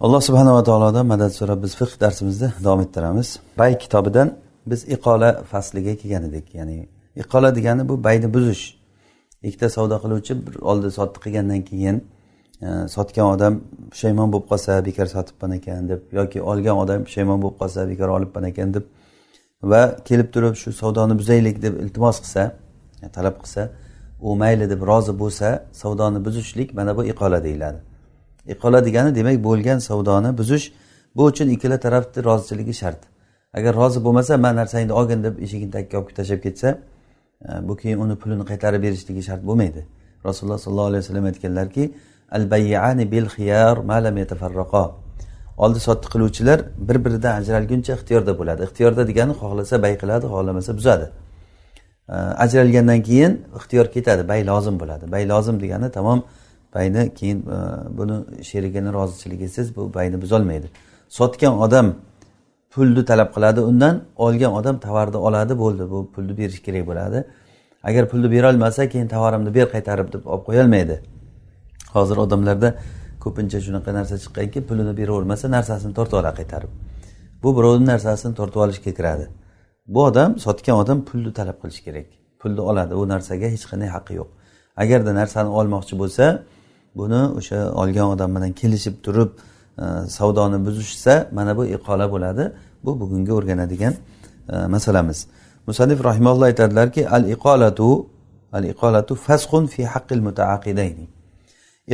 alloh 0.00 0.20
subhanava 0.20 0.62
taolodan 0.62 1.06
madad 1.06 1.30
so'rab 1.30 1.62
biz 1.62 1.72
fiq 1.76 2.00
darsimizni 2.00 2.48
davom 2.64 2.80
ettiramiz. 2.80 3.38
Bay 3.58 3.78
kitobidan 3.78 4.28
biz 4.66 4.80
iqola 4.94 5.42
fasliga 5.42 5.96
kelgan 5.96 6.24
edik. 6.28 6.54
Ya'ni 6.54 6.88
iqola 7.16 7.54
degani 7.56 7.88
bu 7.88 8.04
bayni 8.04 8.34
buzish. 8.34 8.64
Ikkita 9.42 9.68
savdo 9.70 9.96
qiluvchi 10.04 10.46
bir 10.46 10.54
oldi 10.70 10.90
sotdi 10.98 11.18
qilgandan 11.24 11.62
keyin 11.70 11.96
e, 12.66 12.68
sotgan 12.94 13.26
odam 13.34 13.54
pushaymon 13.92 14.28
bo'lib 14.32 14.46
qolsa 14.50 14.86
bekor 14.88 15.06
sotibman 15.06 15.52
ekan 15.58 15.88
deb 15.88 16.00
yoki 16.18 16.38
olgan 16.50 16.76
odam 16.84 17.00
pushaymon 17.06 17.38
bo'lib 17.42 17.56
qolsa 17.62 17.88
bekor 17.90 18.08
olibman 18.16 18.44
ekan 18.50 18.74
deb 18.76 18.84
va 19.70 19.82
kelib 20.08 20.28
turib 20.34 20.54
shu 20.62 20.72
savdoni 20.82 21.14
buzaylik 21.20 21.56
deb 21.62 21.74
iltimos 21.82 22.16
qilsa 22.24 22.42
e, 23.04 23.08
talab 23.16 23.36
qilsa 23.42 23.62
u 24.20 24.36
mayli 24.42 24.70
deb 24.72 24.80
rozi 24.90 25.12
bo'lsa 25.22 25.48
savdoni 25.82 26.18
buzishlik 26.26 26.68
mana 26.78 26.96
bu 26.96 27.02
iqola 27.12 27.44
deyiladi. 27.46 27.87
E, 28.48 28.52
iqola 28.52 28.84
degani 28.84 29.14
demak 29.14 29.44
bo'lgan 29.44 29.78
savdoni 29.78 30.38
buzish 30.38 30.72
bu 31.16 31.24
uchun 31.24 31.48
ikkala 31.48 31.80
tarafni 31.80 32.24
roziligi 32.24 32.74
shart. 32.74 33.00
Agar 33.54 33.74
rozi 33.74 34.04
bo'lmasa 34.04 34.36
man 34.36 34.56
narsangni 34.56 34.92
olgin 34.92 35.24
deb 35.24 35.38
eshigini 35.44 35.70
takka 35.70 35.98
olib 35.98 36.16
tashlab 36.16 36.40
ketsa 36.42 36.68
e, 37.48 37.68
bu 37.68 37.76
keyin 37.76 37.98
uni 38.04 38.16
pulini 38.16 38.44
qaytarib 38.50 38.82
berishligi 38.82 39.22
shart 39.28 39.42
bo'lmaydi. 39.48 39.86
Rasululloh 40.26 40.58
sollallohu 40.58 40.90
alayhi 40.92 41.02
vasallam 41.04 41.24
aytganlarki 41.24 41.94
al 42.30 42.50
bayyani 42.50 43.12
bil 43.12 43.26
xiyar 43.34 43.76
malam 43.76 44.16
yatafarraqo 44.16 44.84
oldi 45.58 45.80
sotdi 45.80 46.06
qiluvchilar 46.12 46.60
bir 46.88 47.04
biridan 47.04 47.32
ajralguncha 47.40 47.92
ixtiyorda 47.98 48.38
bo'ladi. 48.38 48.60
Ixtiyorda 48.68 49.02
degani 49.10 49.32
xohlasa 49.40 49.82
bay 49.82 49.94
qiladi 50.02 50.26
xohlamasa 50.34 50.76
buzadi. 50.78 51.06
E, 52.08 52.16
ajralgandan 52.44 53.00
keyin 53.08 53.32
ixtiyor 53.58 53.86
ketadi 53.94 54.28
bay 54.28 54.46
lozim 54.46 54.76
bo'ladi. 54.80 55.04
Bay 55.14 55.28
lozim 55.32 55.56
degani 55.64 55.90
tamom 55.98 56.20
bayni 56.74 57.14
keyin 57.14 57.38
e, 57.38 57.58
buni 57.98 58.44
sherigini 58.44 58.92
rozichiligisiz 58.92 59.76
bu 59.76 59.94
bayni 59.94 60.22
buzolmaydi. 60.22 60.68
Sotgan 61.08 61.58
odam 61.58 61.94
pulni 62.70 63.04
talab 63.04 63.34
qiladi 63.34 63.60
undan 63.60 64.02
olgan 64.16 64.52
odam 64.52 64.80
tovarni 64.80 65.16
oladi 65.16 65.58
bo'ldi. 65.58 65.90
Bu 65.90 65.98
pulni 66.14 66.38
berish 66.38 66.62
kerak 66.62 66.86
bo'ladi. 66.86 67.24
Agar 67.82 68.08
pulni 68.10 68.30
berolmasa 68.30 68.88
keyin 68.88 69.08
tovarimni 69.08 69.54
ber 69.54 69.66
qaytarib 69.74 70.12
deb 70.12 70.26
olib 70.26 70.44
qo'yolmaydi. 70.48 70.96
Hozir 71.94 72.16
odamlarda 72.24 72.68
ko'pincha 73.24 73.58
shunaqa 73.66 73.90
narsa 73.98 74.14
chiqqanki 74.22 74.60
pulini 74.68 74.96
beravermasa 75.00 75.50
narsasini 75.56 75.94
tortib 75.98 76.16
oladi 76.20 76.36
qaytarib. 76.40 76.70
Bu 77.42 77.48
birovni 77.56 77.86
narsasini 77.86 78.34
tortib 78.34 78.60
olishga 78.64 78.92
kiradi. 78.98 79.26
Bu 79.94 80.04
odam 80.04 80.38
sotgan 80.44 80.76
odam 80.82 80.98
pulni 81.08 81.32
talab 81.38 81.56
qilishi 81.62 81.82
kerak. 81.86 82.06
Pulni 82.40 82.60
oladi 82.70 82.94
u 82.94 83.08
narsaga 83.12 83.46
hech 83.54 83.64
qanday 83.70 83.88
haqqi 83.96 84.14
yo'q. 84.20 84.28
Agarda 84.82 85.12
narsani 85.20 85.50
olmoqchi 85.58 85.94
bo'lsa 86.02 86.24
buni 86.98 87.22
o'sha 87.38 87.58
olgan 87.82 88.06
odam 88.14 88.30
bilan 88.36 88.52
kelishib 88.60 88.94
turib 89.04 89.30
e, 89.82 89.84
savdoni 90.16 90.58
buzishsa 90.66 91.14
mana 91.36 91.56
bu 91.58 91.66
iqola 91.76 92.06
bo'ladi. 92.14 92.44
Bu 92.84 93.00
bugungi 93.00 93.32
o'rganadigan 93.38 93.94
e, 94.52 94.56
masalamiz. 94.74 95.18
Musannif 95.66 96.04
rahimalloh 96.04 96.46
aytadilarki 96.50 97.08
al 97.16 97.24
iqolatu 97.34 98.06
al 98.52 98.64
iqolatu 98.72 99.12
fasqun 99.26 99.64
fi 99.66 99.82
haqqil 99.94 100.20
mutaaqidayni 100.28 101.06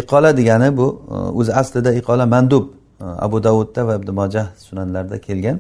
iqola 0.01 0.37
degani 0.37 0.77
bu 0.77 0.87
e, 1.11 1.15
o'zi 1.39 1.53
aslida 1.61 1.91
iqola 2.01 2.27
mandub. 2.27 2.65
E, 3.01 3.05
Abu 3.27 3.37
davudda 3.47 3.87
va 3.87 3.95
ibn 4.01 4.11
mojah 4.21 4.47
sunanlarida 4.67 5.19
kelgan. 5.27 5.57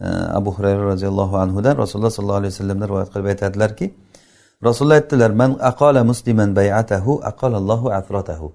E, 0.00 0.06
Abu 0.38 0.50
hurayra 0.56 0.82
roziyallohu 0.92 1.34
anhudan 1.44 1.74
rasululloh 1.82 2.10
sollallohu 2.10 2.40
alayhi 2.42 2.52
vasallamdan 2.54 2.88
rivoyat 2.88 3.10
qilib 3.12 3.26
aytadilarki 3.32 3.86
rasululloh 4.64 4.98
aytdilar 5.00 5.30
man 5.30 5.50
aqola 5.70 6.04
musliman 6.04 6.56
bayatahu 6.56 7.20
aqolallohu 7.30 7.92
afrotahu 8.00 8.52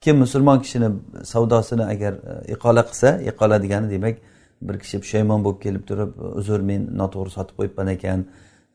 kim 0.00 0.18
musulmon 0.18 0.60
kishini 0.60 0.88
savdosini 1.24 1.84
agar 1.84 2.12
e, 2.12 2.52
iqola 2.52 2.82
qilsa 2.88 3.20
iqola 3.30 3.62
degani 3.62 3.90
demak 3.90 4.16
bir 4.62 4.78
kishi 4.78 4.96
pushaymon 5.00 5.44
bo'lib 5.44 5.60
kelib 5.64 5.84
turib 5.88 6.10
uzr 6.40 6.60
men 6.70 6.82
noto'g'ri 7.00 7.30
sotib 7.36 7.54
qo'yibman 7.58 7.88
ekan 7.96 8.20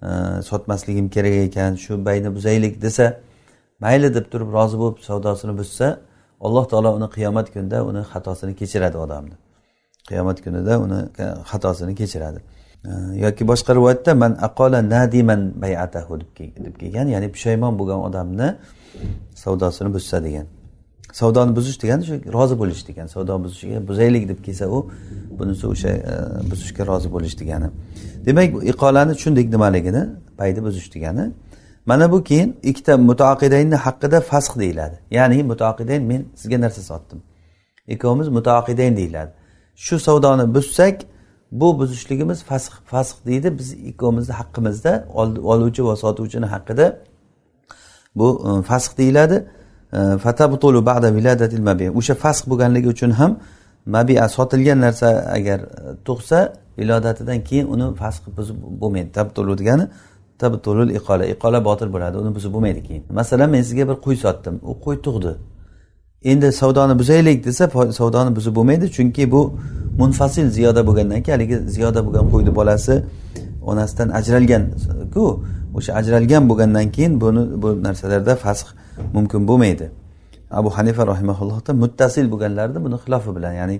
e, 0.07 0.09
sotmasligim 0.49 1.07
kerak 1.15 1.35
ekan 1.47 1.75
shu 1.83 2.05
bayni 2.05 2.29
buzaylik 2.35 2.81
desa 2.81 3.05
mayli 3.83 4.09
deb 4.17 4.25
turib 4.31 4.49
rozi 4.57 4.77
bo'lib 4.81 4.97
savdosini 5.09 5.53
buzsa 5.61 5.87
alloh 6.45 6.65
taolo 6.71 6.89
uni 6.99 7.07
qiyomat 7.15 7.47
kunida 7.53 7.77
uni 7.89 8.01
xatosini 8.11 8.53
kechiradi 8.59 8.97
odamni. 9.05 9.35
Qiyomat 10.09 10.37
kunida 10.45 10.73
uni 10.85 10.99
e, 11.23 11.25
xatosini 11.51 11.93
kechiradi. 12.01 12.39
Yoki 13.25 13.43
boshqa 13.51 13.71
rivoyatda 13.77 14.11
man 14.23 14.31
aqola 14.47 14.79
nadiman 14.95 15.41
bayatahu 15.63 16.13
deb 16.65 16.75
kelgan 16.81 17.07
ya'ni 17.13 17.27
pushaymon 17.35 17.73
bo'lgan 17.79 17.99
odamni 18.07 18.47
savdosini 19.43 19.89
buzsa 19.95 20.17
degan. 20.27 20.47
Savdoni 21.13 21.55
buzish 21.55 21.81
degani 21.81 22.03
shu 22.05 22.15
rozi 22.33 22.55
bo'lish 22.61 22.87
degani 22.87 23.09
savdo 23.09 23.43
buzishiga 23.43 23.87
buzaylik 23.87 24.29
deb 24.29 24.39
kelsa 24.45 24.65
u 24.67 24.79
bunisi 25.39 25.67
o'sha 25.67 25.89
e, 25.89 26.13
buzishga 26.51 26.87
rozi 26.87 27.11
bo'lish 27.15 27.35
degani. 27.41 27.67
Demak 28.25 28.49
iqolani 28.71 29.13
tushundik 29.17 29.47
nimaligini 29.55 30.03
payni 30.37 30.63
buzish 30.63 30.93
degani. 30.95 31.25
Mana 31.85 32.11
bu 32.11 32.23
keyin 32.23 32.57
ikkita 32.63 32.97
mutaqidaynni 32.97 33.75
haqida 33.75 34.21
fasx 34.21 34.57
deyiladi. 34.59 34.99
Ya'ni 35.11 35.43
mutaqidayn 35.43 36.03
men 36.03 36.25
sizga 36.35 36.61
narsa 36.61 36.81
sotdim. 36.81 37.19
Ikkovimiz 37.87 38.27
mutaqidayn 38.27 38.97
deyiladi. 38.97 39.31
Shu 39.75 39.99
savdoni 39.99 40.55
buzsak 40.55 41.01
bu 41.51 41.79
buzishligimiz 41.79 42.43
fasx 42.43 42.73
fasx 42.85 43.15
deydi. 43.25 43.57
Biz 43.59 43.73
ikkovimizni 43.73 44.33
haqqimizda 44.33 45.07
oluvchi 45.53 45.85
va 45.85 45.95
sotuvchini 45.95 46.45
haqida 46.45 46.85
bu 48.15 48.27
e, 48.47 48.61
fasx 48.61 48.97
deyiladi. 48.97 49.37
O'sha 51.99 52.15
fasq 52.23 52.43
bo'lganligi 52.51 52.87
uchun 52.95 53.11
ham 53.19 53.31
mabia 53.85 54.29
sotilgan 54.29 54.79
narsa 54.81 55.07
agar 55.37 55.59
e, 55.59 55.69
tug'sa 56.07 56.53
vilodatidan 56.77 57.43
keyin 57.43 57.67
uni 57.67 57.95
fasq 57.95 58.23
buzib 58.37 58.55
bo'lmaydi. 58.81 59.11
Tabtulu 59.11 59.57
degani 59.57 59.87
tabtulul 60.39 60.89
iqola. 60.89 61.25
Iqola 61.25 61.65
botil 61.65 61.89
bo'ladi 61.93 62.17
uni 62.17 62.35
buzib 62.35 62.53
bo'lmaydi 62.53 62.81
keyin. 62.87 63.03
Masalan 63.19 63.49
men 63.49 63.61
sizga 63.61 63.83
bir 63.89 63.97
qo'y 64.05 64.15
sotdim. 64.25 64.55
U 64.69 64.73
qo'y 64.85 64.97
tug'di. 65.05 65.33
Endi 66.31 66.51
savdoni 66.51 66.99
buzaylik 66.99 67.45
desa 67.45 67.63
savdoni 67.99 68.35
buzib 68.35 68.53
bo'lmaydi. 68.55 68.85
Chunki 68.95 69.31
bu 69.31 69.41
munfasil 69.97 70.49
ziyoda 70.49 70.87
bo'lgandan 70.87 71.21
keyin 71.23 71.37
haligi 71.37 71.57
ziyoda 71.75 72.05
bo'lgan 72.05 72.25
qo'yni 72.33 72.55
bolasi 72.55 72.95
onasidan 73.61 74.09
ajralganku 74.09 75.25
o'sha 75.77 75.91
ajralgan 75.99 76.49
bo'lgandan 76.49 76.91
keyin 76.95 77.21
buni 77.21 77.61
bu 77.61 77.83
narsalarda 77.83 78.35
fasx 78.35 78.67
mumkin 79.13 79.47
bo'lmaydi. 79.47 79.91
Abu 80.51 80.69
hanifa 80.69 81.07
rahimaullohda 81.07 81.73
muttasil 81.73 82.31
bo'lganlarni 82.31 82.79
buni 82.85 82.97
xilofi 83.03 83.35
bilan 83.35 83.53
ya'ni 83.53 83.77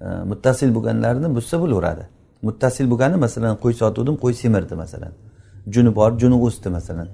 e, 0.00 0.06
muttasil 0.30 0.74
bo'lganlarni 0.76 1.34
buzsa 1.36 1.60
bo'laveradi. 1.62 2.04
Muttasil 2.42 2.86
bo'lgani 2.90 3.16
masalan 3.16 3.56
qo'y 3.62 3.74
sotuvdim 3.80 4.16
qo'y 4.24 4.34
semirdi 4.42 4.74
masalan. 4.74 5.12
Juni 5.74 5.90
bor 5.98 6.10
juni 6.20 6.36
o'sdi 6.46 6.68
masalan. 6.68 7.08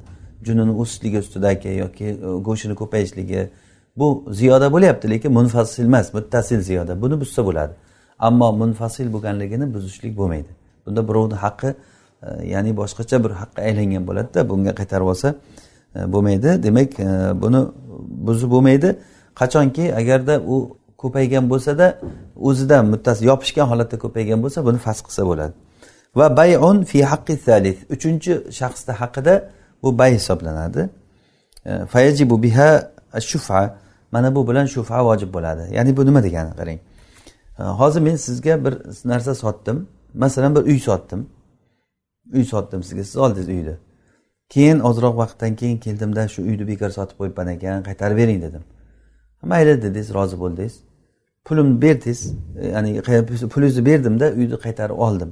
Junini 0.46 0.72
o'sishligi 0.82 1.18
ustidagi 1.24 1.68
yoki 1.82 2.04
e, 2.04 2.28
go'shtini 2.46 2.74
ko'payishligi 2.80 3.40
bu 3.98 4.08
ziyoda 4.30 4.72
bo'lyapti 4.74 5.10
lekin 5.10 5.32
munfasil 5.32 5.84
emas 5.84 6.14
muttasil 6.14 6.60
ziyoda. 6.68 7.02
Buni 7.02 7.20
buzsa 7.22 7.40
bo'ladi. 7.48 7.72
Ammo 8.18 8.48
munfasil 8.62 9.06
bo'lganligini 9.14 9.74
buzishlik 9.74 10.12
bo'lmaydi. 10.20 10.50
Bunda 10.86 11.08
birovni 11.08 11.36
haqqi 11.44 11.70
e, 12.22 12.28
ya'ni 12.52 12.70
boshqacha 12.80 13.16
bir 13.24 13.32
haqqa 13.40 13.60
aylangan 13.68 14.02
bo'ladida 14.08 14.40
bunga 14.50 14.72
qaytarib 14.80 15.06
olsa 15.12 15.28
E, 15.96 16.12
bo'lmaydi. 16.12 16.62
Demak 16.62 17.00
e, 17.00 17.06
buni 17.42 17.60
buzib 18.26 18.50
bo'lmaydi. 18.50 18.96
Qachonki 19.34 19.94
agarda 19.94 20.40
u 20.40 20.76
ko'paygan 20.98 21.50
bo'lsada 21.50 21.98
o'zidan 22.36 22.86
muttasi 22.92 23.24
yopishgan 23.30 23.66
holatda 23.72 23.96
ko'paygan 24.04 24.42
bo'lsa 24.44 24.64
buni 24.66 24.78
fasq 24.86 25.04
qilsa 25.08 25.22
bo'ladi. 25.30 25.54
Va 26.18 26.36
bayun 26.36 26.84
fi 26.90 26.98
haqqi 27.12 27.36
salis 27.46 27.78
uchinchi 27.94 28.32
shaxsni 28.58 28.92
haqida 29.00 29.34
bu 29.82 29.98
bay 29.98 30.14
hisoblanadi. 30.14 30.88
E, 31.66 31.70
fayajibu 31.92 32.42
biha 32.42 32.92
shufa 33.30 33.78
mana 34.12 34.34
bu 34.34 34.48
bilan 34.48 34.66
shufa 34.66 35.04
vojib 35.04 35.34
bo'ladi. 35.34 35.74
Ya'ni 35.76 35.96
bu 35.96 36.06
nima 36.06 36.22
degani? 36.22 36.52
Qarang. 36.60 36.78
Hozir 37.80 38.00
men 38.00 38.16
sizga 38.16 38.64
bir 38.64 38.74
narsa 39.04 39.34
sotdim. 39.34 39.88
Masalan 40.14 40.56
bir 40.56 40.60
uy 40.60 40.78
sotdim. 40.78 41.28
Uy 42.34 42.44
sotdim 42.44 42.82
sizga. 42.82 43.04
Siz 43.04 43.16
oldingiz 43.16 43.48
uyni. 43.48 43.74
Keyin 44.50 44.78
ozroq 44.80 45.16
vaqtdan 45.16 45.56
keyin 45.56 45.78
keldimda 45.78 46.28
shu 46.28 46.42
uyni 46.42 46.64
bekor 46.68 46.90
sotib 46.98 47.16
qo'yibman 47.20 47.48
ekan 47.54 47.82
qaytarib 47.88 48.16
bering 48.16 48.42
dedim. 48.42 48.62
Mayli 49.42 49.82
dedingiz 49.82 50.14
rozi 50.14 50.40
bo'ldingiz. 50.40 50.74
Pulimni 51.44 51.82
berdingiz 51.82 52.20
e, 52.60 52.68
ya'ni 52.68 53.02
pulingizni 53.54 53.86
berdimda 53.86 54.26
uyni 54.38 54.56
qaytarib 54.64 54.98
oldim. 55.06 55.30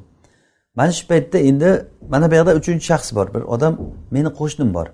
Mana 0.75 0.93
shu 0.93 1.09
paytda 1.09 1.39
endi 1.39 1.71
mana 2.09 2.31
bu 2.31 2.35
yoqda 2.35 2.53
uchinchi 2.61 2.85
shaxs 2.91 3.11
bor 3.15 3.35
bir 3.35 3.43
odam 3.55 3.75
meni 4.11 4.31
qo'shnim 4.41 4.75
bor. 4.75 4.87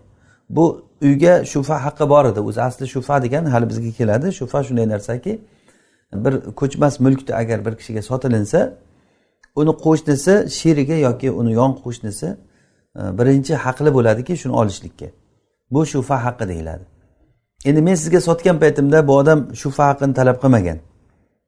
Bu 0.51 0.65
uyga 1.03 1.45
shufa 1.53 1.77
haqqi 1.87 2.09
bor 2.09 2.25
edi 2.31 2.41
o'zi 2.49 2.61
asli 2.69 2.85
shufa 2.95 3.23
degan 3.23 3.45
hali 3.45 3.69
bizga 3.71 3.91
keladi. 3.99 4.27
Shufa 4.39 4.59
shunday 4.67 4.87
narsaki 4.95 5.33
bir 6.25 6.35
ko'chmas 6.61 7.01
mulkni 7.01 7.35
agar 7.35 7.65
bir 7.67 7.75
kishiga 7.81 8.03
sotilinsa 8.11 8.61
uni 9.61 9.71
qo'shnisi 9.87 10.35
sherigi 10.59 10.97
yoki 11.09 11.31
uni 11.31 11.53
yon 11.53 11.73
qo'shnisi 11.85 12.29
birinchi 12.95 13.55
haqli 13.55 13.95
bo'ladiki 13.95 14.37
shuni 14.37 14.55
olishlikka. 14.61 15.07
Bu 15.71 15.87
shufa 15.87 16.25
haqqi 16.25 16.49
deyiladi. 16.49 16.85
Endi 17.65 17.83
men 17.83 17.95
sizga 17.95 18.21
sotgan 18.21 18.59
paytimda 18.59 19.09
bu 19.09 19.13
odam 19.17 19.55
shufa 19.55 19.85
haqqini 19.91 20.15
talab 20.15 20.37
qilmagan. 20.43 20.79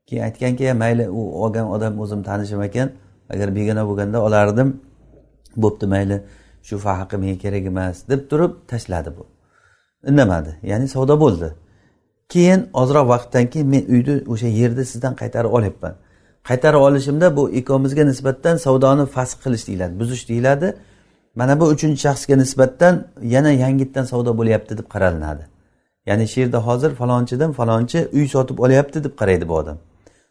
Keyin 0.07 0.23
aytganki 0.23 0.73
mayli 0.73 1.11
u 1.11 1.45
olgan 1.45 1.67
odam 1.71 2.01
o'zim 2.01 2.23
tanishim 2.23 2.63
ekan. 2.63 2.89
Agar 3.33 3.49
begona 3.57 3.83
bo'lganda 3.89 4.19
olardim 4.27 4.69
bo'pti 5.57 5.87
mayli 5.87 6.17
shufa 6.69 6.91
haqqi 7.01 7.17
menga 7.23 7.39
kerak 7.45 7.65
emas 7.73 7.97
deb 8.11 8.21
turib 8.31 8.53
tashladi 8.71 9.11
bu. 9.17 9.27
Indamadi 10.11 10.51
ya'ni 10.71 10.89
savdo 10.89 11.15
bo'ldi. 11.25 11.49
Keyin 12.29 12.61
ozroq 12.81 13.07
vaqtdan 13.09 13.47
keyin 13.53 13.69
men 13.75 13.85
uyni 13.95 14.15
o'sha 14.33 14.49
yerni 14.61 14.85
sizdan 14.91 15.15
qaytarib 15.21 15.53
olyapman. 15.59 15.95
Qaytarib 16.49 16.81
olishimda 16.89 17.37
bu 17.37 17.51
ikkovimizga 17.59 18.05
nisbatan 18.11 18.57
savdoni 18.67 19.05
fasq 19.17 19.37
qilish 19.45 19.65
deyiladi 19.69 19.95
buzish 20.01 20.29
deyiladi. 20.29 20.69
Mana 21.39 21.61
bu 21.61 21.65
uchinchi 21.75 22.01
shaxsga 22.07 22.35
nisbatan 22.43 22.95
yana 23.35 23.51
yangitdan 23.65 24.05
savdo 24.13 24.31
bo'lyapti 24.39 24.73
deb 24.79 24.87
qaralinadi 24.95 25.45
ya'ni 26.09 26.25
shu 26.29 26.37
yerda 26.41 26.59
hozir 26.67 26.91
falonchidan 27.01 27.51
falonchi 27.59 27.99
uy 28.17 28.27
sotib 28.35 28.59
olyapti 28.65 29.05
deb 29.05 29.15
qaraydi 29.21 29.49
bu 29.49 29.55
odam. 29.61 29.79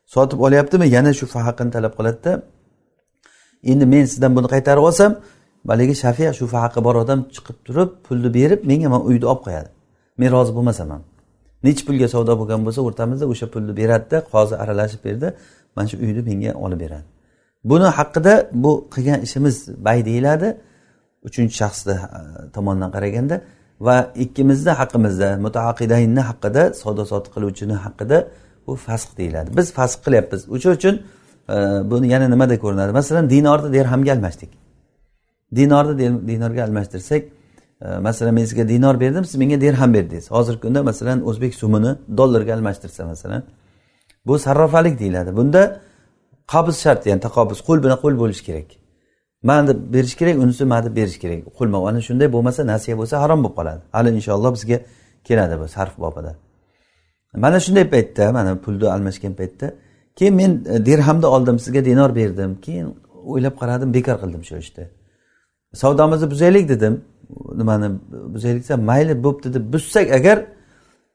Sotib 0.05 0.39
olyaptimi? 0.39 0.85
Yana 0.95 1.11
shu 1.19 1.25
haqini 1.47 1.71
talab 1.75 1.93
qiladida 1.97 2.31
endi 3.71 3.85
men 3.93 4.05
sizdan 4.11 4.31
buni 4.37 4.47
qaytarib 4.53 4.83
olsam 4.89 5.11
haligi 5.67 5.95
shafiya 6.03 6.31
shu 6.39 6.45
haqi 6.65 6.79
bor 6.87 6.95
odam 7.03 7.19
chiqib 7.35 7.57
turib 7.67 7.89
pulni 8.05 8.29
berib 8.37 8.59
menga 8.69 8.87
mana 8.93 9.03
uyni 9.09 9.25
olib 9.31 9.41
qo'yadi. 9.45 9.69
Men 10.19 10.29
rozi 10.35 10.51
bo'lmasam 10.57 10.87
ham. 10.93 11.01
Nechi 11.65 11.83
pulga 11.87 12.07
savdo 12.13 12.33
bo'lgan 12.41 12.59
bo'lsa 12.65 12.81
o'rtamizda 12.87 13.25
o'sha 13.31 13.47
pulni 13.53 13.73
beradida 13.79 14.17
qozi 14.33 14.55
aralashib 14.63 15.01
berdi 15.07 15.27
mana 15.75 15.87
shu 15.91 15.97
uyni 16.05 16.21
menga 16.29 16.51
olib 16.65 16.79
beradi. 16.83 17.05
Buni 17.69 17.87
haqida 17.97 18.33
bu 18.63 18.71
qilgan 18.93 19.19
ishimiz 19.27 19.55
bay 19.85 19.99
deyiladi. 20.09 20.47
Uchinchi 21.27 21.55
shaxsni 21.61 21.95
e, 22.17 22.19
tomonidan 22.55 22.91
qaraganda 22.95 23.35
va 23.87 23.95
ikkimizni 24.23 24.73
haqqimizda 24.79 25.29
mutaaqidaynni 25.45 26.23
haqida 26.29 26.63
savdo 26.81 27.03
sotiq 27.11 27.31
qiluvchini 27.35 27.77
haqida 27.85 28.17
bu 28.67 28.75
fasq 28.75 29.09
deyiladi. 29.17 29.49
Biz 29.57 29.67
fasq 29.77 29.99
qilyapmiz. 30.05 30.41
O'sha 30.55 30.69
uchun 30.77 30.95
e, 31.49 31.55
buni 31.91 32.07
yana 32.13 32.27
nimada 32.33 32.55
ko'rinadi? 32.63 32.91
Masalan 32.99 33.29
dinorni 33.29 33.69
dirhamga 33.73 34.11
almashdik. 34.15 34.51
Dinorni 35.55 35.93
dinorga 36.29 36.61
almashtirsak 36.67 37.23
e, 37.85 37.87
masalan 38.07 38.33
men 38.33 38.45
sizga 38.45 38.69
dinor 38.73 38.99
berdim 38.99 39.25
siz 39.25 39.35
menga 39.35 39.61
dirham 39.61 39.93
berdingiz 39.93 40.31
hozirgi 40.31 40.61
kunda 40.65 40.83
masalan 40.83 41.19
o'zbek 41.29 41.53
so'mini 41.61 41.91
dollarga 42.19 42.53
almashtirsa 42.57 43.05
masalan 43.05 43.43
bu 44.27 44.39
sarrofalik 44.39 44.99
deyiladi. 44.99 45.37
Bunda 45.37 45.61
qabz 46.53 46.75
shart 46.83 47.05
ya'ni 47.09 47.21
taqobuz 47.27 47.59
qo'l 47.67 47.79
bilan 47.83 47.97
qo'l 48.03 48.15
bo'lishi 48.21 48.43
kerak. 48.49 48.69
Man 49.43 49.67
deb 49.67 49.93
berish 49.93 50.15
kerak 50.15 50.37
unisi 50.43 50.65
man 50.65 50.85
deb 50.85 50.95
berish 50.95 51.19
kerak. 51.19 51.39
Qo'lma 51.57 51.77
ana 51.89 52.01
shunday 52.01 52.27
bo'lmasa 52.35 52.61
nasiya 52.67 52.97
bo'lsa 52.97 53.15
harom 53.23 53.39
bo'lib 53.43 53.55
qoladi. 53.59 53.81
Hali 53.91 54.09
inshaalloh 54.17 54.51
bizga 54.57 54.77
keladi 55.27 55.59
bu 55.59 55.67
sarf 55.67 55.97
bobida 55.97 56.35
mana 57.35 57.59
shunday 57.59 57.89
paytda 57.89 58.31
mana 58.31 58.61
pulni 58.61 58.91
almashgan 58.91 59.33
paytda 59.33 59.73
keyin 60.15 60.35
men 60.35 60.65
e, 60.69 60.85
dirhamni 60.85 61.25
oldim 61.25 61.59
sizga 61.59 61.85
dinor 61.85 62.15
berdim 62.15 62.61
keyin 62.61 62.87
o'ylab 63.25 63.55
qaradim 63.61 63.93
bekor 63.93 64.17
qildim 64.23 64.43
shu 64.43 64.57
ishni. 64.57 64.85
Savdomizni 65.73 66.31
buzaylik 66.31 66.69
dedim. 66.69 67.01
Nimani 67.55 67.87
buzaylik 68.33 68.61
desa 68.63 68.77
mayli 68.77 69.23
bo'pti 69.23 69.53
deb 69.53 69.73
buzsak 69.73 70.11
agar 70.11 70.45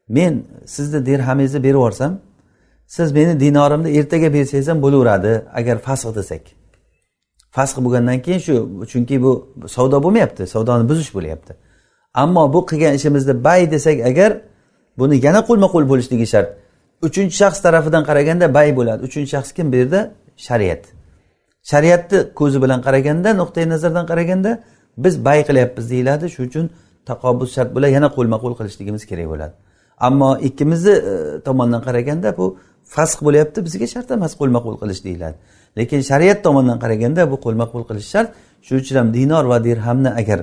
men 0.09 0.45
sizni 0.67 1.07
dirhamingizni 1.07 1.63
berib 1.63 1.75
yuborsam 1.75 2.19
siz 2.87 3.13
meni 3.13 3.41
dinorimni 3.41 3.91
ertaga 3.99 4.33
bersangiz 4.33 4.69
ham 4.69 4.83
bo'laveradi 4.83 5.33
agar 5.59 5.77
fasq 5.79 6.17
desak. 6.17 6.43
Fasq 7.57 7.77
bo'lgandan 7.85 8.19
keyin 8.25 8.41
shu 8.47 8.55
chunki 8.93 9.17
bu 9.25 9.33
savdo 9.77 10.03
bo'lmayapti 10.05 10.43
savdoni 10.55 10.89
buzish 10.91 11.11
bo'lyapti. 11.17 11.53
Ammo 12.15 12.53
bu 12.55 12.61
qilgan 12.71 12.95
ishimizni 12.99 13.45
bay 13.45 13.71
desak 13.71 13.97
agar 14.11 14.31
buni 14.99 15.17
yana 15.27 15.41
qo'lma 15.49 15.69
qo'l 15.75 15.85
bo'lishligi 15.93 16.27
shart. 16.33 16.49
Uchinchi 17.07 17.35
shaxs 17.43 17.61
tarafidan 17.67 18.03
qaraganda 18.09 18.47
bay 18.55 18.69
bo'ladi. 18.79 19.01
Uchinchi 19.09 19.31
shaxs 19.35 19.51
kim 19.57 19.67
bu 19.73 19.77
yerda? 19.77 20.01
Shariat. 20.47 20.83
Shariatni 21.71 22.19
ko'zi 22.41 22.59
bilan 22.65 22.81
qaraganda 22.87 23.31
nuqtai 23.41 23.65
nazardan 23.73 24.05
qaraganda 24.11 24.51
biz 25.05 25.25
bay 25.27 25.41
qilyapmiz 25.49 25.91
deyiladi. 25.93 26.25
Shuning 26.35 26.51
uchun 26.51 26.67
taqobuz 27.11 27.49
shart 27.57 27.71
bilan 27.77 27.91
yana 27.97 28.09
qo'lma 28.17 28.37
qo'l 28.43 28.55
qilishligimiz 28.59 29.03
kerak 29.11 29.27
bo'ladi. 29.33 29.55
Ammo 30.07 30.31
ikkimizni 30.49 30.95
e, 31.13 31.15
tomondan 31.47 31.83
qaraganda 31.87 32.29
bu 32.39 32.47
fasq 32.95 33.19
bo'lyapti. 33.27 33.59
Bizga 33.67 33.87
shart 33.95 34.09
emas 34.17 34.33
qo'lma 34.41 34.61
qo'l 34.67 34.77
qilish 34.83 35.01
deyiladi. 35.07 35.37
Lekin 35.79 36.01
shariat 36.11 36.39
tomonidan 36.45 36.79
qaraganda 36.85 37.23
bu 37.33 37.37
qo'lma 37.45 37.67
qo'l 37.73 37.85
qilish 37.91 38.09
shart. 38.15 38.31
Shuning 38.67 38.83
uchun 38.85 38.97
ham 39.01 39.09
dinor 39.15 39.45
va 39.53 39.59
dirhamni 39.65 40.11
agar 40.21 40.41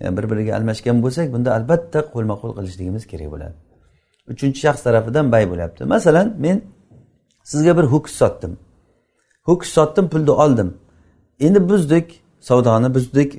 e, 0.00 0.16
bir 0.16 0.24
biriga 0.30 0.52
almashgan 0.58 0.96
bo'lsak 1.04 1.26
bunda 1.34 1.50
albatta 1.58 1.98
qo'lma 2.14 2.34
qo'l 2.40 2.52
qilishligimiz 2.58 3.04
kerak 3.12 3.28
bo'ladi. 3.34 3.54
Uchinchi 4.32 4.58
shaxs 4.64 4.82
tarafidan 4.86 5.26
bay 5.34 5.44
bo'lyapti. 5.50 5.80
Masalan 5.94 6.26
men 6.44 6.56
sizga 7.50 7.72
bir 7.78 7.86
ho'kiz 7.92 8.14
sotdim. 8.20 8.52
Ho'kiz 9.48 9.68
sotdim 9.76 10.06
pulni 10.12 10.32
oldim. 10.44 10.68
Endi 11.46 11.60
buzdik 11.70 12.06
savdoni 12.48 12.88
buzdik. 12.96 13.30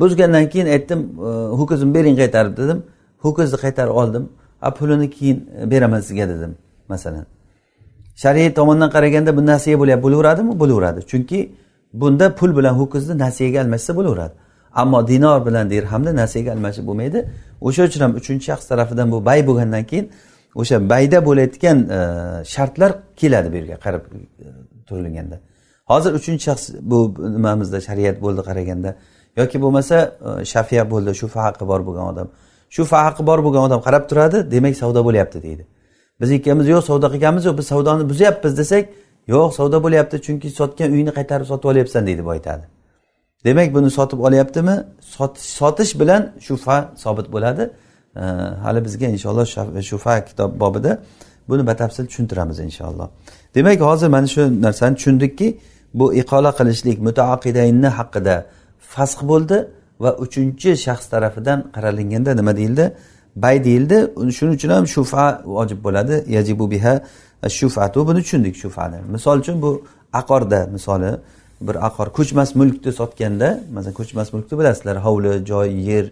Buzgandan 0.00 0.44
keyin 0.52 0.68
aytdim 0.74 1.00
e, 1.28 1.30
ho'kizimni 1.58 1.94
bering 1.98 2.16
qaytarib 2.20 2.54
dedim. 2.60 2.78
Ho'kizni 3.24 3.58
qaytarib 3.64 3.94
oldim. 4.02 4.24
A 4.66 4.70
pulini 4.78 5.10
keyin 5.16 5.38
beraman 5.72 6.00
sizga 6.00 6.26
dedim 6.32 6.52
masalan. 6.88 7.26
Shariat 8.22 8.52
tomondan 8.58 8.90
qaraganda 8.96 9.30
bu 9.38 9.42
nasiya 9.52 9.76
bo'lyapti. 9.80 10.02
Bo'laveradimi 10.06 10.52
bo'laveradi. 10.62 11.00
Chunki 11.10 11.38
bunda 12.00 12.26
pul 12.38 12.50
bilan 12.58 12.74
ho'kizni 12.80 13.14
nasiyaga 13.24 13.58
almashsa 13.64 13.92
bo'laveradi. 13.98 14.34
Ammo 14.82 15.08
dinor 15.08 15.38
bilan 15.46 15.70
dirhamni 15.70 16.12
nasiyaga 16.22 16.50
almashib 16.56 16.84
bo'lmaydi. 16.88 17.18
O'sha 17.66 17.82
uchun 17.88 18.00
ham 18.04 18.12
uchinchi 18.20 18.44
shaxs 18.50 18.66
tarafidan 18.70 19.06
bu 19.12 19.18
bay 19.28 19.40
bo'lgandan 19.48 19.84
keyin 19.90 20.06
o'sha 20.60 20.76
bayda 20.92 21.18
bo'layotgan 21.28 21.78
e, 21.98 22.00
shartlar 22.54 22.90
keladi 23.20 23.48
bu 23.52 23.56
yerga 23.60 23.76
qarab 23.84 24.02
e, 24.10 24.48
turilganda 24.88 25.36
hozir 25.90 26.12
uchinchi 26.20 26.42
shaxs 26.48 26.64
bu 26.90 26.98
nimamizda 27.36 27.78
shariat 27.88 28.16
bo'ldi 28.24 28.42
qaraganda. 28.48 28.90
Yoki 29.40 29.58
bo'lmasa 29.64 29.96
e, 30.40 30.44
shafiya 30.52 30.84
bo'ldi 30.92 31.10
shu 31.20 31.26
haqqi 31.46 31.64
bor 31.70 31.80
bo'lgan 31.88 32.06
odam. 32.12 32.28
Shu 32.74 32.82
haqqi 33.04 33.22
bor 33.30 33.38
bo'lgan 33.46 33.62
odam 33.68 33.80
qarab 33.86 34.04
turadi 34.10 34.38
demak 34.54 34.74
savdo 34.82 35.00
bo'lyapti 35.08 35.38
deydi. 35.46 35.64
Biz 36.20 36.30
ikkamiz 36.30 36.66
yo'q 36.68 36.82
savdo 36.90 37.06
qilganmiz 37.14 37.44
yo'q. 37.48 37.56
Biz 37.60 37.66
savdoni 37.72 38.08
buzyapmiz 38.10 38.58
desak 38.58 38.84
yo'q 39.34 39.48
savdo 39.58 39.78
bo'lyapti. 39.84 40.16
Chunki 40.26 40.48
sotgan 40.58 40.90
uyni 40.96 41.12
qaytarib 41.18 41.46
sotib 41.52 41.68
olyapsan 41.72 42.02
deydi 42.08 42.24
boy 42.28 42.36
aytadi 42.38 42.64
demak 43.44 43.74
buni 43.74 43.90
sotib 43.90 44.18
olyaptimi? 44.18 44.76
Sotish 45.36 46.00
bilan 46.00 46.32
shufa 46.40 46.76
sobit 46.96 47.32
bo'ladi. 47.34 47.70
Hali 48.64 48.84
bizga 48.84 49.06
inshaalloh 49.06 49.46
shufa 49.90 50.24
kitob 50.28 50.60
bobida 50.60 50.92
buni 51.48 51.66
batafsil 51.66 52.06
tushuntiramiz 52.06 52.58
inshaalloh. 52.60 53.08
Demak 53.54 53.80
hozir 53.80 54.08
mana 54.08 54.26
shu 54.26 54.62
narsani 54.62 54.94
tushundikki 54.96 55.58
bu 55.94 56.14
iqola 56.14 56.50
qilishlik 56.58 56.98
mutaaqidaynni 57.08 57.90
haqida 57.98 58.36
fasx 58.94 59.20
bo'ldi 59.30 59.56
va 60.02 60.10
uchinchi 60.24 60.70
shaxs 60.86 61.06
tarafidan 61.12 61.58
qaralinganda 61.74 62.30
nima 62.40 62.52
deyildi? 62.56 62.84
bay 63.39 63.63
deyildi 63.63 63.97
shuning 64.37 64.55
uchun 64.57 64.69
ham 64.69 64.85
shufa 64.95 65.25
vojib 65.45 65.79
bo'ladi 65.85 66.15
yajibu 66.27 66.65
biha 66.73 66.93
shufatu 67.59 68.07
buni 68.07 68.19
tushundik 68.25 68.55
shufani 68.63 68.99
misol 69.15 69.37
uchun 69.43 69.61
bu 69.61 69.83
aqorda 70.13 70.59
misoli 70.75 71.11
bir 71.67 71.75
aqor 71.87 72.07
ko'chmas 72.17 72.49
mulkni 72.59 72.91
sotganda 72.99 73.49
masalan 73.75 73.95
ko'chmas 73.99 74.27
mulkni 74.33 74.53
bilasizlar 74.59 74.97
hovli 75.05 75.31
joy 75.51 75.67
yer 75.89 76.05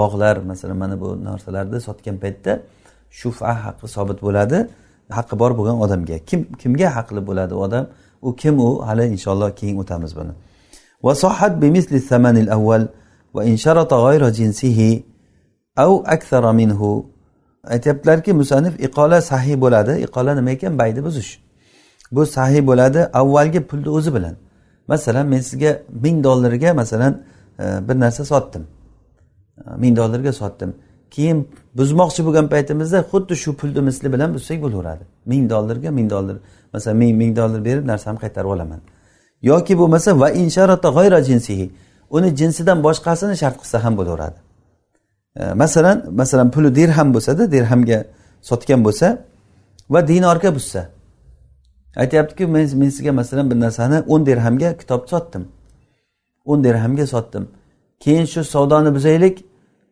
bog'lar 0.00 0.36
masalan 0.50 0.76
mana 0.82 1.00
bu 1.02 1.08
narsalarni 1.28 1.78
sotgan 1.88 2.16
paytda 2.22 2.52
shufa 3.20 3.50
haqqi 3.64 3.86
sobit 3.96 4.18
bo'ladi 4.26 4.58
haqqi 5.18 5.34
bor 5.42 5.50
bo'lgan 5.58 5.76
odamga 5.84 6.16
kim 6.28 6.40
kimga 6.60 6.88
haqli 6.96 7.20
bo'ladi 7.28 7.52
u 7.58 7.60
odam 7.66 7.84
u 8.26 8.36
kim 8.40 8.54
u 8.66 8.68
hali 8.88 9.04
inshaalloh 9.14 9.50
keyin 9.60 9.76
o'tamiz 9.82 10.12
buni 10.20 10.34
وصحت 11.06 11.52
بمثل 11.62 11.94
الثمن 12.02 12.36
الأول 12.44 12.82
وإن 13.34 13.56
شرط 13.56 13.90
غير 13.94 14.22
جنسه 14.28 14.78
av 15.77 16.03
aksara 16.05 16.53
minhu. 16.53 17.05
Aytyaptilarki 17.63 18.33
musanif 18.33 18.79
iqola 18.79 19.21
sahiy 19.21 19.61
bo'ladi. 19.61 19.91
Iqola 20.05 20.35
nima 20.35 20.51
ekan? 20.51 20.77
Bayni 20.79 21.03
buzish. 21.03 21.39
Bu 22.11 22.25
sahiy 22.25 22.67
bo'ladi 22.67 22.99
avvalgi 23.13 23.61
pulni 23.69 23.89
o'zi 23.89 24.15
bilan. 24.15 24.35
Masalan 24.87 25.27
men 25.27 25.39
sizga 25.39 25.81
ming 25.89 26.23
dollarga 26.23 26.73
masalan 26.73 27.21
e, 27.59 27.63
bir 27.87 27.99
narsa 27.99 28.25
sotdim. 28.25 28.67
E, 29.57 29.69
ming 29.77 29.97
dollarga 29.97 30.33
sotdim. 30.33 30.75
Keyin 31.11 31.47
buzmoqchi 31.77 32.25
bo'lgan 32.25 32.47
paytimizda 32.53 32.99
xuddi 33.11 33.35
shu 33.35 33.55
pulni 33.59 33.81
misli 33.81 34.13
bilan 34.13 34.33
buzsak 34.33 34.61
bo'laveradi. 34.61 35.03
Ming 35.25 35.49
dollarga 35.49 35.91
ming 35.91 36.09
dollar. 36.09 36.37
Masalan 36.73 36.97
men 36.97 37.15
ming 37.15 37.35
dollar 37.35 37.65
berib 37.65 37.87
narsamni 37.87 38.19
qaytarib 38.19 38.49
olaman. 38.55 38.81
Yoki 39.41 39.77
bo'lmasa 39.77 40.19
va 40.19 40.31
insharata 40.31 40.89
g'oyra 40.97 41.19
jinsihi. 41.29 41.71
Uni 42.09 42.29
jinsidan 42.39 42.83
boshqasini 42.83 43.35
shart 43.41 43.57
qilsa 43.61 43.83
ham 43.83 43.97
bo'laveradi. 43.97 44.46
Masalan 45.55 46.05
masalan 46.11 46.51
puli 46.51 46.75
dirham 46.75 47.13
bo'lsada 47.13 47.51
dirhamga 47.51 48.05
sotgan 48.41 48.85
bo'lsa 48.85 49.17
va 49.89 50.07
dinorga 50.07 50.55
buzsa. 50.55 50.89
Aytyaptiki 51.95 52.45
men 52.45 52.69
men 52.73 52.89
sizga 52.89 53.11
masalan 53.11 53.51
bir 53.51 53.59
narsani 53.59 54.03
o'n 54.07 54.25
dirhamga 54.25 54.77
kitob 54.77 55.07
sotdim. 55.09 55.47
O'n 56.45 56.63
dirhamga 56.63 57.07
sotdim. 57.07 57.47
Keyin 57.99 58.25
shu 58.25 58.43
savdoni 58.43 58.95
buzaylik 58.95 59.45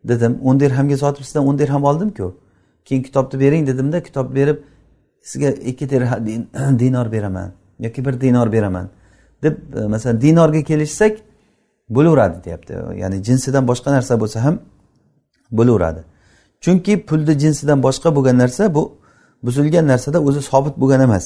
dedim. 0.04 0.40
O'n 0.44 0.60
dirhamga 0.60 0.98
sotib 0.98 1.24
sizdan 1.24 1.48
o'n 1.48 1.60
dirham 1.60 1.84
oldimku. 1.84 2.36
Keyin 2.86 3.04
kitobni 3.04 3.40
bering 3.40 3.68
dedimda 3.68 4.04
kitob 4.04 4.36
berib 4.36 4.58
sizga 5.22 5.50
ikki 5.50 5.90
dinor 6.80 7.12
beraman 7.12 7.52
yoki 7.80 8.06
bir 8.06 8.22
dinor 8.22 8.52
beraman. 8.52 8.90
Deb 9.44 9.58
e, 9.76 9.88
masalan 9.88 10.22
dinorga 10.22 10.62
kelishsak 10.64 11.18
bo'laveradi 11.90 12.44
deyapti. 12.46 12.74
Ya'ni 12.96 13.24
jinsidan 13.24 13.68
boshqa 13.68 13.92
narsa 13.92 14.20
bo'lsa 14.20 14.44
ham 14.44 14.60
bo'laveradi. 15.58 16.02
Chunki 16.64 16.94
pulni 17.08 17.34
jinsidan 17.44 17.80
boshqa 17.84 18.16
bo'lgan 18.16 18.38
narsa 18.44 18.74
bu 18.76 18.84
buzilgan 19.46 19.88
narsada 19.88 20.20
o'zi 20.28 20.42
sobit 20.42 20.76
bo'lgan 20.82 21.02
emas. 21.08 21.26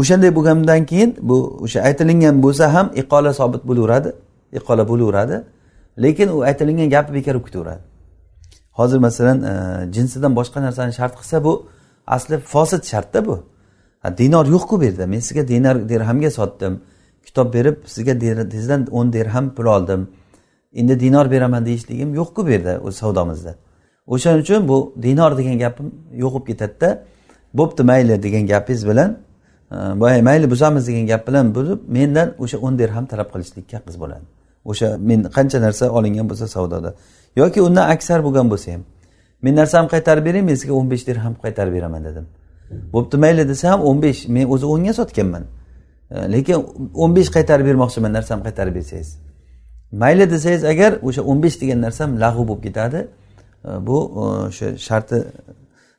O'shanday 0.00 0.30
bo'lgandan 0.36 0.86
keyin 0.90 1.10
bu 1.28 1.36
o'sha 1.64 1.80
aytilingan 1.88 2.42
bo'lsa 2.44 2.64
ham 2.74 2.86
iqola 3.00 3.32
sobit 3.40 3.62
bo'laveradi 3.68 4.10
iqola 4.58 4.88
bo'laveradi. 4.88 5.36
Lekin 6.04 6.28
u 6.28 6.42
aytilingan 6.48 6.88
gapi 6.94 7.14
bekor 7.14 7.34
bo'lib 7.34 7.46
ketaveradi. 7.46 7.82
Hozir 8.78 8.98
masalan 8.98 9.38
e, 9.42 9.52
jinsidan 9.94 10.32
boshqa 10.38 10.58
narsani 10.66 10.92
shart 10.92 11.14
qilsa 11.20 11.44
bu 11.44 11.52
asli 12.06 12.38
fosil 12.38 12.80
shartda 12.90 13.26
bu. 13.26 13.36
Dinor 14.18 14.46
yo'qku 14.54 14.80
bu 14.80 14.84
yerda. 14.84 15.06
Men 15.06 15.20
sizga 15.26 15.48
dinar 15.48 15.88
dirhamga 15.88 16.30
sotdim. 16.30 16.80
Kitob 17.26 17.54
berib 17.54 17.76
sizga 17.86 18.14
sizdan 18.56 18.86
o'n 18.98 19.12
dirham 19.12 19.54
pul 19.54 19.66
oldim. 19.76 20.08
Endi 20.74 21.00
dinor 21.00 21.30
beraman 21.30 21.66
deyishligim 21.66 22.14
yo'qku 22.14 22.46
bu 22.46 22.50
yerda 22.50 22.80
o'z 22.86 22.94
savdomizda. 23.02 23.54
O'shaning 24.06 24.42
uchun 24.42 24.68
bu 24.68 24.94
dinor 25.02 25.38
degan 25.38 25.58
gapim 25.58 25.86
yo'q 26.22 26.32
bo'lib 26.34 26.46
ketadida 26.46 26.88
bo'pti 27.54 27.82
mayli 27.82 28.22
degan 28.22 28.46
gapingiz 28.46 28.88
bilan 28.88 29.10
e, 29.72 29.76
boya 30.00 30.22
mayli 30.22 30.50
buzamiz 30.50 30.86
degan 30.88 31.06
gap 31.06 31.28
bilan 31.28 31.54
buzib 31.54 31.78
mendan 31.88 32.28
o'sha 32.38 32.58
o'n 32.58 32.78
dirham 32.78 33.06
talab 33.06 33.28
qilishlikka 33.34 33.78
qiz 33.86 33.96
bo'ladi. 34.02 34.24
O'sha 34.64 34.88
men 35.08 35.20
qancha 35.36 35.58
narsa 35.66 35.84
olingan 35.90 36.26
bo'lsa 36.30 36.46
savdoda. 36.56 36.90
Yoki 37.36 37.60
undan 37.62 37.84
aksar 37.94 38.18
bo'lgan 38.26 38.46
bo'lsa 38.52 38.68
ham 38.74 38.82
men 39.42 39.54
narsamni 39.60 39.88
qaytarib 39.94 40.24
bering 40.28 40.44
men 40.48 40.56
sizga 40.60 40.74
o'n 40.80 40.90
besh 40.92 41.04
dirham 41.08 41.34
qaytarib 41.44 41.72
beraman 41.76 42.04
dedim. 42.08 42.26
Bo'pti 42.94 43.16
mayli 43.24 43.48
desa 43.48 43.64
ham 43.72 43.80
o'n 43.88 43.98
besh 44.02 44.20
men 44.28 44.44
o'zi 44.54 44.66
o'nga 44.74 44.92
sotganman. 45.00 45.44
E, 46.10 46.16
lekin 46.34 46.56
o'n 47.02 47.10
besh 47.16 47.30
qaytarib 47.36 47.66
bermoqchiman 47.70 48.12
narsamni 48.18 48.44
qaytarib 48.48 48.74
bersangiz. 48.78 49.10
Mayli 50.02 50.30
desangiz 50.30 50.64
agar 50.64 50.92
o'sha 51.02 51.22
o'n 51.30 51.42
besh 51.42 51.56
degan 51.60 51.80
narsam 51.86 52.08
lag'u 52.24 52.42
bo'lib 52.48 52.62
ketadi. 52.66 53.00
Bu 53.88 53.98
e, 54.20 54.20
o'sha 54.48 54.68
sharti 54.88 55.18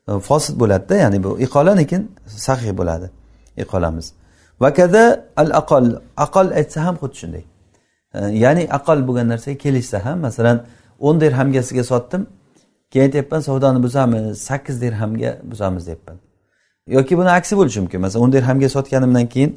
e, 0.10 0.20
fosil 0.28 0.54
bo'ladida 0.62 0.96
ya'ni 1.04 1.24
bu 1.24 1.32
iqola 1.46 1.72
lekin 1.82 2.02
sahiy 2.48 2.74
bo'ladi 2.80 3.08
iqolamiz. 3.64 4.08
Vakada 4.64 5.04
al 5.42 5.50
aqol 5.62 5.86
aqol 6.26 6.48
aytsa 6.60 6.80
ham 6.86 6.96
xuddi 7.02 7.16
shunday. 7.22 7.44
Ya'ni 8.44 8.64
aqol 8.78 9.00
bo'lgan 9.08 9.28
narsaga 9.34 9.58
kelishsa 9.58 9.98
ham 10.06 10.18
masalan 10.28 10.58
o'n 11.08 11.16
dirhamgasiga 11.24 11.84
sotdim 11.92 12.22
keyin 12.92 13.06
aytyapman 13.08 13.40
savdoni 13.48 13.80
buzamiz 13.86 14.24
sakkiz 14.50 14.82
dirhamga 14.82 15.32
buzamiz 15.52 15.84
deyapman 15.88 16.18
yoki 16.88 17.14
buni 17.18 17.30
aksi 17.40 17.54
bo'lishi 17.60 17.80
mumkin. 17.84 18.00
Masalan 18.02 18.24
o'n 18.26 18.32
dirhamga 18.36 18.70
sotganimdan 18.76 19.26
keyin 19.34 19.52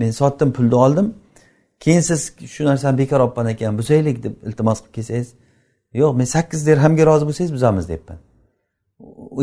men 0.00 0.10
sotdim 0.10 0.52
pulni 0.56 0.74
oldim 0.74 1.06
keyin 1.80 2.00
siz 2.00 2.20
shu 2.54 2.64
narsani 2.64 2.98
bekor 2.98 3.20
olibman 3.20 3.46
ekan 3.54 3.78
buzaylik 3.80 4.22
deb 4.24 4.34
iltimos 4.48 4.78
qilib 4.82 4.94
kelsangiz 4.96 5.28
yo'q 6.00 6.12
men 6.20 6.28
sakkiz 6.36 6.60
dirhamga 6.68 7.04
rozi 7.10 7.24
bo'lsangiz 7.28 7.52
buzamiz 7.56 7.88
deyapman 7.90 8.18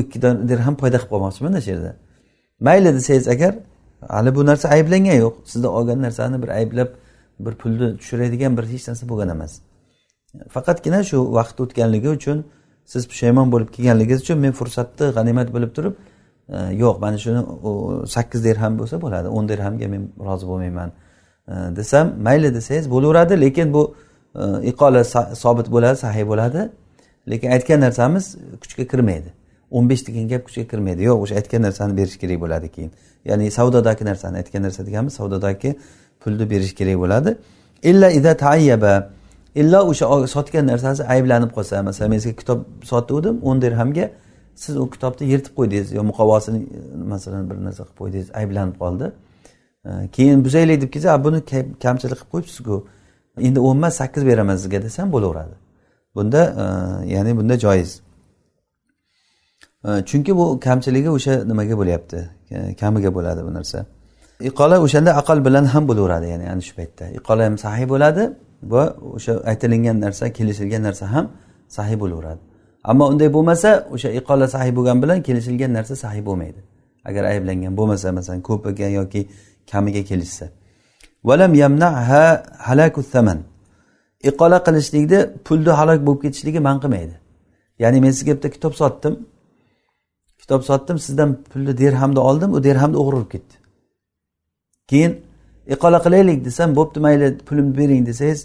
ikki 0.02 0.22
dirham 0.22 0.76
foyda 0.82 0.98
qilib 0.98 1.12
qolmoqchiman 1.14 1.60
shu 1.66 1.70
yerda. 1.74 1.92
Mayli 2.60 2.94
desangiz 2.98 3.28
agar 3.28 3.54
hali 4.14 4.36
bu 4.36 4.46
narsa 4.46 4.66
ayblangan 4.76 5.18
yo'q 5.24 5.36
sizda 5.52 5.70
olgan 5.78 6.02
narsani 6.06 6.38
bir 6.44 6.50
ayblab 6.60 6.90
bir 7.46 7.54
pulni 7.62 7.88
tushiradigan 7.98 8.58
bir 8.58 8.66
hech 8.74 8.88
narsa 8.90 9.10
bo'lgan 9.12 9.30
emas. 9.36 9.54
Faqatgina 10.56 11.00
shu 11.10 11.18
vaqt 11.38 11.58
o'tganligi 11.64 12.10
uchun 12.18 12.38
siz 12.92 13.04
pushaymon 13.12 13.48
bo'lib 13.54 13.70
kelganligingiz 13.76 14.22
uchun 14.26 14.38
men 14.46 14.54
fursatni 14.60 15.06
g'animat 15.18 15.48
bilib 15.56 15.72
turib 15.78 15.96
e, 16.56 16.58
yo'q 16.84 16.96
mana 17.04 17.18
shuni 17.24 17.42
sakkiz 18.16 18.40
dirham 18.48 18.74
bo'lsa 18.80 18.96
bo'ladi 19.06 19.28
o'n 19.38 19.46
dirhamga 19.52 19.88
men 19.94 20.04
rozi 20.28 20.46
bo'lmayman. 20.52 20.90
Desam 21.48 22.14
mayli 22.22 22.56
desangiz 22.56 22.92
bo'laveradi 22.92 23.42
lekin 23.42 23.74
bu 23.74 23.96
e, 24.36 24.42
iqola 24.64 25.04
sobit 25.36 25.72
bo'ladi 25.72 25.98
sahiy 25.98 26.28
bo'ladi. 26.28 26.70
Lekin 27.30 27.52
aytgan 27.52 27.80
narsamiz 27.82 28.36
kuchga 28.62 28.88
kirmaydi. 28.88 29.30
O'n 29.72 29.90
besh 29.90 30.08
degan 30.08 30.28
gap 30.28 30.46
kuchga 30.48 30.68
kirmaydi. 30.68 31.04
Yo'q 31.04 31.20
o'sha 31.24 31.36
aytgan 31.36 31.62
narsani 31.62 31.98
berish 31.98 32.18
kerak 32.18 32.42
bo'ladi 32.42 32.68
keyin. 32.76 32.92
Ya'ni 33.26 33.52
savdodagi 33.52 34.06
narsani 34.06 34.38
aytgan 34.38 34.64
narsa 34.64 34.86
deganimiz 34.88 35.14
savdodagi 35.14 35.76
pulni 36.22 36.50
berish 36.50 36.74
kerak 36.80 36.98
bo'ladi. 37.04 37.38
Illa 37.84 38.12
ida 38.12 38.38
tayyaba 38.38 39.10
illo 39.56 39.80
o'sha 39.92 40.28
sotgan 40.28 40.68
narsasi 40.68 41.04
ayblanib 41.04 41.52
qolsa 41.58 41.84
masalan 41.84 42.10
men 42.12 42.20
sizga 42.20 42.36
kitob 42.42 42.60
sotuvdim 42.92 43.36
o'n 43.50 43.62
dirhamga 43.62 44.06
siz 44.56 44.78
u 44.78 44.90
kitobni 44.90 45.28
yirtib 45.34 45.54
qo'ydingiz 45.60 45.94
yo 45.98 46.04
muqovosini 46.12 46.60
masalan 47.14 47.50
bir 47.50 47.58
narsa 47.66 47.84
qilib 47.84 47.98
qo'ydingiz 48.02 48.30
ayblanib 48.40 48.76
qoldi. 48.84 49.12
Keyin 50.12 50.46
buzaylik 50.46 50.82
deb 50.82 50.92
kelsa 50.94 51.24
buni 51.24 51.40
kamchilik 51.84 52.18
qilib 52.18 52.32
qo'yibsizku. 52.34 52.76
Endi 53.48 53.60
o'n 53.60 53.78
emas 53.78 53.94
sakkiz 54.02 54.26
beraman 54.26 54.56
sizga 54.56 54.82
desam 54.84 55.12
bo'laveradi. 55.12 55.56
Bunda 56.16 56.42
e, 56.64 56.66
ya'ni 57.14 57.38
bunda 57.38 57.60
joiz. 57.60 58.02
E, 59.86 59.90
chunki 60.10 60.36
bu 60.36 60.60
kamchiligi 60.60 61.10
o'sha 61.10 61.34
nimaga 61.50 61.78
bo'lyapti? 61.82 62.30
E, 62.52 62.76
kamiga 62.76 63.16
bo'ladi 63.16 63.42
bu 63.48 63.54
narsa. 63.54 63.86
Iqola 64.50 64.80
o'shanda 64.86 65.12
aql 65.22 65.46
bilan 65.46 65.66
ham 65.74 65.84
bo'laveradi 65.90 66.26
ya'ni 66.34 66.46
ana 66.54 66.62
shu 66.68 66.74
paytda. 66.80 67.06
Iqola 67.20 67.44
ham 67.48 67.58
sahiy 67.66 67.88
bo'ladi 67.94 68.24
va 68.74 68.84
o'sha 69.16 69.34
aytilingan 69.52 69.98
narsa 70.06 70.26
kelishilgan 70.38 70.84
narsa 70.88 71.06
ham 71.14 71.26
sahiy 71.78 71.98
bo'laveradi. 72.04 72.42
Ammo 72.84 73.06
unday 73.12 73.30
bo'lmasa 73.38 73.70
o'sha 73.96 74.10
iqola 74.20 74.48
sahiy 74.56 74.74
bo'lgani 74.78 75.02
bilan 75.04 75.20
kelishilgan 75.28 75.72
narsa 75.78 75.96
sahiy 76.04 76.24
bo'lmaydi. 76.30 76.62
Agar 77.10 77.24
ayblangan 77.32 77.74
bo'lmasa 77.80 78.12
masalan 78.18 78.42
ko'piga 78.50 78.88
yoki 79.00 79.22
kamiga 79.72 80.04
kelishsa. 80.04 80.46
Valam 81.24 81.54
yamnaha 81.54 82.44
halaku 82.68 83.02
thaman. 83.14 83.40
Iqola 84.30 84.58
qilishlikni 84.68 85.20
pulni 85.46 85.72
halok 85.80 86.00
bo'lib 86.08 86.22
ketishligi 86.26 86.60
man 86.68 86.78
qilmaydi. 86.84 87.16
Ya'ni 87.80 88.02
men 88.02 88.12
sizga 88.18 88.34
bitta 88.38 88.50
kitob 88.56 88.74
sotdim. 88.82 89.14
Kitob 90.42 90.62
sotdim 90.70 90.98
sizdan 91.06 91.30
pulni 91.52 91.74
dirhamni 91.82 92.20
oldim 92.30 92.54
u 92.58 92.64
dirhamni 92.64 92.98
o'g'ri 93.04 93.30
ketdi. 93.34 93.56
Keyin 94.90 95.14
iqola 95.74 96.00
qilaylik 96.06 96.46
desam 96.46 96.70
bo'pti 96.80 97.00
mayli 97.06 97.28
pulimni 97.48 97.78
bering 97.78 98.02
desangiz 98.10 98.40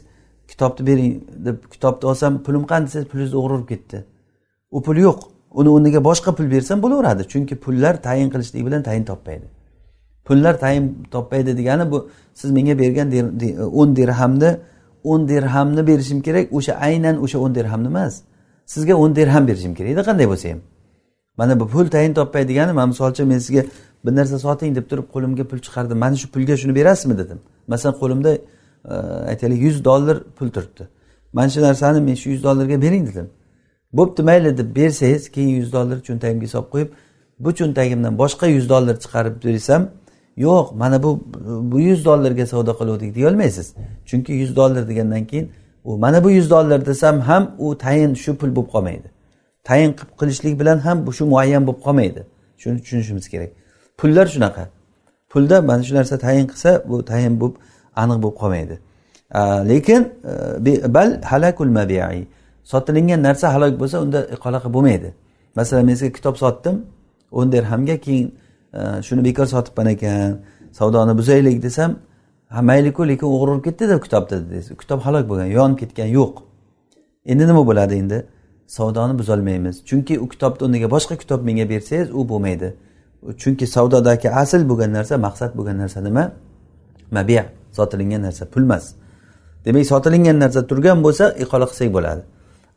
kitobni 0.50 0.86
bering 0.88 1.12
deb 1.46 1.56
kitobni 1.72 2.04
olsam 2.10 2.32
pulim 2.46 2.64
qani 2.70 2.84
desangiz 2.86 3.08
pulingizni 3.12 3.38
o'g'ri 3.42 3.66
ketdi. 3.72 3.98
U 4.76 4.78
pul 4.86 4.96
yo'q. 5.06 5.18
Uni 5.58 5.68
o'rniga 5.74 6.00
boshqa 6.08 6.30
pul 6.36 6.46
bersam 6.54 6.78
bo'laveradi. 6.84 7.22
Chunki 7.32 7.54
pullar 7.64 7.94
tayin 8.06 8.28
qilishlik 8.32 8.62
bilan 8.66 8.82
tayin 8.88 9.04
topmaydi. 9.10 9.46
Pullar 10.28 10.54
tayin 10.64 10.84
topmaydi 11.10 11.56
degani 11.60 11.90
bu 11.92 11.98
siz 12.34 12.50
menga 12.56 12.78
bergan 12.78 13.08
o'n 13.80 13.96
dirhamni 13.96 14.50
o'n 15.04 15.28
dirhamni 15.28 15.86
berishim 15.86 16.20
kerak 16.26 16.52
o'sha 16.52 16.72
aynan 16.72 17.16
o'sha 17.24 17.38
o'n 17.38 17.54
dirhamni 17.54 17.88
emas. 17.94 18.14
Sizga 18.66 18.94
o'n 18.94 19.16
dirham 19.16 19.48
berishim 19.48 19.74
kerak 19.78 20.06
qanday 20.08 20.26
bo'lsa 20.32 20.46
ham. 20.52 20.60
Mana 21.38 21.60
bu 21.60 21.66
pul 21.68 21.86
tayin 21.94 22.14
topmaydigani 22.14 22.72
man 22.72 22.88
misol 22.88 23.10
uchun 23.10 23.26
men 23.28 23.38
sizga 23.38 23.62
bir 24.04 24.12
narsa 24.16 24.38
soting 24.38 24.76
deb 24.76 24.86
turib 24.90 25.06
qo'limga 25.14 25.44
pul 25.50 25.58
chiqardim 25.66 25.98
mana 26.04 26.16
shu 26.16 26.26
pulga 26.34 26.56
shuni 26.60 26.74
berasizmi 26.74 27.18
dedim. 27.18 27.38
Masalan 27.72 27.94
qo'limda 28.00 28.30
e, 28.34 28.94
aytaylik 29.30 29.60
yuz 29.66 29.84
dollar 29.84 30.16
pul 30.36 30.48
turibdi. 30.56 30.88
Mana 31.32 31.48
shu 31.54 31.60
narsani 31.68 32.00
men 32.08 32.14
shu 32.14 32.30
yuz 32.30 32.42
dollarga 32.44 32.82
bering 32.82 33.04
dedim. 33.08 33.28
Bo'pti 33.98 34.22
mayli 34.28 34.58
deb 34.58 34.76
bersangiz 34.76 35.24
keyin 35.34 35.54
yuz 35.60 35.72
dollar 35.72 35.96
cho'ntagimga 36.08 36.48
solib 36.54 36.68
qo'yib 36.74 36.90
bu 37.44 37.50
cho'ntagimdan 37.58 38.18
boshqa 38.22 38.46
yuz 38.56 38.68
dollar 38.68 38.94
chiqarib 39.04 39.34
bersam 39.44 39.82
yo'q 40.46 40.66
mana 40.74 41.02
bu 41.02 41.10
bu 41.72 41.80
yuz 41.80 42.04
dollarga 42.04 42.46
savdo 42.46 42.72
qiluvdik 42.78 43.14
deyolmaysiz. 43.14 43.74
Chunki 44.08 44.32
yuz 44.32 44.56
dollar 44.56 44.88
degandan 44.88 45.24
keyin 45.24 45.46
u 45.84 45.98
mana 45.98 46.24
bu 46.24 46.30
yuz 46.30 46.50
dollar 46.50 46.86
desam 46.86 47.20
ham 47.20 47.54
u 47.58 47.78
tayin 47.78 48.14
shu 48.14 48.36
pul 48.36 48.56
bo'lib 48.56 48.70
qolmaydi. 48.74 49.08
Tayin 49.64 49.92
qilib 49.92 50.12
qilishlik 50.20 50.60
bilan 50.60 50.78
ham 50.78 51.06
bu 51.06 51.12
shu 51.12 51.24
muayyan 51.26 51.66
bo'lib 51.66 51.80
qolmaydi. 51.86 52.20
Shuni 52.58 52.78
tushunishimiz 52.82 53.28
kerak. 53.28 53.50
Pullar 53.98 54.26
shunaqa. 54.26 54.64
Pulda 55.30 55.62
mana 55.62 55.82
shu 55.82 55.94
narsa 55.94 56.18
tayin 56.18 56.46
qilsa 56.46 56.70
bu 56.88 57.04
tayin 57.04 57.40
bo'lib 57.40 57.56
aniq 57.96 58.18
bo'lib 58.22 58.36
qolmaydi. 58.42 58.78
Lekin 59.70 60.02
e, 60.66 60.94
bal 60.94 61.22
halakul 61.22 61.70
mabiai 61.78 62.26
sotilingan 62.64 63.22
narsa 63.22 63.54
halok 63.54 63.80
bo'lsa 63.80 63.96
unda 64.04 64.20
e, 64.24 64.34
iqola 64.34 64.58
qilib 64.62 64.74
bo'lmaydi. 64.76 65.08
Masalan 65.56 65.84
men 65.86 65.94
sizga 65.94 66.12
kitob 66.18 66.36
sotdim 66.42 66.76
o'n 67.38 67.52
dirhamga 67.52 67.96
keyin 68.06 68.28
shuni 69.02 69.24
bekor 69.24 69.46
sotibman 69.46 69.86
ekan. 69.86 70.38
Savdoni 70.72 71.18
buzaylik 71.18 71.62
desam 71.62 71.96
ha 72.48 72.62
mayliku 72.62 73.08
lekin 73.08 73.26
o'g'irib 73.26 73.64
ketdida 73.64 74.00
kitobni 74.00 74.36
dedi. 74.50 74.76
Kitob 74.80 75.00
halok 75.06 75.28
bo'lgan 75.30 75.48
yonib 75.58 75.78
ketgan 75.78 76.06
yo'q. 76.18 76.34
Endi 77.26 77.46
nima 77.46 77.66
bo'ladi 77.66 77.94
endi? 77.94 78.18
Savdoni 78.66 79.18
buzolmaymiz. 79.18 79.76
Chunki 79.88 80.14
u 80.20 80.28
kitobni 80.28 80.62
o'rniga 80.66 80.88
boshqa 80.94 81.16
kitob 81.22 81.40
menga 81.48 81.68
bersangiz 81.72 82.08
u 82.18 82.28
bo'lmaydi. 82.30 82.68
Chunki 83.42 83.66
savdodagi 83.66 84.28
asl 84.42 84.62
bo'lgan 84.70 84.90
narsa 84.92 85.14
maqsad 85.26 85.50
bo'lgan 85.58 85.76
narsa 85.82 86.00
nima? 86.08 86.24
Mabiya 87.16 87.44
sotilingan 87.72 88.22
narsa 88.22 88.44
pul 88.52 88.62
emas. 88.62 88.84
Demak 89.64 89.86
sotilingan 89.92 90.36
narsa 90.42 90.60
turgan 90.70 90.98
bo'lsa 91.06 91.24
iqola 91.42 91.66
qilsak 91.70 91.88
bo'ladi. 91.96 92.22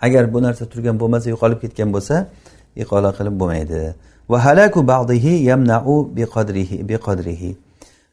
Agar 0.05 0.33
bu 0.33 0.39
narsa 0.47 0.63
turgan 0.71 0.95
bo'lmasa 1.01 1.27
yo'qolib 1.33 1.59
ketgan 1.63 1.89
bo'lsa 1.95 2.15
iqola 2.83 3.09
qilib 3.17 3.35
bo'lmaydi. 3.41 3.81
Va 4.31 4.37
halaku 4.45 4.79
ba'dihi 4.93 5.33
yamnau 5.49 6.15
biqadrihi 6.17 6.77
biqadrihi. 6.89 7.51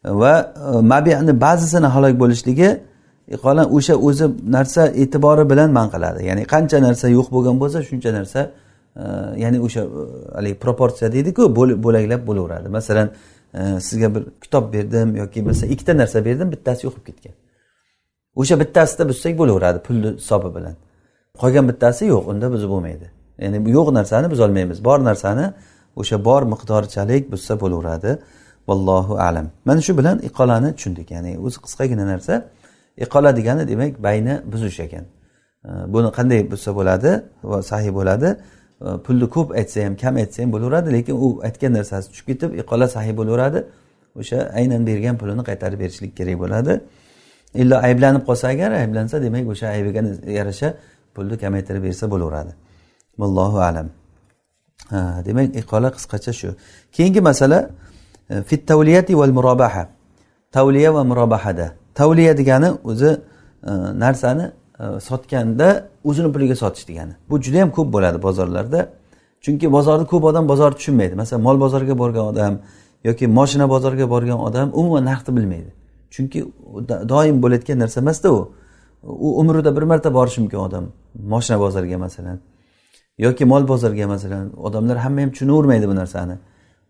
Va 0.05 0.33
e, 0.41 0.81
mabiyani 0.93 1.41
ba'zisini 1.41 1.89
halok 1.95 2.15
bo'lishligi 2.23 2.69
e, 3.33 3.37
qolan 3.45 3.67
o'sha 3.77 3.95
o'zi 4.09 4.27
narsa 4.57 4.83
e'tibori 5.03 5.45
bilan 5.51 5.71
man 5.79 5.87
qiladi. 5.95 6.21
Ya'ni 6.29 6.43
qancha 6.53 6.79
narsa 6.87 7.07
yo'q 7.19 7.29
bo'lgan 7.35 7.57
bo'lsa 7.63 7.79
shuncha 7.89 8.11
narsa 8.19 8.41
e, 9.03 9.05
ya'ni 9.43 9.59
o'sha 9.67 9.83
e, 10.01 10.03
haligi 10.37 10.57
proporsiya 10.65 11.09
deydiku 11.15 11.43
bo'laklab 11.85 12.23
bo'laveradi. 12.29 12.69
Masalan 12.79 13.09
sizga 13.89 14.09
bir 14.15 14.23
kitob 14.45 14.65
berdim 14.75 15.09
yoki 15.23 15.43
masalan 15.43 15.71
ikkita 15.75 15.93
narsa 16.03 16.19
berdim 16.29 16.49
bittasi 16.55 16.81
yo'q 16.87 16.95
bo'lib 16.97 17.07
ketgan. 17.09 17.35
O'sha 18.41 18.55
bittasida 18.63 19.05
buzsak 19.11 19.35
bo'laveradi 19.41 19.79
pulni 19.87 20.11
hisobi 20.21 20.49
bilan. 20.57 20.75
Qolgan 21.41 21.65
bittasi 21.71 22.03
yo'q 22.15 22.25
unda 22.33 22.47
buzib 22.55 22.71
bo'lmaydi. 22.75 23.07
Ya'ni 23.43 23.59
yo'q 23.77 23.89
narsani 23.99 24.27
buzolmaymiz. 24.33 24.79
Bor 24.89 24.99
narsani 25.11 25.47
o'sha 26.01 26.17
bor 26.29 26.43
miqdorchalik 26.53 27.25
buzsa 27.33 27.55
bo'laveradi. 27.63 28.11
Vallohu 28.69 29.15
alam. 29.29 29.47
Mana 29.69 29.81
shu 29.87 29.93
bilan 29.99 30.17
iqolani 30.29 30.71
tushundik. 30.77 31.09
Ya'ni 31.15 31.33
o'zi 31.47 31.59
qisqagina 31.65 32.05
narsa 32.13 32.35
iqola 33.05 33.31
degani 33.39 33.69
demak 33.71 33.93
bayni 34.07 34.35
buzish 34.53 34.81
ekan. 34.87 35.05
Buni 35.95 36.09
qanday 36.19 36.41
buzsa 36.53 36.71
bo'ladi 36.79 37.11
va 37.51 37.59
sahiy 37.71 37.93
bo'ladi? 37.99 38.29
Pulni 39.05 39.27
ko'p 39.35 39.49
aytsa 39.61 39.79
ham 39.87 39.95
kam 40.03 40.15
aytsa 40.23 40.39
ham 40.43 40.51
bo'laveradi 40.55 40.89
lekin 40.97 41.15
u 41.25 41.27
aytgan 41.49 41.73
narsasi 41.79 42.07
tushib 42.11 42.27
ketib 42.31 42.51
iqola 42.63 42.87
sahiy 42.97 43.15
bo'laveradi. 43.21 43.59
O'sha 44.21 44.39
aynan 44.59 44.83
bergan 44.89 45.15
pulini 45.21 45.43
qaytarib 45.49 45.79
berishlik 45.83 46.13
kerak 46.19 46.37
bo'ladi. 46.43 46.73
Illo 47.63 47.77
ayblanib 47.89 48.23
qolsa 48.29 48.47
agar 48.55 48.71
ayblansa 48.83 49.17
demak 49.27 49.45
o'sha 49.53 49.67
aybiga 49.77 50.01
yarasha 50.39 50.69
pulni 51.15 51.37
kamaytirib 51.43 51.83
bersa 51.89 52.05
bo'laveradi. 52.13 52.53
Vallohu 53.21 53.59
alam. 53.71 53.89
Demak 54.91 55.57
e, 55.57 55.59
iqola 55.59 55.91
qisqacha 55.97 56.33
shu. 56.33 56.55
Keyingi 56.93 57.21
masala 57.21 57.71
e, 58.31 58.43
fit 58.43 58.69
tavliyati 58.69 59.19
val 59.19 59.33
murobaha 59.39 59.89
tavliya 60.53 60.95
va 60.95 61.05
murobahada 61.05 61.75
tavliya 61.95 62.37
degani 62.37 62.71
o'zi 62.85 63.11
e, 63.63 63.71
narsani 64.05 64.51
e, 64.81 65.01
sotganda 65.01 65.89
o'zini 66.05 66.33
puliga 66.33 66.57
sotish 66.57 66.89
degani. 66.89 67.13
Bu 67.31 67.41
juda 67.41 67.57
yam 67.57 67.71
ko'p 67.71 67.93
bo'ladi 67.93 68.23
bozorlarda. 68.23 68.89
Chunki 69.41 69.73
bozorni 69.73 70.07
ko'p 70.07 70.25
odam 70.25 70.49
bozorni 70.49 70.77
tushunmaydi. 70.77 71.15
Masalan 71.15 71.43
mol 71.43 71.61
bozoriga 71.61 71.99
borgan 71.99 72.25
odam 72.33 72.59
yoki 73.05 73.27
moshina 73.27 73.69
bozoriga 73.69 74.11
borgan 74.11 74.39
odam 74.49 74.71
umuman 74.75 75.05
narxni 75.05 75.37
bilmaydi. 75.37 75.71
Chunki 76.11 76.45
doim 77.13 77.43
bo'layotgan 77.43 77.79
narsa 77.79 78.01
emasda 78.01 78.33
u. 78.33 78.53
U 79.03 79.29
umrida 79.41 79.77
bir 79.77 79.83
marta 79.83 80.15
borishi 80.15 80.41
mumkin 80.41 80.59
odam 80.59 80.85
moshina 81.33 81.61
bozoriga 81.61 81.99
masalan. 81.99 82.39
Yoki 83.19 83.45
mol 83.45 83.69
bozoriga 83.69 84.07
masalan 84.07 84.45
odamlar 84.67 84.97
hamma 84.97 85.21
ham 85.23 85.31
tushunavermaydi 85.31 85.89
bu 85.89 85.95
narsani. 85.97 86.37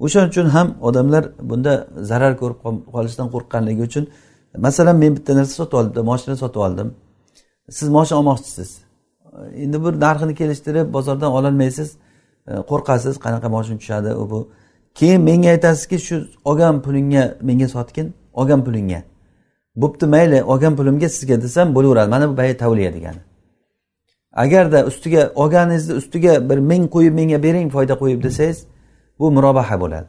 O'shaning 0.05 0.29
uchun 0.29 0.47
ham 0.57 0.75
odamlar 0.81 1.25
bunda 1.51 1.73
zarar 2.11 2.33
ko'rib 2.41 2.59
qolishdan 2.95 3.29
qo'rqqanligi 3.35 3.83
uchun 3.89 4.05
masalan 4.67 4.97
men 5.03 5.17
bitta 5.17 5.33
narsa 5.39 5.55
sotib 5.61 5.77
oldim 5.81 6.05
moshina 6.11 6.37
sotib 6.43 6.61
oldim. 6.67 6.89
Siz 7.71 7.89
moshina 7.97 8.19
olmoqchisiz. 8.21 8.71
Endi 9.65 9.85
bir 9.85 9.93
narxini 10.05 10.35
kelishtirib 10.41 10.87
bozordan 10.97 11.31
ololmaysiz 11.39 11.89
e, 12.51 12.53
qo'rqasiz 12.71 13.15
qanaqa 13.25 13.49
moshina 13.57 13.79
tushadi 13.83 14.11
u 14.23 14.31
bu. 14.31 14.41
Keyin 14.99 15.21
menga 15.29 15.49
aytasizki 15.55 15.99
shu 16.07 16.17
olgan 16.45 16.83
pulingga 16.85 17.25
menga 17.49 17.69
sotgin 17.77 18.07
olgan 18.41 18.61
pulingga. 18.67 19.01
Bo'pti 19.83 20.07
mayli 20.15 20.39
olgan 20.53 20.75
pulimga 20.79 21.09
sizga 21.17 21.37
desam 21.45 21.75
bo'laveradi. 21.77 22.09
Mana 22.15 22.25
bu 22.31 22.37
bay 22.37 22.57
tavliya 22.57 22.91
degani. 22.97 23.21
Agarda 24.45 24.85
ustiga 24.91 25.23
olganingizni 25.35 25.95
ustiga 26.01 26.35
bir 26.51 26.59
ming 26.71 26.85
qo'yib 26.95 27.15
menga 27.21 27.39
bering 27.43 27.69
foyda 27.77 27.95
qo'yib 28.03 28.21
desangiz 28.27 28.59
bu 29.19 29.27
murobaha 29.37 29.77
bo'ladi. 29.83 30.09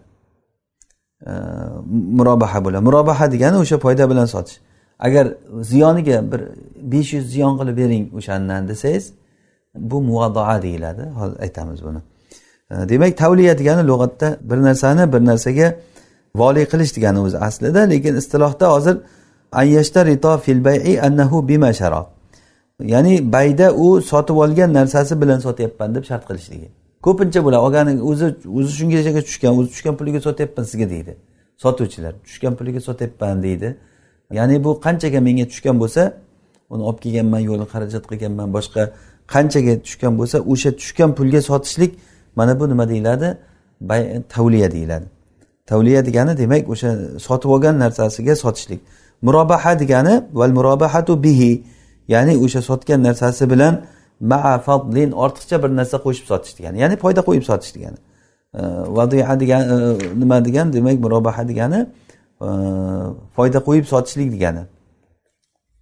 Murobaha 2.19 2.65
bo'ladi. 2.65 2.83
Murobaha 2.87 3.31
degani 3.31 3.57
o'sha 3.63 3.77
foyda 3.85 4.09
bilan 4.11 4.25
sotish. 4.25 4.57
Agar 4.99 5.25
ziyoniga 5.61 6.31
bir 6.31 6.41
besh 6.91 7.13
yuz 7.13 7.25
ziyon 7.33 7.53
qilib 7.59 7.77
bering 7.81 8.05
o'shandan 8.17 8.67
desangiz 8.67 9.05
bu 9.75 10.01
muvadoa 10.01 10.61
deyiladi. 10.61 11.03
Hozir 11.19 11.39
aytamiz 11.45 11.83
buni. 11.83 12.01
Demak 12.89 13.17
tavliya 13.17 13.57
degani 13.57 13.87
lug'atda 13.87 14.37
bir 14.49 14.57
narsani 14.67 15.13
bir 15.13 15.21
narsaga 15.25 15.67
voliy 16.35 16.65
qilish 16.71 16.95
degani 16.97 17.19
o'zi 17.19 17.37
aslida 17.37 17.79
lekin 17.79 18.15
istilohda 18.21 18.65
hozir 18.75 18.97
ayyashta 19.51 20.05
rito 20.05 20.37
fil 20.37 20.65
bayi 20.65 21.01
annahu 21.01 21.47
bima 21.47 21.73
sharo 21.73 22.18
ya'ni 22.79 23.31
bayda 23.33 23.73
u 23.73 24.01
sotib 24.01 24.35
olgan 24.35 24.73
narsasi 24.73 25.21
bilan 25.21 25.39
sotyapman 25.39 25.95
deb 25.95 26.03
shart 26.03 26.27
qilishligi. 26.27 26.69
Ko'pincha 27.01 27.43
bular 27.43 27.59
olgani 27.59 28.01
o'zi 28.01 28.35
o'zi 28.57 28.71
shungacha 28.79 29.21
tushgan 29.29 29.59
o'zi 29.59 29.69
tushgan 29.69 29.97
puliga 29.97 30.19
sotyapman 30.21 30.63
sizga 30.63 30.89
deydi. 30.89 31.17
Sotuvchilar 31.57 32.13
tushgan 32.25 32.55
puliga 32.55 32.81
sotyapman 32.81 33.43
deydi. 33.43 33.77
Ya'ni 34.31 34.63
bu 34.63 34.79
qanchaga 34.85 35.19
menga 35.27 35.45
tushgan 35.51 35.79
bo'lsa 35.79 36.13
uni 36.69 36.83
olib 36.83 36.99
kelganman 37.03 37.39
yo'lni 37.49 37.65
xarajat 37.73 38.03
qilganman 38.11 38.49
boshqa 38.57 38.81
qanchaga 39.33 39.73
tushgan 39.85 40.13
bo'lsa 40.19 40.37
o'sha 40.51 40.71
tushgan 40.79 41.09
pulga 41.17 41.41
sotishlik 41.49 41.91
mana 42.35 42.59
bu 42.59 42.69
nima 42.69 42.89
deyiladi? 42.89 43.37
Tavliya 44.29 44.71
deyiladi. 44.71 45.05
Tavliya 45.65 46.05
degani 46.05 46.37
demak 46.37 46.69
o'sha 46.69 46.89
sotib 47.27 47.49
olgan 47.49 47.79
narsasiga 47.79 48.35
sotishlik. 48.35 48.81
Murobaha 49.21 49.79
degani 49.79 50.23
val 50.33 50.51
murobahatu 50.57 51.23
bihi. 51.23 51.63
Ya'ni 52.13 52.33
o'sha 52.45 52.61
sotgan 52.69 52.99
narsasi 53.07 53.43
bilan 53.53 53.73
maa 54.31 54.53
fadlin 54.67 55.09
ortiqcha 55.23 55.57
bir 55.63 55.71
narsa 55.79 55.97
qo'shib 56.05 56.25
sotish 56.31 56.53
degani 56.57 56.77
ya'ni 56.83 56.95
foyda 57.03 57.21
qo'yib 57.27 57.45
sotish 57.51 57.71
degani 57.75 57.99
vadia 58.53 59.39
degan 59.39 59.61
e, 59.69 59.97
nima 60.19 60.45
degan 60.45 60.73
demak 60.73 60.99
murobaha 60.99 61.47
degani 61.47 61.89
e, 62.41 62.47
foyda 63.35 63.57
qo'yib 63.57 63.85
sotishlik 63.85 64.31
degani. 64.31 64.63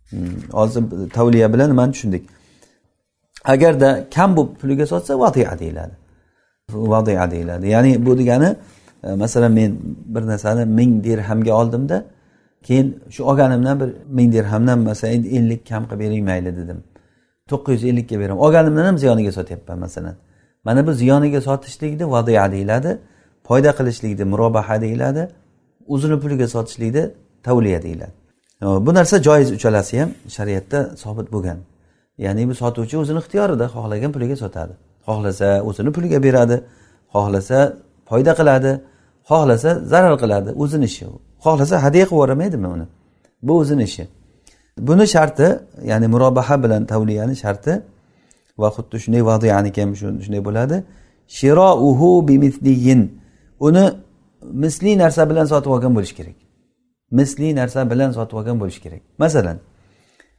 Hmm, 0.10 0.20
hozir 0.52 0.84
tavliya 1.14 1.54
bilan 1.54 1.70
nimani 1.70 1.92
tushundik? 1.92 2.30
Agarda 3.46 4.10
kam 4.16 4.38
bo'lib 4.38 4.56
puliga 4.62 4.86
sotsa 4.86 5.20
vadia 5.20 5.60
deyiladi. 5.60 5.96
Vadia 6.70 7.32
deyiladi. 7.32 7.68
Ya'ni 7.68 8.06
bu 8.06 8.18
degani 8.18 8.56
e, 9.04 9.16
masalan 9.16 9.52
men 9.52 9.80
bir 10.06 10.22
narsani 10.28 10.66
ming 10.66 11.04
dirhamga 11.04 11.54
oldimda 11.54 12.06
keyin 12.68 12.88
shu 13.10 13.22
olganimdan 13.30 13.80
bir 13.82 13.90
ming 14.18 14.34
dirhamdan 14.34 14.80
masalan 14.80 15.24
ellik 15.38 15.62
kam 15.70 15.84
qilib 15.90 16.00
bering 16.00 16.24
mayli 16.30 16.52
dedim. 16.60 16.80
To'qqiz 17.50 17.74
yuz 17.74 17.84
ellikka 17.92 18.16
beraman. 18.22 18.42
Olganimdan 18.46 18.86
ham 18.90 18.98
ziyoniga 19.04 19.32
sotyapman 19.40 19.78
masalan. 19.86 20.16
Mana 20.66 20.88
bu 20.88 20.92
ziyoniga 21.02 21.42
sotishlikni 21.42 22.06
vadiya 22.12 22.52
deyiladi 22.52 22.92
foyda 23.48 23.72
qilishlikni 23.78 24.26
murobaha 24.34 24.76
deyiladi 24.82 25.24
o'zini 25.94 26.18
puliga 26.24 26.48
sotishlikni 26.56 27.04
tavliya 27.44 27.80
deyiladi. 27.86 28.14
Bu 28.62 28.94
narsa 28.94 29.16
joiz 29.28 29.50
uchalasi 29.58 30.00
ham 30.02 30.10
shariatda 30.36 30.80
sobit 31.04 31.28
bo'lgan. 31.36 31.58
Ya'ni 32.26 32.50
bu 32.50 32.56
sotuvchi 32.62 32.96
o'zini 33.02 33.20
ixtiyorida 33.24 33.66
xohlagan 33.76 34.12
puliga 34.16 34.36
sotadi. 34.44 34.74
Xohlasa 35.08 35.50
o'zini 35.70 35.92
puliga 35.96 36.20
beradi 36.28 36.58
xohlasa 37.14 37.58
foyda 38.10 38.34
qiladi 38.40 38.72
xohlasa 39.30 39.70
zarar 39.92 40.16
qiladi 40.24 40.50
o'zini 40.64 40.86
ishi 40.92 41.06
xohlasa 41.48 41.76
hadya 41.86 42.06
qilib 42.06 42.18
yubormaydimi 42.18 42.68
uni? 42.76 42.86
Bu 43.48 43.54
o'zini 43.62 43.84
ishi. 43.90 44.04
Buni 44.88 45.06
sharti 45.08 45.48
ya'ni 45.92 46.08
murobaha 46.14 46.56
bilan 46.64 46.86
tavliyani 46.92 47.36
sharti 47.44 47.74
va 48.62 48.68
xuddi 48.76 48.96
shunday 49.04 49.24
vadiyaniki 49.32 49.80
ham 49.84 49.92
shunday 49.96 50.42
bo'ladi. 50.48 50.78
Shirouhu 51.38 52.28
bimithliyin. 52.28 53.02
Uni 53.68 53.86
misli 54.64 54.98
narsa 55.04 55.30
bilan 55.30 55.46
sotib 55.54 55.72
olgan 55.76 55.96
bo'lishi 55.98 56.16
kerak. 56.20 56.38
Misli 57.12 57.56
narsa 57.56 57.80
bilan 57.92 58.12
sotib 58.18 58.36
olgan 58.40 58.58
bo'lishi 58.62 58.82
kerak. 58.86 59.02
Masalan 59.24 59.58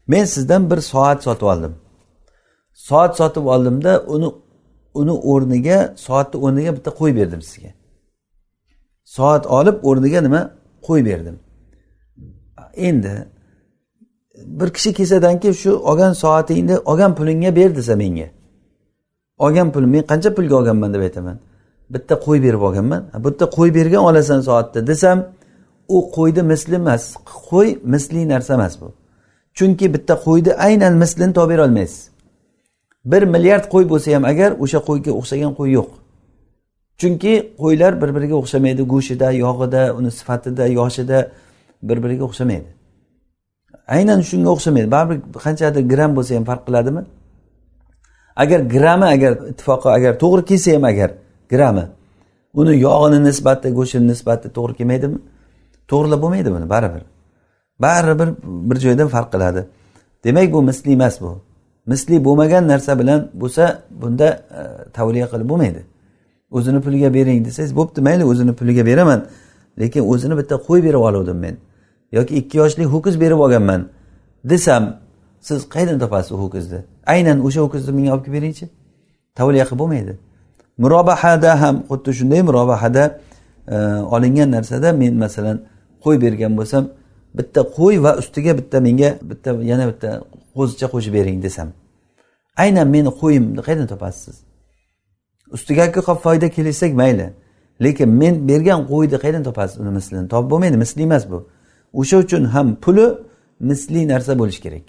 men 0.08 0.24
sizdan 0.24 0.70
bir 0.70 0.80
soat 0.92 1.22
sotib 1.26 1.46
oldim. 1.52 1.74
Soat 2.72 3.16
sotib 3.20 3.44
oldimda 3.54 3.92
uni 4.14 4.28
uni 4.94 5.14
o'rniga 5.32 5.78
soatni 6.06 6.36
o'rniga 6.44 6.70
bitta 6.76 6.90
qo'y 7.00 7.12
berdim 7.18 7.42
sizga. 7.48 7.70
Soat 9.16 9.44
olib 9.58 9.76
o'rniga 9.88 10.20
nima? 10.26 10.42
Qo'y 10.86 11.04
berdim. 11.04 11.36
Endi 12.74 13.14
bir 14.46 14.68
kishi 14.70 14.92
kelsadan 14.92 15.40
keyin 15.40 15.54
shu 15.54 15.72
olgan 15.90 16.12
soatingni 16.12 16.78
olgan 16.78 17.14
pulingga 17.14 17.56
ber 17.56 17.76
desa 17.76 17.96
menga. 17.96 18.28
Olgan 19.38 19.72
pulim 19.72 19.90
men 19.90 20.02
qancha 20.02 20.34
pulga 20.34 20.54
olganman 20.56 20.94
deb 20.94 21.00
aytaman. 21.00 21.38
Bitta 21.90 22.14
qo'y 22.26 22.42
berib 22.42 22.62
olganman. 22.68 23.02
Bitta 23.24 23.44
qo'y 23.56 23.74
bergan 23.74 24.02
olasan 24.10 24.40
soatda 24.40 24.86
desam 24.86 25.18
u 25.88 25.98
qo'yni 26.16 26.42
misli 26.42 26.74
emas 26.74 27.14
qo'y 27.50 27.68
misli 27.92 28.28
narsa 28.28 28.54
emas 28.54 28.80
bu. 28.80 28.88
Chunki 29.54 29.94
bitta 29.94 30.14
qo'yni 30.26 30.52
aynan 30.66 30.94
mislini 31.02 31.32
topib 31.32 31.50
berolmaysiz. 31.50 32.10
Bir 33.04 33.22
milliard 33.22 33.64
qo'y 33.72 33.84
bo'lsa 33.92 34.14
ham 34.14 34.24
agar 34.32 34.50
o'sha 34.64 34.78
qo'yga 34.88 35.12
o'xshagan 35.20 35.52
qo'y 35.58 35.70
yo'q. 35.78 35.90
Chunki 36.98 37.52
qo'ylar 37.62 37.92
bir 38.02 38.10
biriga 38.16 38.36
o'xshamaydi 38.42 38.82
go'shtida 38.92 39.28
yog'ida 39.44 39.82
uni 39.98 40.10
sifatida 40.18 40.66
yoshida 40.78 41.18
bir 41.82 42.02
biriga 42.04 42.24
o'xshamaydi. 42.28 42.68
Aynan 43.96 44.20
shunga 44.30 44.50
o'xshamaydi. 44.56 44.88
Baribir 44.96 45.18
qanchadir 45.46 45.82
gramm 45.92 46.12
bo'lsa 46.16 46.36
ham 46.36 46.44
farq 46.50 46.62
qiladimi? 46.68 47.02
Agar 48.42 48.60
grammi 48.74 49.06
agar 49.14 49.32
ittifoqi 49.52 49.88
agar 49.98 50.12
to'g'ri 50.22 50.42
kelsa 50.50 50.70
ham 50.76 50.84
agar 50.92 51.10
grammi 51.52 51.84
uni 52.60 52.72
yog'ini 52.86 53.18
nisbati 53.28 53.68
go'shtini 53.78 54.06
nisbati 54.12 54.46
to'g'ri 54.56 54.74
kelmaydimi? 54.78 55.18
To'g'rilab 55.90 56.20
bo'lmaydi 56.24 56.50
buni? 56.54 56.66
Baribir. 56.74 57.02
Baribir 57.84 58.28
bir 58.68 58.76
joydan 58.84 59.08
farq 59.14 59.28
qiladi. 59.34 59.60
Demak 60.24 60.52
bu 60.52 60.62
misli 60.62 60.92
emas 60.98 61.20
bu. 61.20 61.30
Misli 61.86 62.16
bo'lmagan 62.26 62.64
narsa 62.72 62.92
bilan 63.00 63.20
bo'lsa 63.40 63.64
bunda 64.02 64.28
e, 64.58 64.62
tavliya 64.96 65.26
qilib 65.32 65.48
bo'lmaydi. 65.52 65.80
O'zini 66.52 66.80
puliga 66.80 67.14
bering 67.14 67.44
desangiz 67.46 67.76
bo'pti 67.76 68.00
mayli 68.00 68.24
o'zini 68.24 68.52
puliga 68.54 68.86
beraman. 68.86 69.26
Lekin 69.80 70.02
o'zini 70.12 70.36
bitta 70.40 70.54
qo'y 70.66 70.80
berib 70.86 71.02
oluvdim 71.08 71.38
men. 71.44 71.56
Yoki 72.12 72.34
ikki 72.40 72.58
yoshli 72.58 72.84
ho'kiz 72.84 73.20
berib 73.20 73.38
olganman 73.44 73.88
desam 74.44 74.96
siz 75.40 75.68
qayerdan 75.74 75.98
topasiz 75.98 76.32
u 76.32 76.38
ho'kizni? 76.42 76.80
Aynan 77.06 77.38
o'sha 77.46 77.60
ho'kizni 77.64 77.92
menga 77.96 78.10
olib 78.14 78.24
kelib 78.24 78.36
beringchi. 78.38 78.64
Tavliya 79.38 79.64
qilib 79.68 79.78
bo'lmaydi. 79.82 80.12
Murobahada 80.82 81.60
ham 81.62 81.76
xuddi 81.90 82.10
shunday 82.18 82.42
murobahada 82.48 83.04
e, 83.74 83.76
olingan 84.14 84.48
narsada 84.56 84.92
men 84.92 85.14
masalan 85.24 85.56
qo'y 86.04 86.16
bergan 86.24 86.52
bo'lsam 86.58 86.84
bitta 87.38 87.60
qo'y 87.76 87.96
va 88.04 88.12
ustiga 88.20 88.52
bitta 88.60 88.76
menga 88.86 89.10
bitta 89.30 89.50
yana 89.70 89.84
bitta 89.90 90.08
qo'zicha 90.56 90.86
qo'shib 90.94 91.12
bering 91.18 91.38
desam. 91.46 91.68
Aynan 92.62 92.86
meni 92.94 93.10
qo'yimni 93.20 93.60
qayerdan 93.66 93.88
topasiz 93.94 94.47
ustigaki 95.52 95.98
ustiga 95.98 96.14
foyda 96.14 96.48
kelishsak 96.50 96.94
mayli. 96.94 97.32
Lekin 97.82 98.08
men 98.08 98.48
bergan 98.48 98.86
qo'yni 98.86 99.18
qayerdan 99.22 99.42
topasiz 99.42 99.80
uni 99.80 99.90
mislini? 99.90 100.28
Topib 100.28 100.50
bo'lmaydi 100.50 100.76
misli 100.76 101.02
emas 101.02 101.30
bu. 101.30 101.48
O'sha 101.92 102.16
uchun 102.18 102.44
ham 102.44 102.76
puli 102.84 103.06
misli 103.60 104.08
narsa 104.08 104.38
bo'lishi 104.38 104.60
kerak. 104.60 104.82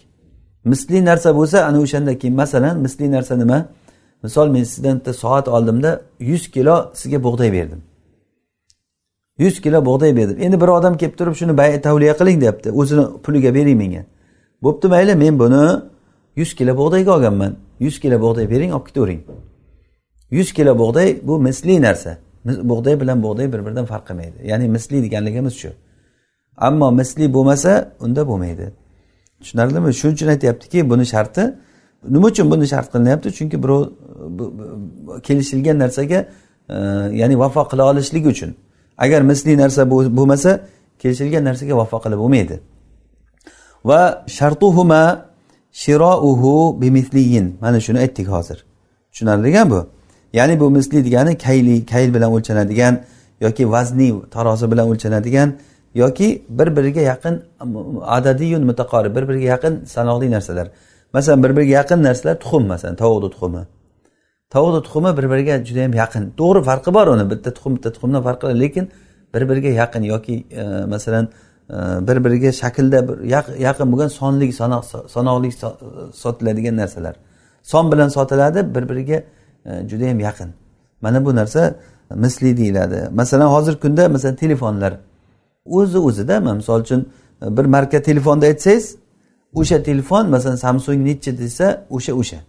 Misli 0.66 1.06
narsa 1.06 1.30
bo'lsa 1.38 1.58
ana 1.66 1.80
o'shanda 1.82 2.18
keyin 2.18 2.36
masalan 2.36 2.80
misli 2.80 3.12
narsa 3.12 3.38
nima? 3.38 3.66
Misol 4.24 4.48
men 4.50 4.64
sizdan 4.64 5.00
bitta 5.00 5.14
soat 5.14 5.48
oldimda 5.48 6.02
yuz 6.20 6.52
kilo 6.52 6.92
sizga 6.94 7.24
bug'doy 7.24 7.52
berdim. 7.52 7.82
Yuz 9.38 9.62
kilo 9.62 9.86
bug'doy 9.86 10.16
berdim. 10.16 10.38
Endi 10.40 10.62
bir 10.62 10.68
odam 10.68 10.98
kelib 10.98 11.16
turib 11.20 11.36
shuni 11.36 11.82
tavliya 11.82 12.18
qiling 12.18 12.42
deyapti. 12.42 12.72
O'zini 12.72 13.06
puliga 13.24 13.54
bering 13.54 13.78
menga. 13.78 14.04
Bo'pti 14.64 14.88
mayli 14.88 15.16
men 15.16 15.40
buni 15.40 15.82
yuz 16.36 16.54
kilo 16.56 16.78
bug'doyga 16.78 17.12
olganman. 17.16 17.56
Yuz 17.80 18.00
kilo 18.00 18.22
bug'doy 18.22 18.50
bering 18.50 18.72
olib 18.74 18.86
ketavering 18.88 19.22
yuz 20.32 20.54
kilo 20.54 20.80
bug'doy 20.80 21.20
bu 21.24 21.40
misli 21.40 21.82
narsa. 21.82 22.18
Bug'doy 22.46 23.02
bilan 23.02 23.24
bug'doy 23.24 23.54
bir 23.54 23.66
biridan 23.66 23.86
farq 23.86 24.08
qilmaydi. 24.08 24.38
Ya'ni 24.44 24.70
misli 24.70 25.04
deganligimiz 25.04 25.54
shu. 25.54 25.70
Ammo 26.58 26.92
misli 26.92 27.34
bo'lmasa 27.34 27.92
unda 28.00 28.28
bo'lmaydi. 28.28 28.72
Tushunarlimi? 29.42 29.94
Shuning 29.94 30.16
uchun 30.16 30.28
aytyaptiki 30.28 30.90
buni 30.90 31.06
sharti 31.06 31.56
nima 32.10 32.28
uchun 32.28 32.52
buni 32.52 32.68
shart 32.68 32.88
qilinyapti? 32.94 33.28
Chunki 33.38 33.64
birov 33.64 33.82
kelishilgan 35.24 35.80
narsaga 35.80 36.20
e, 36.70 36.76
ya'ni 37.22 37.40
vafo 37.40 37.62
qila 37.72 37.84
olishligi 37.92 38.28
uchun. 38.28 38.52
Agar 38.98 39.22
misli 39.22 39.58
narsa 39.58 39.82
bo'lmasa 39.92 40.52
kelishilgan 41.02 41.44
narsaga 41.50 41.78
vafo 41.82 41.98
qilib 42.04 42.20
bo'lmaydi. 42.24 42.56
Va 43.86 44.02
shartuhuma 44.28 45.04
shirouhu 45.72 46.82
bimisliyin 46.82 47.58
mana 47.62 47.80
shuni 47.80 48.00
aytdik 48.00 48.28
hozir. 48.28 48.66
Tushunarli 49.12 49.70
bu? 49.70 49.99
Ya'ni 50.34 50.60
bu 50.60 50.70
misli 50.72 51.06
degani 51.06 51.38
kayli 51.38 51.86
kayl 51.86 52.14
bilan 52.14 52.32
o'lchanadigan 52.32 53.00
yoki 53.42 53.72
vazni 53.72 54.30
tarozi 54.32 54.72
bilan 54.72 54.90
o'lchanadigan 54.92 55.50
yoki 55.96 56.46
bir 56.50 56.76
biriga 56.76 57.02
yaqin 57.02 57.42
adadiyun 58.02 58.64
mutaqorib 58.66 59.16
bir 59.16 59.30
biriga 59.30 59.46
yaqin 59.46 59.74
sanoqli 59.86 60.32
narsalar. 60.32 60.68
Masalan 61.14 61.44
bir 61.44 61.58
biriga 61.58 61.72
yaqin 61.72 62.04
narsalar 62.04 62.40
tuxum 62.40 62.68
masalan 62.68 62.96
tovuqni 62.96 63.30
tuxumi. 63.32 63.64
Tovuqni 64.54 64.84
tuxumi 64.84 65.18
bir 65.18 65.26
biriga 65.32 65.66
juda 65.66 65.80
yam 65.80 65.94
yaqin. 65.94 66.24
To'g'ri 66.38 66.62
farqi 66.70 66.94
bor 66.94 67.08
uni 67.08 67.32
bitta 67.32 67.54
tuxum 67.54 67.76
bitta 67.78 67.90
tuxumdan 67.96 68.22
farqi 68.28 68.44
bor 68.48 68.56
lekin 68.64 68.86
bir 69.34 69.50
biriga 69.50 69.70
yaqin 69.82 70.04
yoki 70.04 70.36
e, 70.52 70.64
masalan 70.94 71.26
e, 71.70 71.78
bir 72.08 72.18
biriga 72.26 72.52
shaklda 72.62 73.00
bir 73.08 73.18
yaqin 73.68 73.92
bo'lgan 73.92 74.08
sonli 74.20 74.48
sanoqli 75.16 75.52
sotiladigan 76.24 76.76
narsalar. 76.78 77.16
Son 77.64 77.92
bilan 77.92 78.08
sotiladi 78.08 78.76
bir 78.76 78.90
biriga 78.90 79.24
E, 79.66 79.90
judayam 79.90 80.20
yaqin. 80.20 80.50
Mana 81.02 81.26
bu 81.26 81.36
narsa 81.36 81.76
misli 82.16 82.58
deyiladi. 82.58 83.10
Masalan 83.12 83.46
hozirgi 83.46 83.80
kunda 83.80 84.10
masalan 84.10 84.36
telefonlar. 84.36 85.00
O'zi 85.66 85.98
o'zida 85.98 86.40
misol 86.40 86.82
uchun 86.82 87.10
e, 87.42 87.58
bir 87.58 87.66
marka 87.66 88.02
telefonda 88.02 88.46
aytsangiz 88.46 88.96
o'sha 89.54 89.84
telefon 89.84 90.30
masalan 90.30 90.56
samsung 90.56 91.06
nechi 91.06 91.38
desa 91.38 91.86
o'sha 91.90 92.14
o'sha. 92.14 92.40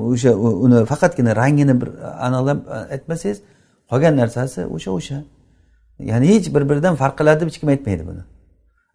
O'sha 0.00 0.34
uni 0.34 0.84
faqatgina 0.84 1.36
rangini 1.36 1.80
bir 1.80 1.88
e, 1.88 2.06
aniqlab 2.26 2.58
aytmasangiz 2.94 3.38
qolgan 3.90 4.16
narsasi 4.16 4.66
o'sha 4.66 4.90
o'sha. 4.90 5.18
Ya'ni 5.98 6.26
hech 6.28 6.54
bir 6.54 6.68
biridan 6.70 6.94
farq 6.94 7.18
qiladi 7.18 7.40
deb 7.40 7.48
hech 7.48 7.58
kim 7.60 7.68
aytmaydi 7.68 8.06
buni. 8.06 8.22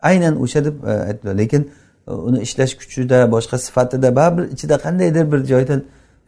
Aynan 0.01 0.41
o'sha 0.43 0.65
deb 0.65 0.75
aytdilar. 0.83 1.37
Lekin 1.37 1.71
uni 2.07 2.41
ishlash 2.41 2.73
kuchida 2.79 3.31
boshqa 3.31 3.57
sifatida 3.57 4.15
baribir 4.15 4.43
ichida 4.55 4.77
qandaydir 4.85 5.31
bir 5.31 5.39
joydan 5.51 5.83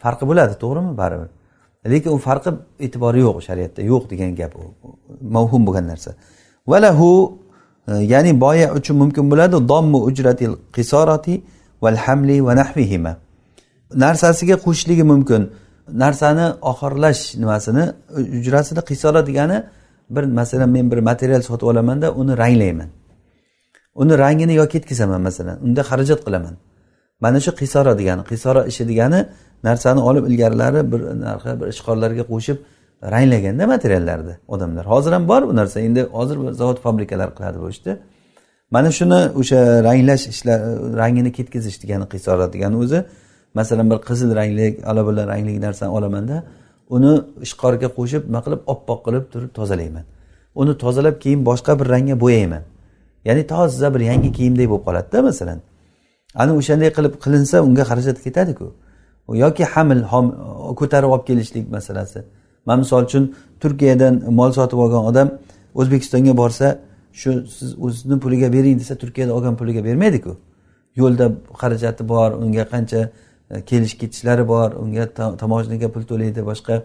farqi 0.05 0.25
bo'ladi 0.29 0.53
to'g'rimi? 0.63 0.91
Baribir. 1.01 1.29
Lekin 1.91 2.11
u 2.17 2.19
farqi 2.27 2.49
e'tibori 2.85 3.19
yo'q 3.27 3.37
shariatda. 3.47 3.81
Yo'q 3.91 4.03
degan 4.11 4.31
gap 4.39 4.53
u. 4.61 4.63
Mavhum 5.35 5.61
bo'lgan 5.67 5.85
narsa. 5.91 6.11
Valahu 6.71 7.09
e, 7.87 7.93
ya'ni 8.13 8.31
boya 8.45 8.67
uchun 8.77 8.95
mumkin 9.01 9.25
bo'ladi. 9.31 9.55
Dommu 9.71 9.99
ujratil 10.09 10.53
qisorati 10.75 11.33
val 11.83 11.97
hamli 12.05 12.37
va 12.47 12.53
nahvihima 12.61 13.13
narsasiga 13.93 14.55
qo'shishligi 14.65 15.03
mumkin. 15.03 15.41
Narsani 16.03 16.45
oxirlash 16.61 17.21
nimasini? 17.41 17.85
Ujrasini 18.39 18.81
qisora 18.89 19.21
degani 19.27 19.57
bir 20.09 20.23
masalan 20.23 20.69
men 20.69 20.91
bir 20.91 20.97
material 20.97 21.41
sotib 21.41 21.67
olamanda 21.67 22.07
uni 22.21 22.37
ranglayman. 22.37 22.89
Uni 23.95 24.13
rangini 24.17 24.53
yo 24.53 24.65
ketkazaman 24.73 25.21
masalan. 25.21 25.57
Unda 25.65 25.81
xarajat 25.89 26.19
qilaman. 26.25 26.55
Mana 27.23 27.39
shu 27.45 27.51
qisora 27.61 27.93
degani 27.99 28.23
qisora 28.31 28.61
ishi 28.71 28.83
degani 28.91 29.19
narsani 29.67 30.01
olib 30.10 30.23
ilgarilari 30.30 30.82
bir 30.91 31.01
narxi 31.25 31.51
bir 31.60 31.67
ishqorlarga 31.73 32.23
qo'shib 32.32 32.58
ranglaganda 33.13 33.63
materiallarni 33.73 34.36
odamlar. 34.54 34.86
Hozir 34.93 35.12
ham 35.17 35.23
bor 35.32 35.41
bu 35.49 35.54
narsa. 35.60 35.78
Endi 35.88 36.01
hozir 36.17 36.38
zavod 36.62 36.78
fabrikalar 36.86 37.30
qiladi 37.38 37.58
bu 37.63 37.69
ishni. 37.75 37.93
Mana 38.71 38.89
shuni 38.97 39.19
o'sha 39.41 39.60
ranglash 39.88 40.23
ishlar 40.34 40.60
rangini 41.01 41.32
ketkazish 41.38 41.78
degani 41.84 42.06
qisora 42.13 42.45
degani 42.54 42.78
o'zi 42.84 42.99
masalan 43.60 43.86
bir 43.91 43.99
qizil 44.10 44.30
rangli 44.39 44.67
alabala 44.91 45.21
rangli 45.32 45.54
narsani 45.67 45.91
olamanda 45.97 46.38
uni 46.95 47.12
ishqorga 47.45 47.89
qo'shib 47.97 48.21
nima 48.30 48.41
qilib 48.45 48.62
oppoq 48.73 48.99
qilib 49.06 49.25
turib 49.34 49.51
tozalayman. 49.60 50.06
Uni 50.62 50.73
tozalab 50.84 51.15
keyin 51.23 51.41
boshqa 51.49 51.71
bir 51.80 51.88
rangga 51.93 52.15
bo'yayman. 52.23 52.63
Ya'ni 53.28 53.43
toza 53.54 53.88
bir 53.95 54.01
yangi 54.10 54.30
kiyimdek 54.38 54.67
bo'lib 54.71 54.84
qoladida 54.88 55.19
masalan. 55.30 55.60
Ana 56.41 56.51
o'shanday 56.60 56.89
qilib 56.97 57.13
qilinsa 57.23 57.56
unga 57.67 57.84
xarajat 57.89 58.17
ketadiku. 58.25 58.67
Yoki 59.33 59.63
hamil 59.63 60.01
ko'tarib 60.79 61.09
olib 61.09 61.25
kelishlik 61.27 61.71
masalasi. 61.71 62.23
Man 62.65 62.79
misol 62.79 63.03
uchun 63.03 63.35
turkiyadan 63.61 64.23
mol 64.39 64.51
sotib 64.51 64.77
olgan 64.77 65.05
odam 65.11 65.27
o'zbekistonga 65.75 66.38
borsa 66.38 66.79
shu 67.13 67.31
siz 67.57 67.69
o'zizni 67.85 68.19
puliga 68.19 68.53
bering 68.53 68.79
desa 68.79 68.95
turkiyada 68.95 69.33
olgan 69.33 69.55
puliga 69.55 69.83
bermaydiku. 69.83 70.38
Yo'lda 70.95 71.25
xarajati 71.61 72.03
bor 72.09 72.31
unga 72.31 72.63
qancha 72.73 73.01
e, 73.51 73.61
kelish 73.69 73.95
ketishlari 74.01 74.47
bor 74.47 74.69
unga 74.83 75.05
tomoshaga 75.41 75.88
pul 75.93 76.03
to'laydi 76.11 76.41
boshqa. 76.49 76.75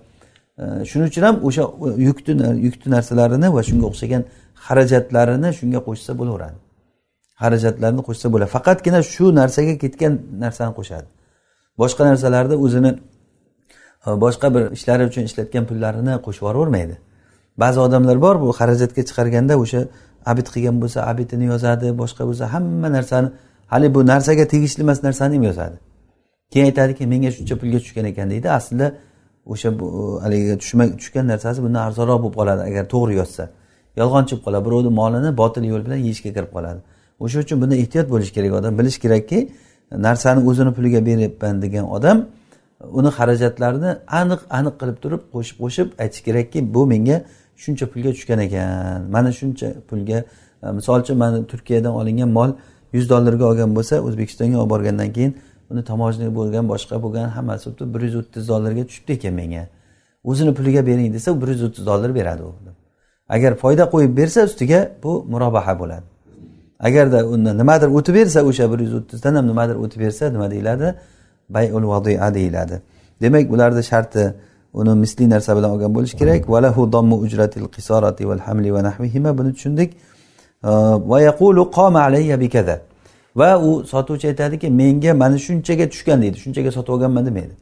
E, 0.62 0.64
shuning 0.90 1.08
uchun 1.12 1.22
ham 1.28 1.36
o'sha 1.48 1.62
yukni 2.08 2.32
yukni 2.66 2.88
narsalarini 2.96 3.48
va 3.56 3.62
shunga 3.68 3.86
o'xshagan 3.90 4.22
xarajatlarini 4.66 5.50
shunga 5.58 5.80
qo'shsa 5.88 6.10
bo'laveradi. 6.20 6.58
Xarajatlarni 7.42 8.02
qo'shsa 8.08 8.26
bo'ladi 8.32 8.50
faqatgina 8.56 9.00
shu 9.14 9.24
narsaga 9.40 9.74
ketgan 9.82 10.12
narsani 10.44 10.72
qo'shadi. 10.78 11.08
Boshqa 11.82 12.02
narsalarni 12.10 12.56
o'zini 12.64 12.90
e, 14.06 14.08
boshqa 14.24 14.46
bir 14.54 14.62
ishlari 14.76 15.02
uchun 15.10 15.22
ishlatgan 15.28 15.64
pullarini 15.70 16.14
qo'shib 16.26 16.42
yuboravermaydi 16.42 16.96
ba'zi 17.62 17.78
odamlar 17.86 18.16
bor 18.26 18.36
bu 18.42 18.48
xarajatga 18.60 19.02
chiqarganda 19.08 19.54
o'sha 19.64 19.80
abid 20.30 20.46
qilgan 20.54 20.76
bo'lsa 20.82 20.98
abidini 21.10 21.46
yozadi 21.52 21.86
boshqa 22.02 22.22
bo'lsa 22.28 22.44
hamma 22.54 22.88
narsani 22.96 23.28
hali 23.72 23.94
bu 23.94 24.06
narsaga 24.06 24.44
tegishli 24.52 24.82
emas 24.82 24.98
narsani 25.06 25.34
ham 25.34 25.42
yozadi. 25.42 25.76
Keyin 26.50 26.66
aytadiki 26.70 27.06
menga 27.06 27.30
shuncha 27.36 27.54
pulga 27.60 27.78
tushgan 27.84 28.04
ekan 28.12 28.30
deydi. 28.30 28.48
Aslida 28.58 28.86
o'sha 29.52 29.68
e, 29.68 29.74
haligi 30.24 30.58
tushgan 31.00 31.26
narsasi 31.32 31.58
bundan 31.64 31.82
arzonroq 31.88 32.18
bo'lib 32.22 32.36
qoladi 32.40 32.62
agar 32.70 32.84
to'g'ri 32.94 33.14
yozsa. 33.20 33.44
Yolg'onchi 34.00 34.32
bo'lib 34.34 34.44
qoladi 34.46 34.64
birovni 34.66 34.90
molini 35.00 35.30
botil 35.42 35.64
yo'l 35.72 35.82
bilan 35.86 36.00
yeyishga 36.06 36.30
kirib 36.36 36.50
qoladi. 36.56 36.80
O'sha 37.24 37.38
uchun 37.44 37.56
bunda 37.62 37.76
ehtiyot 37.82 38.06
bo'lish 38.14 38.30
kerak 38.36 38.52
odam 38.58 38.72
bilish 38.78 38.98
kerakki 39.04 39.38
narsani 39.92 40.48
o'zini 40.50 40.74
puliga 40.74 41.06
beryapman 41.06 41.62
degan 41.62 41.84
odam 41.96 42.26
uni 42.98 43.08
xarajatlarini 43.08 43.90
aniq 44.06 44.40
aniq 44.58 44.74
qilib 44.80 44.98
turib 45.02 45.22
qo'shib 45.34 45.56
qo'shib 45.62 45.88
aytish 46.02 46.22
kerakki 46.26 46.74
bu 46.74 46.86
menga 46.86 47.16
shuncha 47.62 47.86
pulga 47.92 48.10
tushgan 48.16 48.38
ekan. 48.46 49.10
Mana 49.14 49.30
shuncha 49.38 49.68
pulga 49.88 50.18
misol 50.76 51.00
uchun 51.00 51.16
mana 51.18 51.46
turkiyadan 51.46 51.92
olingan 52.00 52.28
mol 52.38 52.50
yuz 52.92 53.10
dollarga 53.10 53.44
olgan 53.50 53.70
bo'lsa 53.76 53.94
o'zbekistonga 54.06 54.58
olib 54.62 54.70
borgandan 54.70 55.12
keyin 55.16 55.32
uni 55.70 55.82
tomojni 55.90 56.28
bo'lgan 56.38 56.64
boshqa 56.72 57.02
bo'lgan 57.04 57.28
hammasi 57.36 57.66
bir 57.94 58.00
yuz 58.00 58.16
o'ttiz 58.20 58.48
dollarga 58.48 58.82
tushibdi 58.88 59.12
ekan 59.12 59.34
menga. 59.40 59.64
O'zini 60.24 60.52
puliga 60.58 60.86
bering 60.86 61.14
desa 61.14 61.40
bir 61.42 61.48
yuz 61.48 61.62
o'ttiz 61.66 61.86
dollar 61.86 62.14
beradi 62.14 62.42
u. 62.42 62.52
Agar 63.28 63.52
foyda 63.62 63.84
qo'yib 63.94 64.16
bersa 64.16 64.44
ustiga 64.44 64.80
bu 65.02 65.12
murobaha 65.32 65.78
bo'ladi. 65.78 66.06
Agarda 66.86 67.18
undan 67.34 67.58
nimadir 67.58 67.88
o'tib 67.98 68.14
bersa 68.14 68.40
o'sha 68.50 68.64
bir 68.72 68.78
yuz 68.86 68.94
o'ttizdan 68.98 69.34
ham 69.34 69.46
nimadir 69.52 69.76
o'tib 69.84 70.00
bersa 70.04 70.30
nima 70.34 70.50
deyiladi? 70.50 70.94
Bayul 71.54 71.84
vadia 71.92 72.34
deyiladi. 72.34 72.76
Demak 73.22 73.50
ularni 73.54 73.82
sharti 73.82 74.22
uni 74.80 74.94
misli 75.02 75.30
narsa 75.30 75.56
bilan 75.56 75.70
olgan 75.70 75.94
bo'lish 75.94 76.14
kerak. 76.20 76.48
Valahu 76.54 76.92
dommu 76.92 77.16
ujratil 77.24 77.68
qisorati 77.76 78.28
val 78.28 78.38
hamli 78.46 78.70
va 78.74 78.82
nahvihima 78.88 79.38
buni 79.38 79.50
tushundik. 79.54 79.90
Va 81.10 81.18
yaqulu 81.28 81.62
qoma 81.76 82.00
alayya 82.08 82.40
bikaza 82.40 82.76
va 83.36 83.50
u 83.68 83.70
sotuvchi 83.92 84.26
aytadiki 84.32 84.70
menga 84.70 85.12
mana 85.14 85.38
shunchaga 85.46 85.86
tushgan 85.92 86.18
deydi. 86.22 86.36
Shunchaga 86.44 86.70
sotib 86.76 86.92
olganman 86.94 87.26
demaydi. 87.26 87.54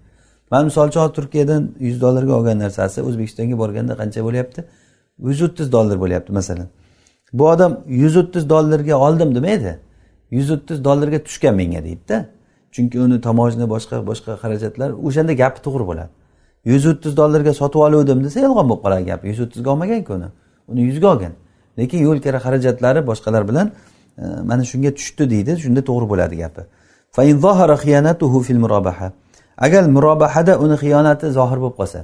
Man 0.50 0.64
misol 0.64 0.88
uchun 0.88 1.12
turkiyadan 1.18 1.62
yuz 1.80 1.96
dollarga 2.00 2.32
olgan 2.38 2.58
narsasi 2.64 2.98
o'zbekistonga 3.08 3.56
borganda 3.62 3.94
qancha 4.00 4.20
bo'lyapti? 4.26 4.60
Yuz 5.28 5.40
o'ttiz 5.46 5.66
dollar 5.72 5.96
bo'lyapti 6.04 6.32
masalan. 6.38 6.68
Bu 7.32 7.48
odam 7.48 7.80
yuz 7.86 8.16
o'ttiz 8.16 8.50
dollarga 8.50 8.96
oldim 8.96 9.34
demaydi 9.34 9.78
yuz 10.30 10.50
o'ttiz 10.50 10.84
dollarga 10.84 11.22
tushgan 11.24 11.54
menga 11.54 11.84
deydida. 11.84 12.26
Chunki 12.72 13.00
uni 13.00 13.20
tamojna 13.20 13.66
boshqa 13.74 14.06
boshqa 14.10 14.32
xarajatlar 14.42 14.90
o'shanda 15.06 15.32
gapi 15.42 15.60
to'g'ri 15.66 15.84
bo'ladi. 15.90 16.10
Yuz 16.64 16.86
o'ttiz 16.90 17.16
dollarga 17.16 17.52
sotib 17.60 17.80
oluvdim 17.86 18.24
desa 18.24 18.40
yolg'on 18.46 18.66
bo'lib 18.70 18.82
qoladi 18.84 19.04
gapi. 19.10 19.24
Yuz 19.32 19.40
o'ttizga 19.44 19.70
olmaganku 19.74 20.12
uni. 20.18 20.28
Uni 20.70 20.82
yuzga 20.88 21.06
olgan. 21.12 21.32
Lekin 21.78 21.98
yo'l 22.06 22.18
kira 22.24 22.38
xarajatlari 22.46 23.00
boshqalar 23.10 23.48
bilan 23.50 23.66
e, 24.18 24.24
mana 24.50 24.62
shunga 24.70 24.90
tushdi 24.98 25.24
deydi. 25.34 25.52
Shunda 25.64 25.80
to'g'ri 25.88 26.06
bo'ladi 26.12 26.36
gapi. 26.44 26.62
Agar 29.66 29.82
murobahada 29.96 30.52
uni 30.64 30.76
xiyonati 30.82 31.26
zohir 31.38 31.58
bo'lib 31.62 31.76
qolsa 31.80 32.00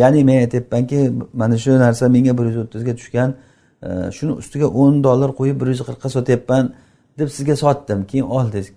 ya'ni 0.00 0.24
men 0.28 0.38
aytyapmanki 0.44 0.98
mana 1.40 1.56
shu 1.58 1.70
narsa 1.84 2.04
menga 2.14 2.32
bir 2.38 2.44
yuz 2.50 2.56
o'ttizga 2.62 2.92
tushgan 3.00 3.30
shuni 4.16 4.32
ustiga 4.32 4.66
o'n 4.66 5.04
dollar 5.04 5.30
qo'yib 5.38 5.60
bir 5.60 5.66
yuz 5.66 5.80
qirqqa 5.88 6.08
sotyapman 6.16 6.72
deb 7.18 7.28
sizga 7.28 7.56
sotdim. 7.56 8.04
Keyin 8.04 8.24
oldingiz. 8.24 8.72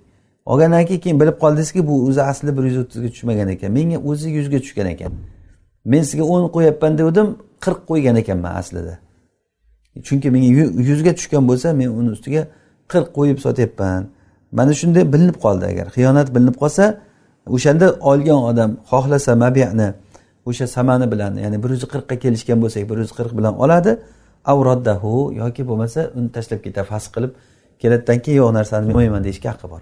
Olgandan 0.45 0.85
keyin 0.85 1.01
keyin 1.01 1.19
bilib 1.19 1.37
qoldingizki 1.43 1.87
bu 1.87 2.07
o'zi 2.07 2.21
asli 2.21 2.57
bir 2.57 2.63
yuz 2.63 2.77
o'ttizga 2.77 3.09
tushmagan 3.13 3.49
ekan. 3.49 3.71
Menga 3.71 3.97
o'zi 4.09 4.29
yuzga 4.29 4.59
tushgan 4.59 4.87
ekan. 4.93 5.11
Men 5.85 6.01
sizga 6.03 6.23
o'n 6.23 6.43
qo'yapman 6.55 6.97
degandim 6.97 7.27
qirq 7.63 7.81
qo'ygan 7.89 8.15
ekanman 8.21 8.53
aslida. 8.61 8.93
Chunki 10.07 10.27
menga 10.35 10.63
yuzga 10.89 11.11
tushgan 11.17 11.43
bo'lsa 11.49 11.73
men 11.73 11.89
uni 11.99 12.09
ustiga 12.15 12.47
qirq 12.91 13.07
qo'yib 13.17 13.37
sotyapman. 13.45 14.01
Mana 14.51 14.73
shunday 14.73 15.03
bilinib 15.13 15.37
qoldi. 15.43 15.65
Agar 15.71 15.87
xiyonat 15.95 16.27
bilinib 16.35 16.57
qolsa 16.61 16.83
o'shanda 17.55 17.87
olgan 18.11 18.41
odam 18.49 18.71
xohlasa 18.91 19.31
mabiyani 19.43 19.89
o'sha 20.49 20.65
samani 20.67 21.11
bilan 21.13 21.33
ya'ni 21.43 21.57
bir 21.63 21.69
yuz 21.75 21.83
qirqqa 21.93 22.15
kelishgan 22.23 22.57
bo'lsak 22.63 22.83
bir 22.89 22.97
yuz 23.03 23.11
qirq 23.17 23.31
bilan 23.37 23.53
oladi. 23.63 23.91
Avroddahu 24.45 25.33
yoki 25.41 25.67
bo'lmasa 25.69 26.11
uni 26.17 26.29
tashlab 26.35 26.61
ketadi 26.65 26.87
fasq 26.87 27.09
qilib 27.15 27.31
keladidan 27.81 28.19
keyin 28.23 28.37
yo'q 28.41 28.51
narsani 28.59 28.85
men 28.87 28.93
olmayman 28.95 29.23
deyishga 29.23 29.49
haqqi 29.53 29.67
bor. 29.73 29.81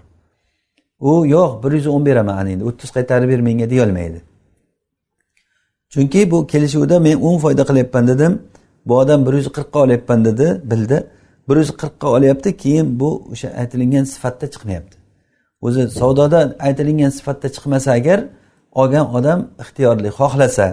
U 1.10 1.26
yo'q 1.26 1.50
bir 1.62 1.72
yuz 1.78 1.86
o'n 1.86 2.06
beraman 2.06 2.36
ana 2.40 2.50
endi 2.54 2.64
o'ttiz 2.70 2.90
qaytarib 2.96 3.28
ber 3.32 3.40
menga 3.48 3.70
deyolmaydi 3.70 4.20
chunki 5.92 6.30
bu 6.30 6.46
kelishuvda 6.46 7.00
men 7.06 7.16
o'n 7.28 7.38
foyda 7.38 7.62
qilyapman 7.70 8.04
dedim 8.08 8.32
bu 8.86 8.98
odam 8.98 9.26
bir 9.26 9.32
yuz 9.32 9.46
qirqqa 9.46 9.78
olyapman 9.78 10.24
dedi 10.24 10.60
bildi. 10.64 11.06
Bir 11.48 11.56
yuz 11.56 11.70
qirqqa 11.70 12.06
olyapti 12.06 12.56
keyin 12.56 13.00
bu 13.00 13.22
o'sha 13.32 13.48
aytilingan 13.48 14.04
sifatda 14.04 14.46
chiqmayapti. 14.50 14.96
O'zi 15.60 15.88
savdoda 15.88 16.56
aytilingan 16.58 17.10
sifatda 17.10 17.48
chiqmasa 17.48 17.90
agar 17.92 18.24
olgan 18.72 19.14
odam 19.14 19.48
ixtiyorli 19.62 20.08
xohlasa 20.18 20.66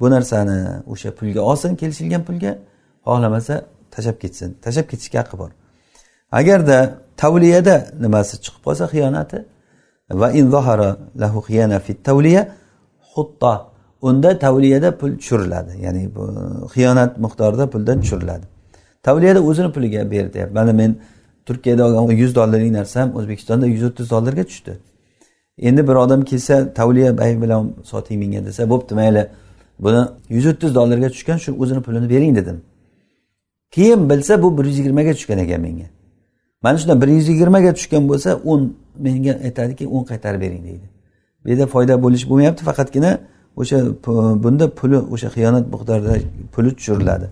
bu 0.00 0.10
narsani 0.10 0.58
o'sha 0.92 1.10
pulga 1.18 1.40
olsin 1.40 1.76
kelishilgan 1.76 2.22
pulga. 2.28 2.58
Xohlamasa 3.06 3.54
tashlab 3.94 4.16
ketsin. 4.22 4.48
Tashlab 4.64 4.86
ketishga 4.90 5.18
haqqi 5.22 5.36
bor. 5.42 5.50
Agarda 6.32 6.78
tavliyada 7.16 7.76
nimasi 8.04 8.34
chiqib 8.44 8.62
qolsa 8.66 8.84
xiyonati 8.92 9.38
va 10.20 10.28
in 10.38 10.46
lahu 11.22 11.38
xiyana 11.48 11.78
fi 11.86 11.92
tavliya 12.08 12.42
xutta 13.14 13.52
unda 14.02 14.38
tavliyada 14.38 14.98
pul 14.98 15.10
tushiriladi. 15.18 15.72
Ya'ni 15.84 16.14
bu 16.14 16.22
xiyonat 16.74 17.12
miqdorida 17.24 17.64
puldan 17.70 18.00
tushiriladi. 18.00 18.46
Tavliyada 19.02 19.40
o'zini 19.48 19.70
puliga 19.72 20.10
ber 20.10 20.32
deyapti. 20.34 20.54
Mana 20.54 20.72
men 20.72 20.96
turkiyada 21.46 21.82
olgan 21.86 22.12
yuz 22.22 22.34
dollarlik 22.34 22.72
narsam 22.72 23.16
o'zbekistonda 23.16 23.66
yuz 23.66 23.82
o'ttiz 23.88 24.10
dollarga 24.10 24.44
tushdi. 24.44 24.72
Endi 25.58 25.88
bir 25.88 25.94
odam 25.94 26.22
kelsa 26.24 26.74
tavliya 26.74 27.18
bay 27.18 27.42
bilan 27.42 27.72
soting 27.84 28.18
menga 28.22 28.46
desa 28.46 28.70
bo'pti 28.72 28.94
mayli 28.94 29.22
buni 29.84 30.02
yuz 30.28 30.46
o'ttiz 30.46 30.74
dollarga 30.74 31.08
tushgan 31.14 31.36
shu 31.44 31.50
o'zini 31.62 31.82
pulini 31.86 32.10
bering 32.10 32.36
dedim. 32.36 32.62
Keyin 33.74 34.10
bilsa 34.10 34.42
bu 34.42 34.58
bir 34.58 34.64
yuz 34.64 34.78
yigirmaga 34.78 35.12
tushgan 35.12 35.38
ekan 35.38 35.60
menga. 35.60 35.88
Mana 36.62 36.78
shundan 36.78 37.00
bir 37.02 37.08
yuz 37.08 37.28
yigirmaga 37.28 37.74
tushgan 37.74 38.08
bo'lsa 38.10 38.30
o'n 38.44 38.62
menga 38.98 39.32
aytadiki 39.46 39.84
o'n 39.88 40.04
qaytarib 40.10 40.40
bering 40.40 40.64
deydi. 40.68 40.86
Bu 41.44 41.50
yerda 41.50 41.66
foyda 41.74 41.94
bo'lish 42.04 42.24
bo'lmayapti 42.30 42.62
faqatgina 42.70 43.10
o'sha 43.60 43.78
bunda 44.44 44.66
puli 44.78 44.98
o'sha 45.14 45.28
xiyonat 45.36 45.64
miqdorida 45.74 46.14
puli 46.54 46.70
tushiriladi. 46.76 47.26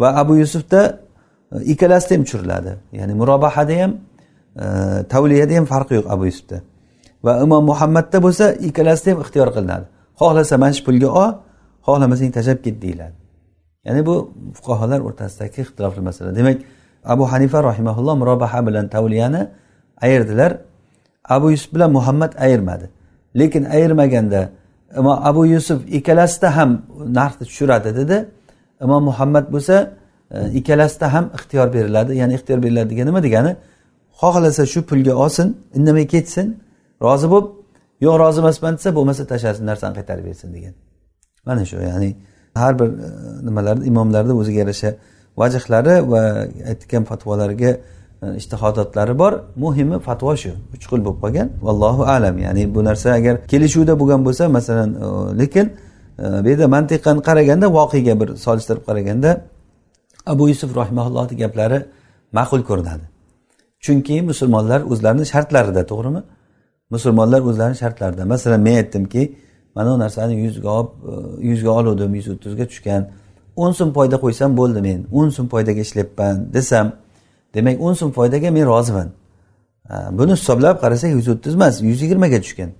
Va 0.00 0.08
abu 0.22 0.36
yusufda 0.42 0.80
e, 1.52 1.56
ikkalasida 1.72 2.14
ham 2.14 2.22
tushiriladi. 2.24 2.70
Ya'ni 2.98 3.14
murobahada 3.20 3.74
ham 3.82 3.92
e, 4.62 4.66
tavliyada 5.12 5.54
ham 5.58 5.64
farqi 5.72 5.94
yo'q 5.98 6.06
abu 6.14 6.24
yusufda. 6.30 6.56
Va 7.24 7.32
imom 7.44 7.64
muhammadda 7.70 8.18
bo'lsa 8.26 8.44
ikkalasida 8.68 9.08
ham 9.12 9.20
ixtiyor 9.24 9.48
qilinadi. 9.56 9.86
Xohlasa 10.20 10.54
mana 10.62 10.72
shu 10.76 10.82
pulga 10.88 11.08
ol 11.22 11.32
xohlamasang 11.86 12.30
tashlab 12.36 12.58
ket 12.66 12.76
deyiladi 12.84 13.23
ya'ni 13.84 14.06
bu 14.06 14.14
fuqarolar 14.56 15.00
o'rtasidagi 15.00 15.60
ixtilofli 15.64 16.00
masala. 16.00 16.36
Demak 16.36 16.58
abu 17.04 17.24
hanifa 17.32 17.64
rahimaulloh 17.64 18.14
murobaha 18.22 18.66
bilan 18.66 18.88
tavliyani 18.88 19.48
ayirdilar. 20.00 20.58
Abu 21.24 21.50
yusuf 21.50 21.74
bilan 21.74 21.90
muhammad 21.92 22.32
ayirmadi. 22.38 22.90
Lekin 23.38 23.64
ayirmaganda 23.64 24.50
imom 24.98 25.18
abu 25.22 25.46
yusuf 25.46 25.82
ikkalasida 25.98 26.56
ham 26.56 26.82
narxni 27.18 27.44
tushiradi 27.46 27.96
dedi. 27.96 28.26
Imom 28.84 29.04
muhammad 29.04 29.52
bo'lsa 29.52 29.90
e, 30.30 30.50
ikkalasida 30.58 31.12
ham 31.14 31.30
ixtiyor 31.34 31.72
beriladi. 31.72 32.16
Ya'ni 32.16 32.34
ixtiyor 32.34 32.62
beriladi 32.62 32.90
degani 32.90 33.08
nima 33.10 33.22
degani 33.22 33.56
xohlasa 34.20 34.66
shu 34.66 34.80
pulga 34.90 35.14
olsin 35.24 35.48
indamay 35.74 36.06
ketsin 36.14 36.46
rozi 37.02 37.26
bo'lib 37.32 37.48
yo'q 38.04 38.14
rozi 38.22 38.38
emasman 38.40 38.74
desa 38.78 38.90
bo'lmasa 38.96 39.22
tashlasin 39.32 39.64
narsani 39.70 39.94
qaytarib 39.98 40.24
bersin 40.28 40.48
degan. 40.56 40.74
Mana 41.46 41.64
shu 41.70 41.76
ya'ni 41.90 42.10
har 42.54 42.78
bir 42.78 42.84
e, 42.84 42.88
nimalarda 42.88 43.44
nimalarni 43.46 43.86
imomlarni 43.86 44.32
o'ziga 44.32 44.58
yarasha 44.58 44.90
vajihlari 45.36 45.94
va 46.12 46.22
aytgan 46.70 47.04
fatvolariga 47.04 47.70
e, 48.22 48.36
ishtihodotlari 48.40 49.18
bor. 49.18 49.32
Muhimi 49.56 49.98
fatvo 50.00 50.36
shu. 50.42 50.52
Uch 50.74 50.86
xil 50.90 51.00
bo'lib 51.06 51.18
qolgan. 51.24 51.48
Vallohu 51.66 52.02
alam. 52.16 52.38
Ya'ni 52.38 52.74
bu 52.74 52.84
narsa 52.84 53.08
agar 53.18 53.34
kelishuvda 53.52 53.94
bo'lgan 54.00 54.20
bo'lsa 54.26 54.48
masalan 54.48 54.90
e, 55.04 55.06
lekin 55.40 55.66
e, 56.18 56.26
bu 56.44 56.48
yerda 56.48 56.66
mantiqan 56.76 57.16
qaraganda 57.28 57.66
voqega 57.78 58.14
bir 58.20 58.28
solishtirib 58.44 58.84
qaraganda 58.88 59.30
abu 60.26 60.48
yusuf 60.48 60.70
rahimaullohni 60.76 61.34
gaplari 61.42 61.78
ma'qul 62.38 62.62
ko'rinadi. 62.70 63.04
Chunki 63.84 64.22
musulmonlar 64.30 64.80
o'zlarini 64.92 65.26
shartlarida 65.32 65.82
to'g'rimi? 65.90 66.22
Musulmonlar 66.94 67.40
o'zlarini 67.48 67.76
shartlarida. 67.82 68.24
Masalan 68.24 68.60
men 68.60 68.76
aytdimki 68.82 69.22
mana 69.74 69.90
bu 69.90 69.98
narsani 69.98 70.34
yuzga 70.34 70.68
olib 70.68 70.90
e, 71.10 71.46
yuzga 71.48 71.70
oluvdim 71.70 72.14
yuz 72.14 72.28
o'ttizga 72.28 72.66
tushgan. 72.66 73.02
O'n 73.56 73.72
so'm 73.72 73.92
foyda 73.92 74.16
qo'ysam 74.24 74.56
bo'ldi 74.56 74.80
men 74.88 74.98
o'n 75.12 75.28
so'm 75.36 75.48
foydaga 75.48 75.80
ishlayapman 75.86 76.52
desam 76.54 76.92
demak 77.54 77.82
o'n 77.86 77.94
so'm 78.00 78.10
foydaga 78.18 78.50
men 78.50 78.66
roziman. 78.66 79.08
Buni 80.18 80.32
hisoblab 80.32 80.80
qarasak 80.82 81.10
yuz 81.10 81.28
o'ttiz 81.28 81.54
emas 81.54 81.82
yuz 81.82 82.02
yigirmaga 82.02 82.38
tushgan. 82.44 82.70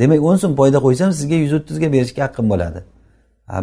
Demak 0.00 0.20
o'n 0.28 0.36
so'm 0.36 0.52
foyda 0.60 0.78
qo'ysam 0.86 1.10
sizga 1.18 1.36
yuz 1.44 1.52
o'ttizga 1.58 1.92
berishga 1.92 2.22
haqqim 2.26 2.46
bo'ladi. 2.52 2.80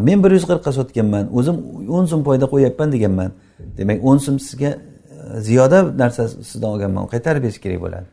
Men 0.08 0.24
bir 0.24 0.32
yuz 0.32 0.46
qirqqa 0.50 0.72
sotganman 0.80 1.26
o'zim 1.38 1.56
o'n 1.98 2.06
so'm 2.12 2.22
foyda 2.28 2.46
qo'yyapman 2.54 2.92
deganman. 2.96 3.32
Demak 3.78 4.06
o'n 4.10 4.18
so'm 4.26 4.38
sizga 4.48 4.72
e, 4.72 4.78
ziyoda 5.48 5.80
narsa 6.02 6.28
sizdan 6.28 6.70
olganman 6.74 7.06
qaytarib 7.14 7.42
berish 7.46 7.60
kerak 7.66 7.80
bo'ladi. 7.86 8.08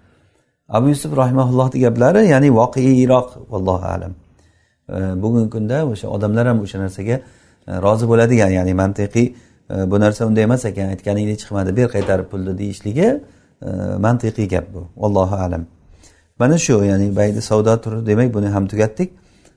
Abu 0.69 0.89
yusuf 0.89 1.17
rahimaullohni 1.17 1.79
gaplari 1.85 2.21
ya'ni 2.33 2.51
voqeiyroq 2.61 3.29
vallohu 3.53 3.87
alam. 3.95 4.13
Bugungi 4.89 5.51
kunda 5.51 5.87
o'sha 5.87 6.09
odamlar 6.09 6.47
ham 6.47 6.61
o'sha 6.61 6.79
narsaga 6.79 7.21
e, 7.69 7.73
rozi 7.83 8.09
bo'ladigan 8.09 8.51
ya'ni 8.51 8.75
mantiqiy 8.75 9.27
e, 9.71 9.91
bu 9.91 10.01
narsa 10.01 10.27
unday 10.27 10.45
emas 10.45 10.65
ekan 10.65 10.89
aytganingdek 10.95 11.39
chiqmadi 11.43 11.77
ber 11.77 11.89
qaytarib 11.95 12.27
pulni 12.33 12.59
deyishligi 12.59 13.09
e, 13.09 13.71
mantiqiy 14.07 14.49
gap 14.49 14.67
bu 14.75 14.89
allohu 15.07 15.37
alam. 15.47 15.67
Mana 16.39 16.59
shu 16.59 16.85
ya'ni 16.85 17.17
bayni 17.17 17.43
savdo 17.43 17.81
turi 17.81 18.07
demak 18.07 18.35
buni 18.35 18.49
ham 18.49 18.67
tugatdik. 18.67 19.13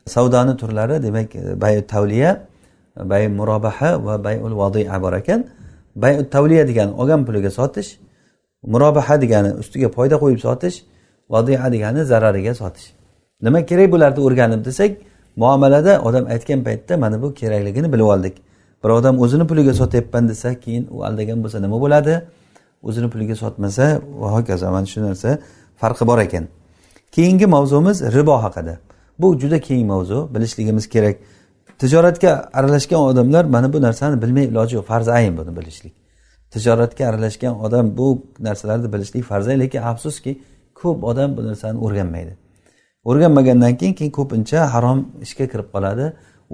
Savdoni 0.05 0.57
turlari 0.57 1.03
demak 1.03 1.29
bay 1.61 1.81
tavliya 1.81 2.31
bay 3.11 3.27
murobaha 3.27 4.05
va 4.05 4.23
bayul 4.23 4.53
vodia 4.61 5.01
bor 5.01 5.13
ekan. 5.13 5.47
Bayu 5.95 6.29
tavliya 6.29 6.67
degani 6.67 6.91
olgan 7.01 7.25
puliga 7.25 7.49
sotish 7.49 7.89
murobaha 8.67 9.21
degani 9.21 9.51
ustiga 9.61 9.89
foyda 9.89 10.15
qo'yib 10.23 10.39
sotish 10.39 10.83
vodia 11.29 11.71
degani 11.71 12.01
zarariga 12.11 12.53
sotish. 12.53 12.87
Nima 13.41 13.65
kerak 13.65 13.91
bularni 13.91 14.21
o'rganib 14.27 14.65
desak 14.65 14.91
muomalada 15.35 16.01
odam 16.01 16.25
aytgan 16.33 16.63
paytda 16.63 16.97
mana 16.97 17.21
bu 17.21 17.33
kerakligini 17.33 17.93
bilib 17.93 18.07
oldik. 18.13 18.35
Bir 18.83 18.89
odam 18.89 19.19
o'zini 19.19 19.47
puliga 19.47 19.73
sotyapman 19.73 20.29
desa 20.29 20.59
keyin 20.59 20.87
u 20.91 21.03
aldagan 21.03 21.43
bo'lsa 21.43 21.61
nima 21.61 21.81
bo'ladi? 21.81 22.21
O'zini 22.83 23.09
puliga 23.09 23.35
sotmasa 23.35 24.01
va 24.21 24.27
hokazo 24.35 24.71
mana 24.71 24.85
shu 24.85 25.01
narsa 25.01 25.39
farqi 25.81 26.07
bor 26.07 26.19
ekan. 26.19 26.47
Keyingi 27.11 27.45
mavzumiz 27.45 27.97
ribo 28.15 28.35
haqida. 28.43 28.77
Bu 29.19 29.39
juda 29.39 29.59
keng 29.59 29.85
mavzu 29.87 30.29
bilishligimiz 30.35 30.89
kerak. 30.89 31.15
Tijoratga 31.79 32.49
aralashgan 32.53 33.01
odamlar 33.01 33.45
mana 33.45 33.73
bu 33.73 33.81
narsani 33.81 34.21
bilmay 34.21 34.45
iloji 34.45 34.75
yo'q 34.75 34.85
farzi 34.85 35.11
ayn 35.11 35.37
buni 35.37 35.57
bilishlik. 35.57 35.93
Tijoratga 36.51 37.07
aralashgan 37.09 37.59
odam 37.65 37.97
bu 37.97 38.07
narsalarni 38.39 38.93
bilishlik 38.93 39.23
farz 39.23 39.47
ayn 39.47 39.59
lekin 39.59 39.81
afsuski 39.81 40.41
ko'p 40.75 41.03
odam 41.03 41.37
bu 41.37 41.47
narsani 41.47 41.77
o'rganmaydi. 41.79 42.44
O'rganmagandan 43.09 43.73
keyin 43.79 43.93
keyin 43.99 44.11
ko'pincha 44.19 44.59
harom 44.73 44.99
ishga 45.25 45.45
kirib 45.51 45.67
qoladi. 45.75 46.05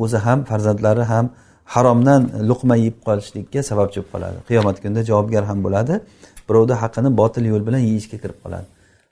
O'zi 0.04 0.18
ham 0.26 0.40
farzandlari 0.50 1.04
ham 1.12 1.26
haromdan 1.74 2.22
luqma 2.50 2.76
yeb 2.86 2.96
qolishlikka 3.08 3.60
sababchi 3.70 3.98
bo'lib 4.00 4.12
qoladi. 4.14 4.38
Qiyomat 4.50 4.78
kunida 4.84 5.02
javobgar 5.10 5.44
ham 5.50 5.60
bo'ladi. 5.66 5.94
Birovni 6.48 6.76
haqqini 6.84 7.10
botil 7.20 7.46
yo'l 7.52 7.64
bilan 7.68 7.82
yeyishga 7.90 8.18
kirib 8.24 8.40
qoladi. 8.44 8.68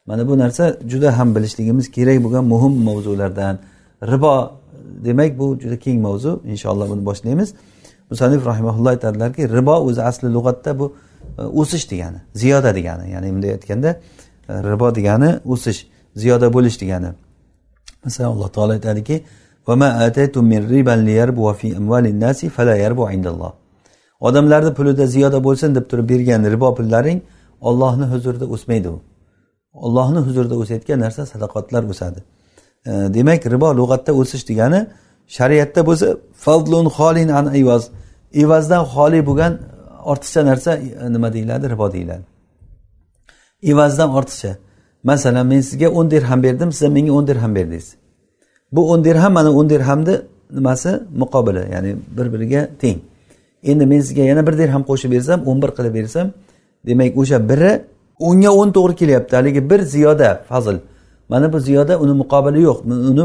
Mana 0.10 0.28
bu 0.30 0.34
narsa 0.44 0.64
juda 0.92 1.10
ham 1.18 1.36
bilishligimiz 1.36 1.86
kerak 1.92 2.18
bo'lgan 2.24 2.46
muhim 2.54 2.74
mavzulardan. 2.88 3.56
Ribo 4.12 4.34
demak 5.06 5.32
bu 5.40 5.46
juda 5.64 5.78
keng 5.86 6.00
mavzu. 6.08 6.32
Inshaalloh 6.54 6.90
buni 6.90 7.06
boshlaymiz. 7.10 7.50
Musanif 8.12 8.46
rahimaulloh 8.46 8.90
aytadilarki 8.96 9.42
ribo 9.58 9.76
o'zi 9.88 10.02
asli 10.10 10.28
lug'atda 10.36 10.80
bu 10.80 10.86
e, 11.40 11.42
o'sish 11.62 11.92
degani 11.92 12.20
ziyoda 12.42 12.76
degani. 12.76 13.06
Ya'ni 13.14 13.28
bunday 13.36 13.52
aytganda 13.58 13.90
e, 14.50 14.54
ribo 14.72 14.96
degani 14.96 15.30
o'sish 15.54 15.80
ziyoda 16.16 16.48
bo'lish 16.54 16.82
degani. 16.82 17.10
Masalan 18.06 18.30
alloh 18.36 18.50
taolo 18.56 18.72
aytadiki 18.78 19.16
odamlarni 24.20 24.74
pulida 24.74 25.06
ziyoda 25.08 25.44
bo'lsin 25.44 25.76
deb 25.76 25.86
turib 25.90 26.10
bergan 26.10 26.52
ribo 26.54 26.76
pullaring 26.76 27.20
ollohni 27.62 28.06
huzurida 28.14 28.46
o'smaydi 28.56 28.90
u. 28.90 29.02
Ollohni 29.86 30.20
huzurida 30.28 30.56
o'sayotgan 30.62 31.00
narsa 31.00 31.26
sadaqotlar 31.26 31.84
o'sadi. 31.94 32.20
E, 32.86 32.92
demak 33.16 33.42
ribo 33.54 33.70
lug'atda 33.80 34.12
o'sish 34.22 34.44
degani 34.50 34.80
shariatda 35.38 35.82
bo'lsa 35.90 36.08
fadlun 36.46 36.86
xolin 36.98 37.30
an 37.40 37.46
ivaz. 37.62 37.84
Evazdan 38.44 38.84
xoli 38.94 39.20
bo'lgan 39.30 39.54
ortiqcha 40.12 40.42
narsa 40.50 40.72
e, 40.78 41.14
nima 41.16 41.30
deyiladi? 41.36 41.66
Ribo 41.74 41.88
deyiladi. 41.96 42.26
Evazdan 43.72 44.10
ortiqcha. 44.20 44.52
Masalan 45.04 45.48
men 45.48 45.62
sizga 45.62 45.88
o'n 45.90 46.12
dirham 46.12 46.44
berdim 46.44 46.72
siz 46.72 46.90
menga 46.90 47.12
o'n 47.12 47.28
dirham 47.28 47.56
berdingiz. 47.56 47.96
Bu 48.72 48.92
o'n 48.92 49.04
dirham 49.04 49.34
mana 49.34 49.52
o'n 49.52 49.70
dirhamni 49.70 50.16
nimasi? 50.52 51.00
Muqobili 51.16 51.64
ya'ni 51.74 51.96
bir 52.18 52.34
biriga 52.34 52.70
teng. 52.82 52.98
Endi 53.64 53.86
men 53.86 54.02
sizga 54.02 54.24
yana 54.24 54.48
bir 54.48 54.58
dirham 54.58 54.84
qo'shib 54.84 55.12
bersam 55.12 55.48
o'n 55.48 55.62
bir 55.62 55.72
qilib 55.78 55.94
bersam 55.94 56.28
demak 56.88 57.18
o'sha 57.18 57.50
biri 57.50 57.72
o'nga 58.20 58.50
o'n 58.60 58.70
to'g'ri 58.72 58.96
kelyapti. 58.96 59.36
Haligi 59.36 59.70
bir 59.70 59.80
ziyoda 59.80 60.44
fazl. 60.50 60.78
Mana 61.30 61.54
bu 61.54 61.60
ziyoda 61.60 62.00
uni 62.00 62.14
muqobili 62.22 62.62
yo'q. 62.62 62.78
Uni 63.12 63.24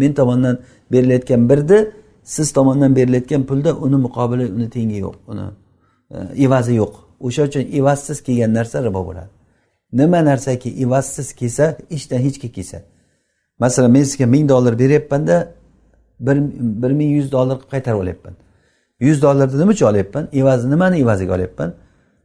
men 0.00 0.12
tomondan 0.14 0.58
berilayotgan 0.92 1.48
birni 1.50 1.78
siz 2.24 2.52
tomondan 2.52 2.96
berilayotgan 2.96 3.42
pulda 3.42 3.76
uni 3.76 3.96
muqobili 4.06 4.44
uni 4.56 4.70
tengi 4.70 4.98
yo'q. 5.06 5.14
Uni 5.30 5.44
e, 6.10 6.44
evazi 6.44 6.74
yo'q. 6.74 6.92
O'sha 7.20 7.42
uchun 7.48 7.64
evazsiz 7.78 8.18
kelgan 8.26 8.54
narsa 8.54 8.84
ribo 8.84 9.00
bo'ladi. 9.08 9.35
Nima 9.92 10.24
narsaki 10.24 10.70
evazsiz 10.84 11.32
kelsa 11.32 11.76
ishdan 11.90 12.18
hechga 12.18 12.48
kelsa. 12.48 12.82
Masalan 13.58 13.90
men 13.90 14.02
sizga 14.02 14.26
ming 14.26 14.48
dollar 14.48 14.78
beryapmanda 14.78 15.52
bir 16.20 16.36
bir 16.60 16.90
ming 16.90 17.16
yuz 17.16 17.32
dollar 17.32 17.56
qilib 17.56 17.70
qaytarib 17.70 17.98
olyapman. 17.98 18.34
Yuz 19.00 19.22
dollarni 19.22 19.58
nima 19.58 19.70
uchun 19.70 19.86
olyapman? 19.86 20.28
Evazi 20.32 20.70
nimani 20.70 20.98
evaziga 20.98 21.34
olyapman? 21.34 21.74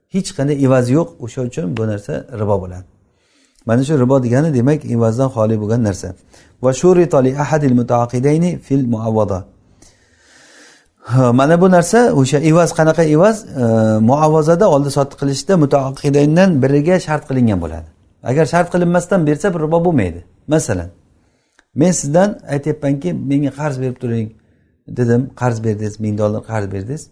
Hech 0.08 0.30
qanday 0.38 0.66
evazi 0.66 0.94
yo'q. 0.94 1.10
O'sha 1.20 1.42
uchun 1.42 1.78
bu 1.78 1.88
narsa 1.88 2.14
ribo 2.40 2.62
bo'ladi. 2.62 2.86
Mana 3.66 3.84
shu 3.84 4.00
ribo 4.00 4.24
degani 4.24 4.54
demak 4.54 4.86
evazdan 4.86 5.30
xoli 5.36 5.56
bo'lgan 5.62 5.84
narsa. 5.84 6.16
Va 6.62 6.72
ahadil 7.44 8.60
fil 8.60 8.86
muavvada 8.88 9.46
mana 11.10 11.62
bu 11.62 11.72
narsa 11.72 12.14
o'sha 12.14 12.40
evaz 12.40 12.72
qanaqa 12.80 13.04
evaz 13.04 13.46
muovazada 14.02 14.70
oldi 14.70 14.92
sotdi 14.92 15.16
qilishda 15.22 15.58
mutaqidayndan 15.58 16.50
biriga 16.64 17.00
shart 17.00 17.24
qilingan 17.30 17.62
bo'ladi. 17.62 17.88
Agar 18.24 18.46
shart 18.46 18.72
qilinmasdan 18.74 19.28
bersa 19.28 19.54
bu 19.54 19.60
ribo 19.60 19.86
bo'lmaydi. 19.86 20.26
Masalan 20.48 20.90
men 21.76 21.92
sizdan 21.92 22.40
aytyapmanki 22.50 23.14
menga 23.14 23.52
qarz 23.60 23.82
berib 23.82 23.98
turing 24.02 24.30
dedim. 24.88 25.30
Qarz 25.36 25.64
berdingiz 25.64 26.00
ming 26.00 26.18
dollar 26.18 26.42
qarz 26.52 26.72
berdingiz. 26.72 27.08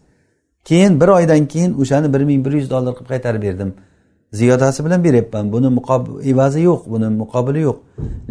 Keyin 0.66 1.02
bir 1.02 1.08
oydan 1.08 1.46
keyin 1.46 1.72
o'shani 1.82 2.14
bir 2.14 2.22
ming 2.30 2.46
bir 2.46 2.52
yuz 2.52 2.70
dollar 2.70 2.94
qilib 2.96 3.10
qaytarib 3.10 3.42
berdim. 3.42 3.74
Ziyodasi 4.34 4.86
bilan 4.86 5.04
beryapman. 5.04 5.52
Buni 5.54 5.70
evazi 6.32 6.62
yo'q 6.62 6.82
buni 6.94 7.08
muqobili 7.22 7.60
yo'q. 7.60 7.78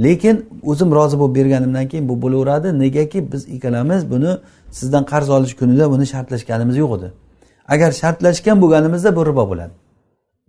Lekin 0.05 0.47
o'zim 0.63 0.91
rozi 0.93 1.19
bo'lib 1.21 1.35
berganimdan 1.35 1.89
keyin 1.89 2.09
bu 2.09 2.23
bo'laveradi. 2.23 2.79
Negaki 2.79 3.33
biz 3.33 3.49
ikkalamiz 3.49 4.11
buni 4.11 4.33
sizdan 4.71 5.05
qarz 5.05 5.29
olish 5.31 5.55
kunida 5.61 5.91
buni 5.91 6.07
shartlashganimiz 6.13 6.77
yo'q 6.83 6.93
edi. 6.99 7.09
Agar 7.69 7.91
shartlashgan 7.93 8.57
bo'lganimizda 8.63 9.17
bu 9.17 9.27
ribo 9.27 9.45
bo'ladi. 9.51 9.75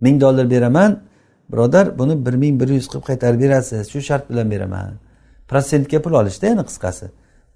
Ming 0.00 0.20
dollar 0.20 0.50
beraman 0.50 0.90
birodar 1.52 1.98
buni 1.98 2.26
bir 2.26 2.34
ming 2.42 2.60
bir 2.60 2.68
yuz 2.68 2.86
qilib 2.90 3.04
qaytarib 3.10 3.40
berasiz. 3.44 3.90
Shu 3.92 4.00
shart 4.08 4.30
bilan 4.30 4.50
beraman. 4.50 4.92
Protsentga 5.50 5.98
pul 6.04 6.12
olishda 6.20 6.46
ya'ni 6.46 6.64
qisqasi. 6.70 7.06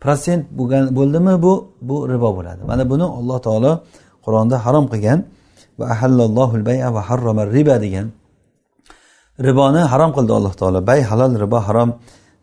Protsent 0.03 0.45
bo'lgan 0.59 0.85
bo'ldimi 0.99 1.43
bu? 1.43 1.53
Bu 1.89 1.97
ribo 2.13 2.31
bo'ladi. 2.39 2.63
Mana 2.71 2.91
buni 2.91 3.07
alloh 3.19 3.39
taolo 3.47 3.73
qur'onda 4.25 4.57
harom 4.65 4.87
qilgan. 4.93 5.19
Va 5.79 5.85
ahallallohu 5.95 6.67
baya 6.69 6.95
va 6.95 7.01
harrama 7.09 7.43
riba 7.57 7.77
degan 7.85 8.07
riboni 9.39 9.79
harom 9.79 10.11
qildi 10.13 10.33
alloh 10.33 10.55
taolo. 10.61 10.87
Bay 10.87 11.03
halol 11.03 11.33
ribo 11.45 11.59
harom. 11.69 11.91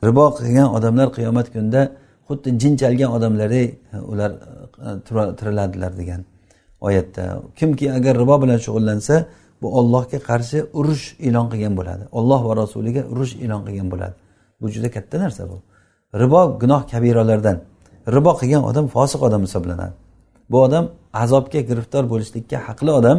Ribo 0.04 0.26
qilgan 0.38 0.68
odamlar 0.78 1.08
qiyomat 1.18 1.48
kunida 1.54 1.82
xuddi 2.28 2.50
jin 2.62 2.74
chalgan 2.82 3.10
odamlardek 3.18 3.68
ular 4.12 4.32
e, 4.88 4.90
tiriladilar 5.40 5.98
degan 5.98 6.22
oyatda. 6.82 7.24
Kimki 7.56 7.94
agar 7.98 8.14
ribo 8.22 8.42
bilan 8.44 8.60
shug'ullansa 8.66 9.26
bu 9.62 9.68
ollohga 9.80 10.20
qarshi 10.30 10.58
urush 10.80 11.06
e'lon 11.28 11.48
qilgan 11.52 11.74
bo'ladi. 11.80 12.04
Olloh 12.20 12.42
va 12.48 12.54
rasuliga 12.62 13.02
urush 13.14 13.34
e'lon 13.44 13.62
qilgan 13.68 13.88
bo'ladi. 13.94 14.16
Bu 14.62 14.68
juda 14.74 14.90
katta 14.96 15.20
narsa 15.24 15.44
bu. 15.50 15.58
Ribo 16.22 16.42
gunoh 16.62 16.82
kabiralardan. 16.92 17.58
Ribo 18.16 18.32
qilgan 18.42 18.64
odam 18.70 18.86
fosiq 18.96 19.22
odam 19.28 19.42
hisoblanadi. 19.48 19.94
Bu 20.52 20.58
odam 20.68 20.86
azobga 21.24 21.60
giriftor 21.70 22.04
bo'lishlikka 22.12 22.58
haqli 22.68 22.92
odam 23.00 23.18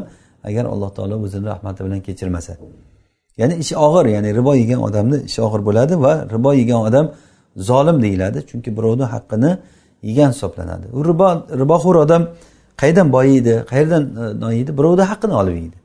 agar 0.48 0.64
alloh 0.72 0.90
taolo 0.96 1.16
o'zini 1.24 1.46
rahmati 1.52 1.80
bilan 1.84 2.00
kechirmasa. 2.06 2.52
Ya'ni 3.40 3.54
ishi 3.62 3.74
og'ir 3.76 4.06
ya'ni 4.14 4.34
ribo 4.38 4.54
yegan 4.54 4.80
odamni 4.88 5.18
ishi 5.28 5.40
og'ir 5.46 5.60
bo'ladi 5.68 5.94
va 6.04 6.12
ribo 6.34 6.52
yegan 6.52 6.80
odam 6.88 7.06
zolim 7.56 8.02
deyiladi. 8.02 8.38
Chunki 8.50 8.76
birovni 8.76 9.06
haqqini 9.14 9.58
yegan 10.02 10.30
hisoblanadi. 10.34 10.86
U 10.92 11.04
ribo 11.10 11.28
riboxo'r 11.62 11.96
odam 12.04 12.22
qayerdan 12.80 13.12
boyiydi 13.12 13.64
qayerdan 13.70 14.02
e, 14.02 14.40
noyiydi? 14.40 14.70
Birovni 14.78 15.04
haqqini 15.12 15.34
olib 15.40 15.54
yeydi. 15.60 15.76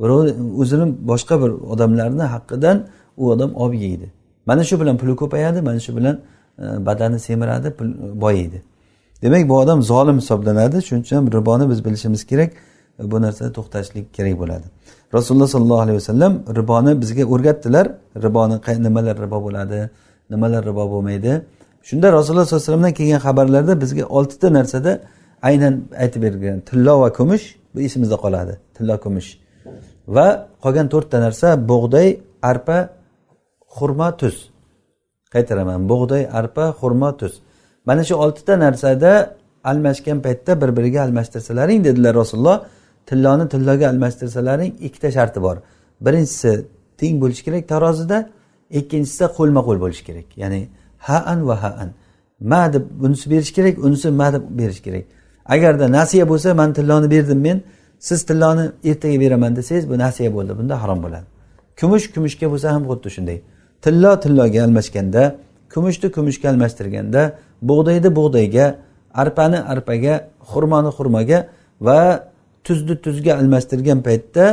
Birov 0.00 0.20
o'zini 0.60 0.86
boshqa 1.10 1.34
bir 1.42 1.50
odamlarni 1.72 2.26
haqqidan 2.34 2.86
u 3.16 3.30
odam 3.30 3.50
olib 3.54 3.80
yeydi. 3.86 4.12
Mana 4.46 4.64
shu 4.64 4.80
bilan 4.80 4.96
puli 4.96 5.16
ko'payadi 5.16 5.58
mana 5.68 5.80
shu 5.80 5.96
bilan 5.96 6.20
e, 6.58 6.86
badani 6.86 7.18
semiradi 7.18 7.68
pul 7.78 7.88
boyiydi. 8.24 8.62
Demak 9.22 9.48
bu 9.48 9.58
odam 9.58 9.82
zolim 9.82 10.16
hisoblanadi. 10.16 10.82
Shuning 10.82 11.04
uchun 11.04 11.32
riboni 11.32 11.70
biz 11.70 11.84
bilishimiz 11.84 12.26
kerak. 12.26 12.50
Bu 13.10 13.16
narsada 13.22 13.50
to'xtashlik 13.58 14.06
kerak 14.16 14.34
bo'ladi. 14.42 14.66
Rasululloh 15.16 15.48
sollallohu 15.54 15.82
alayhi 15.86 15.98
vasallam 16.02 16.32
riboni 16.58 16.92
bizga 17.02 17.24
o'rgatdilar. 17.34 17.86
Riboni 18.26 18.56
nimalar 18.86 19.16
ribo 19.24 19.38
bo'ladi 19.46 19.90
nimalar 20.32 20.62
ribo 20.70 20.84
bo'lmaydi. 20.92 21.32
Shunda 21.88 22.06
rasululloh 22.18 22.46
sollallohu 22.46 22.56
alayhi 22.56 22.68
vasallamdan 22.68 22.94
kelgan 22.98 23.20
xabarlarda 23.26 23.74
bizga 23.82 24.04
oltita 24.18 24.48
narsada 24.58 24.92
aynan 25.48 25.74
aytib 26.02 26.22
bergan 26.26 26.58
tillo 26.68 26.94
va 27.02 27.08
kumush 27.18 27.44
bu 27.74 27.78
esimizda 27.86 28.16
qoladi. 28.24 28.54
Tillo 28.76 28.96
kumush. 29.04 29.28
Va 30.16 30.26
qolgan 30.62 30.86
to'rtta 30.92 31.16
narsa 31.26 31.48
bug'doy 31.70 32.08
arpa 32.50 32.78
xurmo 33.76 34.08
tuz. 34.20 34.36
Qaytaraman. 35.34 35.80
Bug'doy 35.90 36.22
arpa 36.40 36.64
xurmo 36.80 37.10
tuz. 37.20 37.32
Mana 37.88 38.02
shu 38.08 38.14
oltita 38.24 38.54
narsada 38.64 39.12
almashgan 39.70 40.18
paytda 40.26 40.52
bir 40.62 40.70
biriga 40.76 41.00
almashtirsalaring 41.06 41.80
dedilar 41.84 42.14
rasululloh. 42.14 42.58
Tilloni 43.06 43.48
tilloga 43.48 43.88
almashtirsalaring 43.92 44.72
ikkita 44.86 45.10
sharti 45.16 45.42
bor. 45.42 45.56
Birinchisi 46.00 46.52
teng 47.00 47.14
bo'lishi 47.22 47.42
kerak 47.46 47.64
tarozida 47.72 48.18
ikkinchisida 48.78 49.26
qo'lma 49.38 49.60
qo'l 49.68 49.78
bo'lishi 49.84 50.04
kerak. 50.08 50.28
Ya'ni 50.42 50.60
ha 51.06 51.18
an 51.32 51.48
va 51.48 51.56
ha 51.62 51.70
an 51.82 51.90
ma 52.40 52.72
deb 52.72 52.84
bunisi 53.02 53.30
berish 53.30 53.52
kerak 53.56 53.74
unisi 53.86 54.10
ma 54.10 54.32
deb 54.34 54.42
berish 54.60 54.80
kerak. 54.86 55.04
Agarda 55.54 55.86
nasiya 55.98 56.24
bo'lsa 56.32 56.54
man 56.60 56.70
tilloni 56.78 57.10
berdim 57.14 57.40
men 57.46 57.58
siz 57.98 58.20
tilloni 58.28 58.64
ertaga 58.90 59.20
beraman 59.20 59.56
desangiz 59.56 59.84
bu 59.90 59.98
nasiya 60.04 60.30
bo'ldi 60.36 60.52
bunda 60.58 60.74
harom 60.82 61.02
bo'ladi. 61.04 61.26
Kumush 61.80 62.06
kumushga 62.14 62.46
bo'lsa 62.52 62.68
ham 62.74 62.82
xuddi 62.90 63.08
shunday. 63.16 63.38
Tillo 63.84 64.12
tilloga 64.24 64.58
almashganda 64.66 65.22
kumushni 65.72 66.08
kumushga 66.16 66.46
almashtirganda 66.52 67.22
bug'doyni 67.70 68.10
bug'doyga 68.18 68.66
arpani 69.22 69.58
arpaga 69.72 70.14
xurmoni 70.50 70.90
xurmoga 70.96 71.38
va 71.86 72.00
tuzni 72.65 72.95
tuzga 73.05 73.31
almashtirgan 73.41 73.99
paytda 74.07 74.45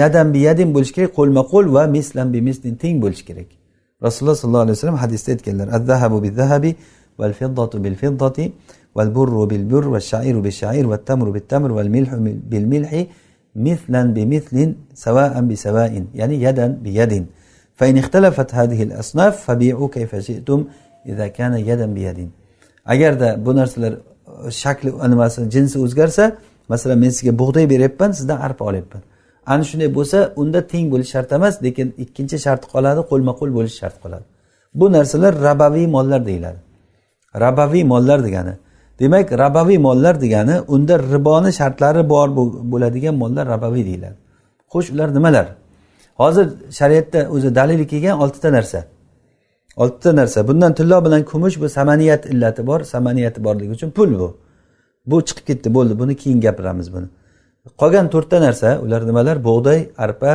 yadan 0.00 0.26
bi 0.34 0.38
yadin 0.48 0.68
bo'lishi 0.74 0.92
kerak 0.96 1.12
qo'lma 1.18 1.42
qo'l 1.52 1.66
va 1.76 1.82
mislan 1.96 2.28
bi 2.34 2.40
mislin 2.48 2.74
teng 2.82 2.96
bo'lishi 3.04 3.24
kerak 3.28 3.48
rasululloh 4.06 4.36
sollallohu 4.42 4.64
alayhi 4.66 4.76
vasallam 4.78 4.98
hadisda 5.04 5.28
aytganlar 5.34 5.68
azzahabu 5.76 6.22
bil 6.24 6.34
zahabi 6.40 6.70
val 7.20 7.32
fiddatu 7.40 7.76
bil 7.84 7.96
fiddati 8.02 8.44
val 8.96 9.10
burru 9.16 9.42
bil 9.52 9.64
burr 9.70 9.86
va 9.94 10.00
shairu 10.10 10.38
bil 10.44 10.56
shair 10.62 10.84
va 10.92 10.96
tamru 11.08 11.30
bil 11.36 11.46
tamr 11.52 11.70
val 11.78 11.88
milhu 11.96 12.16
bil 12.52 12.66
milhi 12.74 13.02
مثلا 13.68 14.02
بمثل 14.16 14.56
سواء 14.94 15.34
بسواء 15.40 15.92
يعني 16.14 16.42
يدا 16.42 16.66
بيد 16.84 17.26
فإن 17.74 17.98
اختلفت 17.98 18.54
هذه 18.54 18.80
الأصناف 18.82 19.34
فبيعوا 19.46 19.88
كيف 19.88 20.16
شئتم 20.16 20.64
إذا 21.06 21.26
كان 21.28 21.52
يدا 21.54 21.86
بيد 21.86 22.30
agarda 22.88 23.46
bu 23.46 23.56
narsalar 23.56 23.94
shakli 24.50 24.90
nimasi 25.10 25.50
jinsi 25.50 25.78
o'zgarsa 25.78 26.24
masalan 26.69 26.97
men 27.03 27.09
sizga 27.09 27.33
bug'doy 27.41 27.69
beryapman 27.69 28.11
sizdan 28.11 28.37
arpa 28.47 28.65
olyapman. 28.65 29.01
Ana 29.45 29.63
shunday 29.63 29.89
bo'lsa 29.97 30.17
unda 30.41 30.67
teng 30.67 30.85
bo'lish 30.91 31.09
shart 31.13 31.31
emas 31.37 31.63
lekin 31.65 31.87
ikkinchi 32.03 32.37
shart 32.45 32.63
qoladi 32.73 33.01
qo'lma 33.11 33.31
qo'l 33.39 33.51
bo'lish 33.57 33.75
shart 33.81 33.95
qoladi. 34.03 34.25
Bu 34.79 34.85
narsalar 34.91 35.33
rabaviy 35.47 35.87
mollar 35.87 36.25
deyiladi. 36.25 36.59
Rabaviy 37.43 37.83
mollar 37.83 38.23
degani. 38.27 38.53
Demak 38.99 39.31
rabaviy 39.31 39.77
mollar 39.77 40.21
degani 40.21 40.55
unda 40.67 40.95
riboni 41.13 41.51
shartlari 41.59 42.09
bor 42.09 42.27
bo'ladigan 42.71 43.15
mollar 43.21 43.45
rabaviy 43.53 43.85
deyiladi. 43.89 44.17
Xo'sh 44.73 44.89
ular 44.93 45.09
nimalar? 45.17 45.47
Hozir 46.21 46.47
shariatda 46.79 47.19
o'zi 47.35 47.55
dalili 47.55 47.87
kelgan 47.87 48.15
oltita 48.23 48.51
narsa. 48.51 48.79
Oltita 49.75 50.15
narsa. 50.15 50.47
Bundan 50.47 50.73
tillo 50.73 51.05
bilan 51.05 51.21
kumush 51.31 51.55
bu 51.61 51.69
samaniyat 51.69 52.25
illati 52.25 52.67
bor. 52.67 52.79
Samaniyati 52.93 53.43
borligi 53.43 53.71
uchun 53.71 53.89
pul 53.97 54.19
bu. 54.19 54.37
Bu 55.05 55.21
chiqib 55.27 55.45
ketdi 55.49 55.73
bo'ldi. 55.73 55.99
Buni 55.99 56.15
keyin 56.21 56.41
gapiramiz 56.41 56.93
buni. 56.93 57.07
Qolgan 57.81 58.09
to'rtta 58.13 58.37
narsa 58.41 58.79
ular 58.83 59.01
nimalar? 59.07 59.37
Bug'doy 59.47 59.79
arpa 59.97 60.31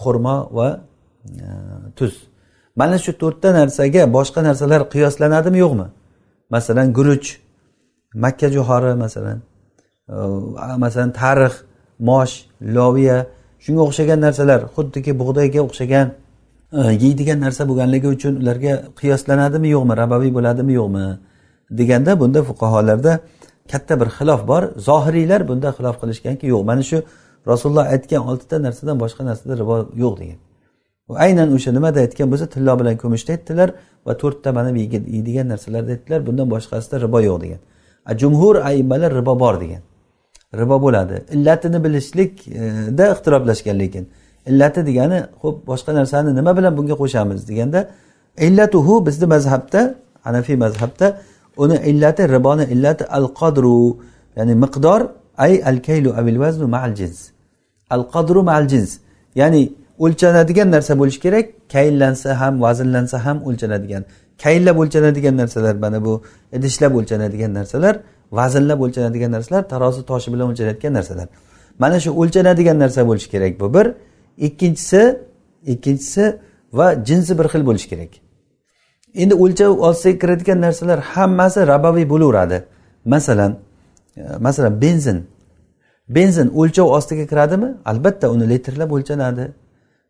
xurmo 0.00 0.36
va 0.56 0.68
e, 1.24 1.46
tuz. 1.96 2.14
Mana 2.76 2.98
shu 2.98 3.12
to'rtta 3.22 3.48
narsaga 3.60 4.02
boshqa 4.16 4.40
narsalar 4.48 4.80
qiyoslanadimi 4.94 5.58
yo'qmi? 5.64 5.86
Masalan 6.54 6.92
guruch 6.98 7.28
makka 8.24 8.48
jo'xori 8.56 8.92
masalan 9.04 9.38
e, 10.08 10.16
masalan 10.84 11.10
tarix 11.20 11.54
mosh 12.08 12.34
loviya. 12.76 13.18
Shunga 13.64 13.82
o'xshagan 13.88 14.20
narsalar 14.26 14.60
xuddiki 14.74 15.12
bug'doyga 15.20 15.60
o'xshagan 15.66 16.06
e, 16.78 16.80
yeydigan 17.02 17.38
narsa 17.44 17.62
bo'lganligi 17.70 18.08
uchun 18.16 18.34
ularga 18.42 18.72
qiyoslanadimi 19.00 19.68
yo'qmi? 19.74 19.92
Rabaviy 20.02 20.32
bo'ladimi 20.38 20.72
yo'qmi? 20.80 21.04
Deganda 21.78 22.12
bunda 22.20 22.40
fuqarolarda 22.48 23.12
katta 23.72 24.00
bir 24.00 24.08
xilof 24.18 24.48
bor. 24.48 24.62
Zohiriylar 24.88 25.48
bunda 25.48 25.68
xilof 25.76 25.96
qilishganki 26.02 26.46
yo'q 26.54 26.62
mana 26.70 26.82
shu 26.90 26.98
rasululloh 27.50 27.86
aytgan 27.94 28.22
oltita 28.30 28.56
narsadan 28.66 28.96
boshqa 29.04 29.22
narsada 29.30 29.54
ribo 29.62 29.76
yo'q 30.02 30.14
degan. 30.20 30.38
Aynan 31.24 31.48
o'sha 31.56 31.70
nimada 31.76 31.98
aytgan 32.04 32.28
bo'lsa 32.32 32.46
tillo 32.54 32.72
bilan 32.80 32.96
kumushda 33.02 33.30
aytdilar 33.36 33.68
va 34.06 34.12
to'rtta 34.22 34.48
mana 34.58 34.70
bu 34.74 34.78
yeydigan 35.16 35.46
narsalarda 35.52 35.90
aytdilar 35.96 36.20
bundan 36.26 36.46
boshqasida 36.54 36.96
ribo 37.04 37.18
yo'q 37.28 37.38
degan. 37.44 37.60
Jumhur 38.20 38.54
aimmalar 38.68 39.10
ribo 39.20 39.34
bor 39.44 39.54
degan. 39.64 39.82
Ribo 40.60 40.76
bo'ladi. 40.84 41.16
Illatini 41.34 41.78
bilishlikda 41.84 43.04
ixtiroflashgan 43.14 43.76
lekin 43.82 44.04
illati 44.50 44.80
degani 44.86 45.18
ho'p 45.42 45.56
boshqa 45.70 45.94
narsani 45.98 46.30
nima 46.38 46.52
bilan 46.58 46.72
bunga 46.78 46.94
qo'shamiz 47.02 47.40
deganda 47.50 47.80
illatuhu 48.46 48.94
bizni 49.06 49.26
mazhabda 49.34 49.80
hanafiy 50.26 50.56
mazhabda 50.64 51.06
uni 51.56 51.76
illati 51.90 52.22
riboni 52.34 52.64
illati 52.74 53.04
al 53.18 53.26
qodru 53.40 53.96
ya'ni 54.36 54.54
miqdor 54.64 55.00
ay 55.44 55.62
al 55.70 55.78
kaylu 55.88 56.10
avil 56.20 56.38
vaznu 56.44 56.66
ma'al 56.74 56.94
jins. 56.98 57.18
Al 57.90 58.02
qadru 58.14 58.42
ma'al 58.48 58.66
jins. 58.72 58.90
Ya'ni 59.40 59.62
o'lchanadigan 60.04 60.68
narsa 60.74 60.92
bo'lishi 61.00 61.20
kerak 61.24 61.46
kayllansa 61.74 62.40
ham 62.40 62.54
vaznlansa 62.64 63.16
ham 63.26 63.38
o'lchanadigan. 63.48 64.02
Kayllab 64.42 64.76
o'lchanadigan 64.82 65.34
narsalar 65.36 65.74
mana 65.84 66.04
bu 66.06 66.22
idishlab 66.56 66.92
o'lchanadigan 66.98 67.52
narsalar 67.58 67.94
vaznlab 68.38 68.80
o'lchanadigan 68.84 69.30
narsalar 69.36 69.62
tarozi 69.72 70.02
toshi 70.10 70.28
bilan 70.32 70.46
o'lchanadigan 70.50 70.92
narsalar. 70.98 71.28
Mana 71.82 71.96
shu 72.04 72.10
o'lchanadigan 72.20 72.78
narsa 72.82 73.00
bo'lishi 73.08 73.28
kerak 73.34 73.60
bu 73.60 73.74
bir. 73.74 73.86
Ikkinchisi 74.46 75.02
ikkinchisi 75.72 76.24
va 76.72 76.86
jinsi 77.08 77.32
bir 77.38 77.46
xil 77.52 77.62
bo'lishi 77.68 77.88
kerak. 77.92 78.23
Endi 79.14 79.34
o'lchov 79.34 79.78
olsak 79.88 80.20
kiradigan 80.20 80.60
narsalar 80.60 80.98
hammasi 80.98 81.66
rabaviy 81.66 82.06
bo'laveradi. 82.12 82.64
Masalan 83.04 83.52
e, 84.16 84.22
masalan 84.40 84.80
benzin. 84.80 85.18
Benzin 86.08 86.48
o'lchov 86.60 86.86
ostiga 86.96 87.26
kiradimi? 87.26 87.68
Albatta 87.84 88.30
uni 88.30 88.48
litrlab 88.48 88.90
o'lchanadi. 88.96 89.44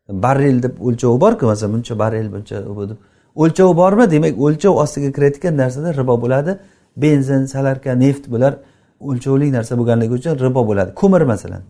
Barrel 0.08 0.62
deb 0.62 0.74
o'lchovi 0.86 1.20
borku 1.20 1.46
masalan 1.46 1.72
buncha 1.74 1.98
barrel 1.98 2.32
buncha 2.34 2.56
deb. 2.90 2.96
O'lchovi 3.42 3.76
bormi? 3.76 4.10
Demak 4.10 4.34
o'lchov 4.46 4.74
ostiga 4.82 5.10
kirayotgan 5.16 5.56
narsada 5.56 5.88
ribo 6.00 6.14
bo'ladi. 6.22 6.58
Benzin 6.96 7.44
salarka 7.44 7.92
neft 8.04 8.24
bular 8.32 8.52
o'lchovli 9.00 9.52
narsa 9.56 9.72
bo'lganligi 9.78 10.12
uchun 10.18 10.34
ribo 10.46 10.62
bo'ladi. 10.68 10.90
Ko'mir 11.00 11.22
masalan. 11.32 11.62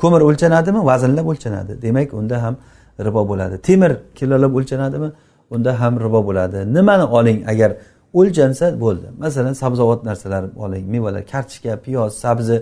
Ko'mir 0.00 0.20
o'lchanadimi? 0.28 0.80
Vaznlab 0.90 1.26
o'lchanadi. 1.32 1.72
Demak 1.82 2.14
unda 2.20 2.36
ham 2.44 2.54
ribo 3.06 3.22
bo'ladi. 3.30 3.54
Temir 3.68 3.92
kilolab 4.18 4.52
o'lchanadimi? 4.58 5.08
Unda 5.54 5.80
ham 5.80 5.94
ribo 6.04 6.20
bo'ladi. 6.28 6.58
Nimani 6.76 7.04
oling 7.18 7.38
agar 7.52 7.70
o'lchansa 8.18 8.66
bo'ldi. 8.84 9.06
Masalan 9.22 9.54
sabzavot 9.62 10.00
narsalar 10.08 10.44
oling. 10.64 10.84
Mevalar 10.94 11.22
kartoshka 11.32 11.72
piyoz 11.84 12.12
sabzi 12.24 12.56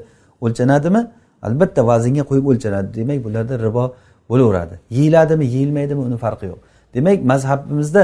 o'lchanadimi? 0.45 1.03
Albatta 1.47 1.81
vaznga 1.91 2.23
qo'yib 2.31 2.47
o'lchanadi. 2.53 2.89
Demak 2.99 3.19
bularda 3.27 3.55
ribo 3.67 3.85
bo'laveradi. 4.31 4.75
Yeyiladimi 4.97 5.47
yeyilmaydimi 5.55 6.01
uni 6.09 6.17
farqi 6.25 6.47
yo'q. 6.51 6.59
Demak 6.95 7.19
mazhabimizda 7.33 8.03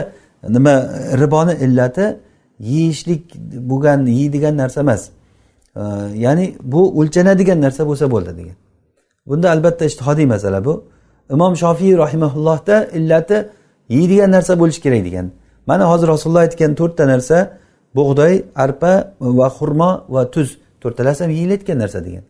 nima 0.56 0.74
riboni 1.22 1.54
illati 1.64 2.06
yeyishlik 2.72 3.22
bo'lgan 3.70 4.00
yeydigan 4.18 4.54
narsa 4.62 4.80
emas. 4.86 5.02
Ya'ni 6.24 6.46
bu 6.72 6.80
o'lchanadigan 7.00 7.58
narsa 7.64 7.82
bo'lsa 7.90 8.06
bo'ldi 8.14 8.32
degan. 8.38 8.56
Bunda 9.28 9.46
albatta 9.54 9.84
ishtihodiy 9.90 10.26
masala 10.34 10.64
bu. 10.64 10.74
Imom 11.34 11.52
shofiy 11.62 11.92
rahimaullohda 12.04 12.76
illati 12.98 13.36
yeydigan 13.88 14.30
narsa 14.36 14.52
bo'lishi 14.60 14.80
kerak 14.86 15.04
degan. 15.04 15.26
Mana 15.66 15.84
hozir 15.90 16.08
rasululloh 16.08 16.40
aytgan 16.46 16.74
to'rtta 16.80 17.04
narsa 17.12 17.38
bug'doy 17.96 18.34
arpa 18.54 18.92
va 19.20 19.48
xurmo 19.58 19.90
va 20.14 20.30
tuz. 20.34 20.48
To'rttalasi 20.82 21.20
ham 21.24 21.30
yeyilayotgan 21.30 21.78
narsa 21.78 22.04
degan. 22.04 22.24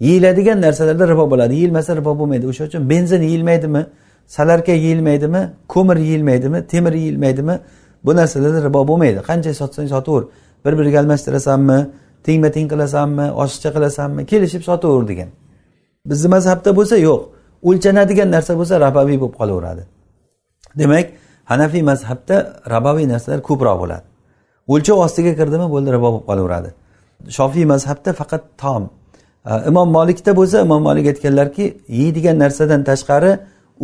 Yeyiladigan 0.00 0.60
narsalarda 0.60 1.08
ribo 1.08 1.30
bo'ladi. 1.30 1.54
Yeyilmasa 1.54 1.96
ribo 1.96 2.12
bo'lmaydi. 2.18 2.46
O'sha 2.50 2.64
uchun 2.64 2.90
benzin 2.90 3.22
yeyilmaydimi? 3.22 3.86
Salarka 4.26 4.72
yeyilmaydimi? 4.72 5.42
Ko'mir 5.68 5.96
yeyilmaydimi? 5.96 6.66
Temir 6.66 6.92
yeyilmaydimi? 6.92 7.60
Bu 8.04 8.16
narsalarda 8.16 8.60
ribo 8.68 8.88
bo'lmaydi. 8.88 9.18
Qancha 9.28 9.54
sotsang 9.54 9.88
sotaver. 9.88 10.24
Bir 10.64 10.78
biriga 10.78 10.98
almashtirasanmi? 11.00 11.78
Tengma 12.26 12.50
teng 12.56 12.68
qilasanmi? 12.72 13.26
Oshiqcha 13.42 13.70
qilasanmi? 13.76 14.26
Kelishib 14.26 14.62
sotaver 14.62 15.08
degan. 15.08 15.28
Bizni 16.06 16.28
mazhabda 16.34 16.70
bo'lsa 16.78 16.96
yo'q. 17.08 17.20
O'lchanadigan 17.68 18.28
narsa 18.36 18.52
bo'lsa 18.60 18.74
rabaviy 18.86 19.18
bo'lib 19.22 19.34
qolaveradi. 19.40 19.82
Demak 20.76 21.06
hanafiy 21.50 21.82
mazhabda 21.90 22.36
raboviy 22.74 23.06
narsalar 23.08 23.40
ko'proq 23.48 23.76
bo'ladi. 23.82 24.06
O'lchov 24.72 24.98
ostiga 25.06 25.32
kirdimi 25.40 25.66
bo'ldi 25.74 25.88
rabo 25.96 26.08
bo'lib 26.12 26.24
qolaveradi. 26.30 26.70
Shofiy 27.36 27.64
mazhabda 27.72 28.10
faqat 28.20 28.42
tom 28.62 28.82
imom 29.70 29.88
molikda 29.98 30.32
bo'lsa 30.36 30.56
imom 30.66 30.82
molik 30.88 31.06
aytganlarki 31.12 31.64
yeydigan 32.00 32.36
narsadan 32.38 32.80
tashqari 32.90 33.32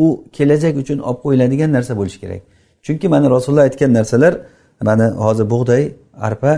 u 0.04 0.06
kelajak 0.36 0.74
uchun 0.82 0.98
olib 1.08 1.20
qo'yiladigan 1.24 1.70
narsa 1.76 1.92
bo'lishi 2.00 2.18
kerak. 2.24 2.42
Chunki 2.86 3.06
mana 3.14 3.26
rasululloh 3.34 3.64
aytgan 3.68 3.92
narsalar 3.98 4.32
mana 4.88 5.06
hozir 5.24 5.46
bug'doy 5.54 5.82
arpa 6.28 6.52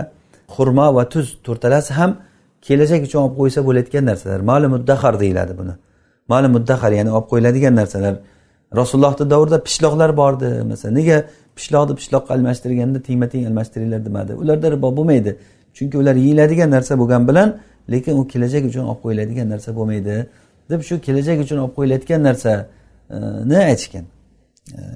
xurmo 0.55 0.87
va 0.97 1.03
tuz 1.13 1.25
to'rtalasi 1.45 1.91
ham 1.99 2.11
kelajak 2.67 3.01
uchun 3.07 3.19
olib 3.25 3.35
qo'ysa 3.39 3.59
bo'layotgan 3.67 4.03
narsalar. 4.11 4.39
Mali 4.51 4.67
muddahar 4.75 5.13
deyiladi 5.23 5.53
buni. 5.59 5.73
Mali 6.31 6.47
muddahar 6.55 6.91
ya'ni 6.99 7.11
olib 7.17 7.27
qo'yiladigan 7.31 7.73
narsalar. 7.81 8.15
Rasulullohni 8.75 9.29
davrida 9.29 9.63
pishloqlar 9.63 10.17
bordi 10.17 10.63
masalan. 10.71 10.95
Nega 10.95 11.17
pishloqni 11.55 11.93
pishloqqa 11.99 12.33
almashtirganda 12.33 12.99
tengma 13.01 13.27
teng 13.29 13.45
almashtiringlar 13.49 14.05
demadi? 14.05 14.33
Ularda 14.33 14.71
ribo 14.71 14.97
bo'lmaydi. 14.97 15.37
Chunki 15.77 15.97
ular 15.97 16.15
yeyiladigan 16.15 16.69
narsa 16.71 16.99
bo'lgani 16.99 17.27
bilan 17.27 17.49
lekin 17.91 18.13
u 18.19 18.27
kelajak 18.27 18.63
uchun 18.69 18.83
olib 18.91 19.01
qo'yiladigan 19.03 19.47
narsa 19.53 19.75
bo'lmaydi. 19.75 20.15
Deb 20.69 20.81
shu 20.81 21.01
kelajak 21.07 21.37
uchun 21.45 21.57
olib 21.63 21.73
qo'yilayotgan 21.77 22.21
narsani 22.29 23.57
aytishgan. 23.71 24.05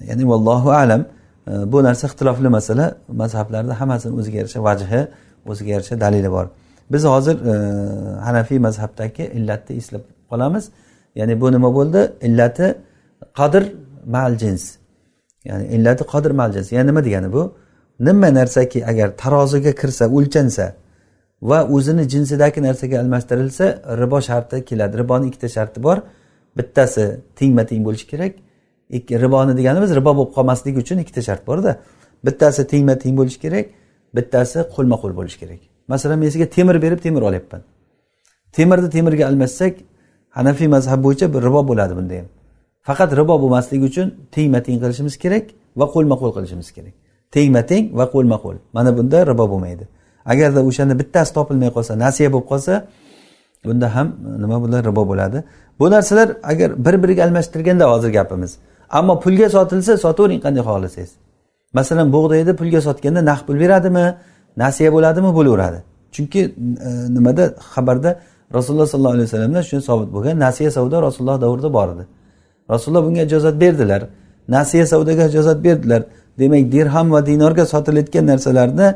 Ya'ni 0.10 0.24
vallohu 0.32 0.70
alam 0.72 1.02
e, 1.48 1.72
bu 1.72 1.84
narsa 1.84 2.08
ixtilofli 2.08 2.50
masala. 2.58 2.86
Mazhablarda 3.22 3.80
hammasini 3.80 4.14
o'ziga 4.20 4.38
yarasha 4.42 4.64
vajhi 4.64 5.02
o'ziga 5.50 5.72
yarasha 5.76 5.96
dalili 6.02 6.32
bor. 6.32 6.46
Biz 6.92 7.04
hozir 7.04 7.36
e, 7.52 7.54
hanafiy 8.28 8.60
mazhabdagi 8.68 9.24
illatni 9.38 9.76
eslab 9.76 10.04
qolamiz. 10.30 10.70
Ya'ni 11.16 11.42
bu 11.42 11.52
nima 11.52 11.70
bo'ldi? 11.78 12.02
Illati 12.28 12.76
qadr 13.40 13.64
mal 14.06 14.38
jins. 14.42 14.64
Ya'ni 15.46 15.66
illati 15.76 16.04
qadr 16.14 16.32
mal 16.32 16.52
jins. 16.54 16.72
Ya'ni 16.72 16.88
nima 16.90 17.02
degani 17.06 17.34
bu? 17.34 17.44
Nima 18.00 18.30
narsaki 18.40 18.80
agar 18.92 19.08
taroziga 19.22 19.72
kirsa 19.82 20.06
o'lchansa 20.18 20.66
va 21.50 21.60
o'zini 21.76 22.04
jinsidagi 22.14 22.60
narsaga 22.68 22.96
almashtirilsa 23.04 23.66
ribo 24.02 24.20
sharti 24.30 24.58
keladi. 24.70 24.98
Riboni 25.02 25.26
ikkita 25.30 25.50
sharti 25.56 25.84
bor. 25.84 25.98
Bittasi 26.58 27.04
tengma 27.40 27.64
teng 27.70 27.82
bo'lishi 27.88 28.08
kerak. 28.12 28.34
Ikki 28.98 29.14
riboni 29.24 29.54
deganimiz 29.60 29.92
ribo 30.00 30.12
bo'lib 30.18 30.32
qolmasligi 30.38 30.78
uchun 30.84 30.98
ikkita 31.04 31.22
shart 31.28 31.48
borda. 31.50 31.72
Bittasi 32.26 32.62
tengma 32.72 32.96
teng 33.04 33.16
bo'lishi 33.20 33.40
kerak 33.46 33.66
bittasi 34.16 34.60
qo'lma 34.76 34.96
qo'l 35.02 35.14
bo'lishi 35.20 35.38
kerak. 35.42 35.62
Masalan 35.92 36.20
men 36.20 36.30
sizga 36.34 36.48
temir 36.56 36.76
berib 36.86 37.00
temir 37.06 37.22
olyapman. 37.30 37.62
Temirni 38.56 38.90
temirga 38.96 39.24
almashsak 39.30 39.74
hanafiy 40.38 40.68
mazhab 40.76 41.00
bo'yicha 41.06 41.26
ribo 41.48 41.62
bo'ladi 41.70 41.94
bunda 42.00 42.16
ham 42.20 42.28
faqat 42.88 43.10
ribo 43.20 43.36
bo'lmasligi 43.44 43.86
uchun 43.92 44.08
tengma 44.36 44.60
teng 44.66 44.78
qilishimiz 44.84 45.16
kerak 45.24 45.46
va 45.80 45.86
qo'lma 45.94 46.16
qo'l 46.22 46.32
qilishimiz 46.38 46.70
kerak. 46.76 46.94
Tengma 47.36 47.62
teng 47.72 47.84
va 48.00 48.06
qo'lma 48.14 48.38
qo'l 48.44 48.58
mana 48.76 48.90
bunda 48.98 49.20
ribo 49.32 49.46
bo'lmaydi. 49.52 49.86
Agarda 50.32 50.60
o'shani 50.70 50.94
bittasi 51.02 51.32
topilmay 51.38 51.70
qolsa 51.76 51.94
nasiya 52.06 52.30
bo'lib 52.34 52.48
qolsa 52.52 52.74
bunda 53.66 53.88
ham 53.96 54.08
nima 54.44 54.58
bo'ladi? 54.64 54.84
Ribo 54.90 55.04
bo'ladi. 55.12 55.40
Bu 55.80 55.86
narsalar 55.92 56.28
agar 56.52 56.70
bir 56.86 56.96
biriga 57.04 57.22
almashtirganda 57.28 57.86
hozir 57.92 58.10
gapimiz. 58.18 58.52
Ammo 58.90 59.14
pulga 59.24 59.48
sotilsa 59.56 59.94
sotavering 59.98 60.42
qanday 60.46 60.64
xohlasangiz. 60.70 61.12
Masalan 61.78 62.08
bug'doyni 62.16 62.54
pulga 62.62 62.82
sotganda 62.88 63.22
naqd 63.30 63.44
pul 63.48 63.58
beradimi? 63.64 64.06
Nasiya 64.64 64.90
bo'ladimi? 64.96 65.30
Bo'laveradi. 65.38 65.80
Chunki 66.16 66.42
e, 66.88 66.90
nimada? 67.16 67.44
Xabarda 67.74 68.10
rasululloh 68.58 68.88
sollallohu 68.94 69.16
alayhi 69.18 69.28
vasallamdan 69.30 69.64
shuni 69.70 69.82
sobit 69.90 70.10
bo'lgan. 70.16 70.36
Nasiya 70.46 70.72
savdo 70.78 70.98
rasululloh 71.08 71.38
davrida 71.46 71.70
bor 71.78 71.88
edi. 71.94 72.04
Rasululloh 72.72 73.04
bunga 73.08 73.22
ijozat 73.30 73.56
berdilar. 73.64 74.02
Nasiya 74.56 74.86
savdoga 74.92 75.24
ijozat 75.32 75.64
berdilar. 75.64 76.02
Demak 76.40 76.72
dirham 76.72 77.12
va 77.12 77.26
dinorga 77.26 77.66
sotilayotgan 77.74 78.26
narsalarni 78.32 78.88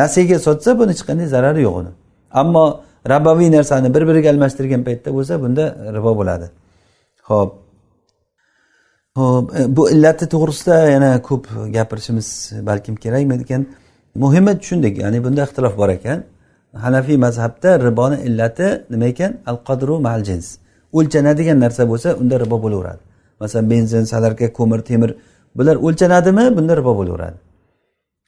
nasiyaga 0.00 0.38
sotsa 0.46 0.70
buni 0.78 0.90
hech 0.94 1.02
qanday 1.08 1.26
zarari 1.34 1.60
yo'q 1.66 1.76
uni. 1.80 1.90
Ammo 2.40 2.64
rabaviy 3.12 3.50
narsani 3.56 3.94
bir 3.94 4.02
biriga 4.08 4.28
almashtirgan 4.34 4.82
paytda 4.88 5.10
bo'lsa 5.16 5.34
bunda 5.42 5.64
ribo 5.96 6.12
bo'ladi. 6.18 6.46
Ho'p 7.28 7.50
ho'p 9.18 9.46
e, 9.58 9.60
bu 9.76 9.82
illati 9.94 10.24
to'g'risida 10.34 10.76
yana 10.94 11.10
ko'p 11.28 11.44
gapirishimiz 11.76 12.28
balkim 12.68 12.94
kerakmi 13.04 13.34
ekan 13.44 13.62
muhimi 14.22 14.52
tushundik. 14.60 14.94
Ya'ni 15.02 15.18
bunda 15.24 15.40
ixtilof 15.46 15.74
bor 15.80 15.90
ekan. 15.98 16.18
Hanafiy 16.84 17.16
mazhabda 17.26 17.70
riboni 17.86 18.16
illati 18.28 18.68
nima 18.92 19.06
ekan? 19.12 19.32
Al 19.50 19.58
qadru 19.68 19.94
mal 20.06 20.20
jins. 20.28 20.46
O'lchanadigan 20.98 21.58
narsa 21.64 21.82
bo'lsa 21.90 22.08
unda 22.22 22.36
ribo 22.44 22.56
bo'laveradi. 22.64 23.02
Masalan 23.40 23.70
benzin 23.70 24.04
salarka 24.04 24.52
ko'mir 24.52 24.80
temir 24.90 25.10
bular 25.56 25.76
o'lchanadimi? 25.76 26.56
Bunda 26.56 26.76
ribo 26.76 26.92
bo'laveradi. 27.00 27.38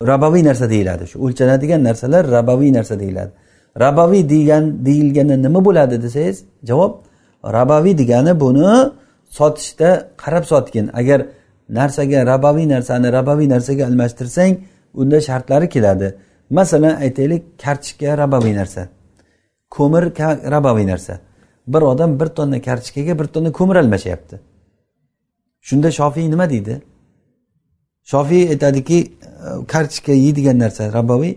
Raboviy 0.03 0.45
narsa 0.45 0.71
deyiladi 0.71 1.07
shu. 1.07 1.17
O'lchanadigan 1.25 1.85
narsalar 1.85 2.31
raboviy 2.37 2.73
narsa 2.73 3.01
deyiladi. 3.01 3.33
Raboviy 3.81 4.29
degan 4.29 4.85
deyilganda 4.87 5.37
nima 5.37 5.65
bo'ladi 5.65 6.03
desangiz 6.03 6.45
javob 6.69 6.93
raboviy 7.57 7.99
degani 7.99 8.41
buni 8.41 8.69
sotishda 9.39 9.91
qarab 10.23 10.45
sotgin. 10.53 10.91
Agar 11.01 11.21
narsaga 11.69 12.27
raboviy 12.33 12.67
narsani 12.75 13.13
raboviy 13.13 13.49
narsaga 13.55 13.87
almashtirsang 13.87 14.53
unda 14.95 15.21
shartlari 15.21 15.69
keladi. 15.69 16.09
Masalan 16.51 16.95
aytaylik 17.05 17.43
kartochka 17.63 18.19
raboviy 18.23 18.55
narsa. 18.61 18.89
Ko'mir 19.71 20.05
raboviy 20.55 20.87
narsa. 20.87 21.15
Bir 21.67 21.83
odam 21.93 22.21
bir 22.21 22.27
tonna 22.27 22.61
kartochkaga 22.69 23.19
bir 23.19 23.25
tonna 23.25 23.53
ko'mir 23.53 23.77
almashyapti. 23.77 24.37
Shunda 25.69 25.89
shofiy 25.99 26.27
nima 26.35 26.47
deydi? 26.53 26.75
Shofiy 28.13 28.43
aytadiki 28.53 28.99
kartochka 29.73 30.13
yeydigan 30.25 30.59
narsa 30.65 30.83
rabaviy 30.99 31.35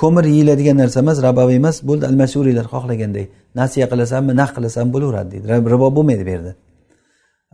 ko'mir 0.00 0.24
yeyiladigan 0.34 0.76
narsa 0.82 0.98
emas 1.04 1.18
rabaviy 1.28 1.56
emas 1.62 1.76
bo'ldi 1.88 2.04
almashuriylar 2.10 2.66
xohlaganday. 2.74 3.26
Nasiya 3.60 3.86
qilasanmi 3.92 4.32
naq 4.40 4.50
qilasan 4.56 4.86
bo'laveradi 4.94 5.30
deydi. 5.32 5.46
Ribo 5.72 5.88
bo'lmaydi 5.96 6.22
bu 6.28 6.30
yerda. 6.36 6.52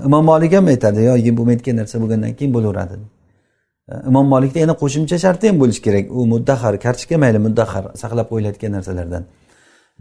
Imom 0.08 0.24
molik 0.30 0.52
ham 0.58 0.66
aytadi 0.74 1.00
yo 1.10 1.14
yeb 1.26 1.34
bo'lmaydigan 1.38 1.76
narsa 1.80 1.96
bo'lgandan 2.02 2.32
keyin 2.38 2.52
bo'laveradi 2.56 2.96
imom 3.88 4.26
molikda 4.34 4.58
yana 4.64 4.74
qo'shimcha 4.82 5.16
sharti 5.24 5.48
ham 5.48 5.56
bo'lishi 5.62 5.82
kerak. 5.86 6.04
U 6.18 6.20
muddahar 6.32 6.74
kartochka 6.84 7.16
mayli 7.24 7.38
muddahar 7.46 7.84
saqlab 8.02 8.26
qo'yiladigan 8.32 8.72
narsalardan. 8.76 9.22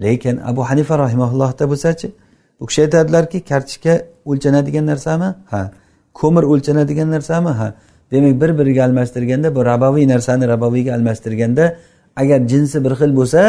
Lekin 0.04 0.36
abu 0.50 0.62
hanifa 0.70 0.96
rahimaullohda 1.04 1.64
bo'lsachi 1.72 2.08
u 2.62 2.66
kishi 2.70 2.82
aytadilarki 2.86 3.40
kartochka 3.52 3.94
o'lchanadigan 4.30 4.86
narsami? 4.92 5.30
Ha. 5.52 5.62
Ko'mir 6.20 6.44
o'lchanadigan 6.52 7.10
narsami? 7.16 7.52
Ha 7.60 7.68
demak 8.12 8.42
bir 8.42 8.52
biriga 8.60 8.82
almashtirganda 8.88 9.56
bu 9.56 9.66
rabaviy 9.72 10.06
narsani 10.14 10.48
rabaviyga 10.54 10.92
almashtirganda 10.98 11.66
agar 12.22 12.40
jinsi 12.52 12.78
bir 12.86 12.94
xil 13.00 13.12
bo'lsa 13.20 13.42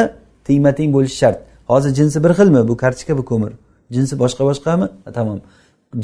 tengma 0.46 0.72
teng 0.78 0.90
bo'lishi 0.96 1.16
shart. 1.22 1.38
Hozir 1.70 1.94
jinsi 1.98 2.24
bir 2.24 2.32
xilmi? 2.38 2.68
Bu 2.68 2.76
kartochka 2.82 3.18
bu 3.18 3.24
ko'mir. 3.30 3.52
Jinsi 3.90 4.14
boshqa 4.22 4.42
boshqami? 4.48 4.86
Tamom. 5.16 5.40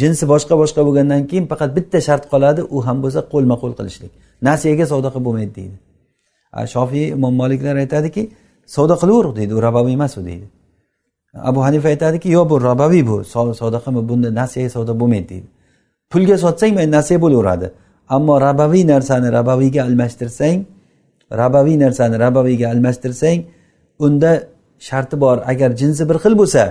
Jinsi 0.01 0.25
boshqa 0.33 0.55
boshqa 0.63 0.81
bo'lgandan 0.87 1.27
keyin 1.31 1.47
faqat 1.53 1.71
bitta 1.77 1.99
shart 2.01 2.25
qoladi 2.33 2.61
u 2.75 2.87
ham 2.87 3.03
bo'lsa 3.05 3.21
qo'lma 3.33 3.57
qo'l 3.63 3.73
qilishlik. 3.79 4.13
Nasiyaga 4.49 4.85
savdo 4.93 5.09
qilib 5.15 5.25
bo'lmaydi 5.29 5.53
deydi. 5.59 5.77
Shofiy 6.75 7.07
imom 7.17 7.35
moliklar 7.43 7.77
aytadiki 7.85 8.23
savdo 8.75 8.95
qilaver 9.03 9.27
deydi 9.39 9.53
u 9.59 9.61
rabaviy 9.67 9.95
emas 9.99 10.17
u 10.19 10.23
deydi. 10.29 10.47
Abu 11.51 11.61
hanifa 11.67 11.89
aytadiki 11.95 12.29
yo'q 12.37 12.47
bu 12.51 12.57
rabaviy 12.69 13.03
bu 13.11 13.17
savdo 13.61 13.79
qilma 13.85 14.03
bunda 14.09 14.29
nasiyaga 14.41 14.71
savdo 14.77 14.93
bo'lmaydi 15.01 15.29
deydi. 15.33 15.49
Pulga 16.13 16.37
sotsang 16.45 16.73
mayli 16.77 16.91
nasiya 16.97 17.19
bo'laveradi. 17.25 17.67
Ammo 18.17 18.35
rabaviy 18.47 18.85
narsani 18.93 19.29
rabaviyga 19.39 19.81
almashtirsang 19.89 20.59
rabaviy 21.41 21.77
narsani 21.85 22.17
rabaviyga 22.25 22.67
almashtirsang 22.73 23.39
unda 23.99 24.31
sharti 24.79 25.17
bor. 25.25 25.37
Agar 25.53 25.71
jinsi 25.81 26.03
bir 26.09 26.17
xil 26.25 26.35
bo'lsa 26.41 26.63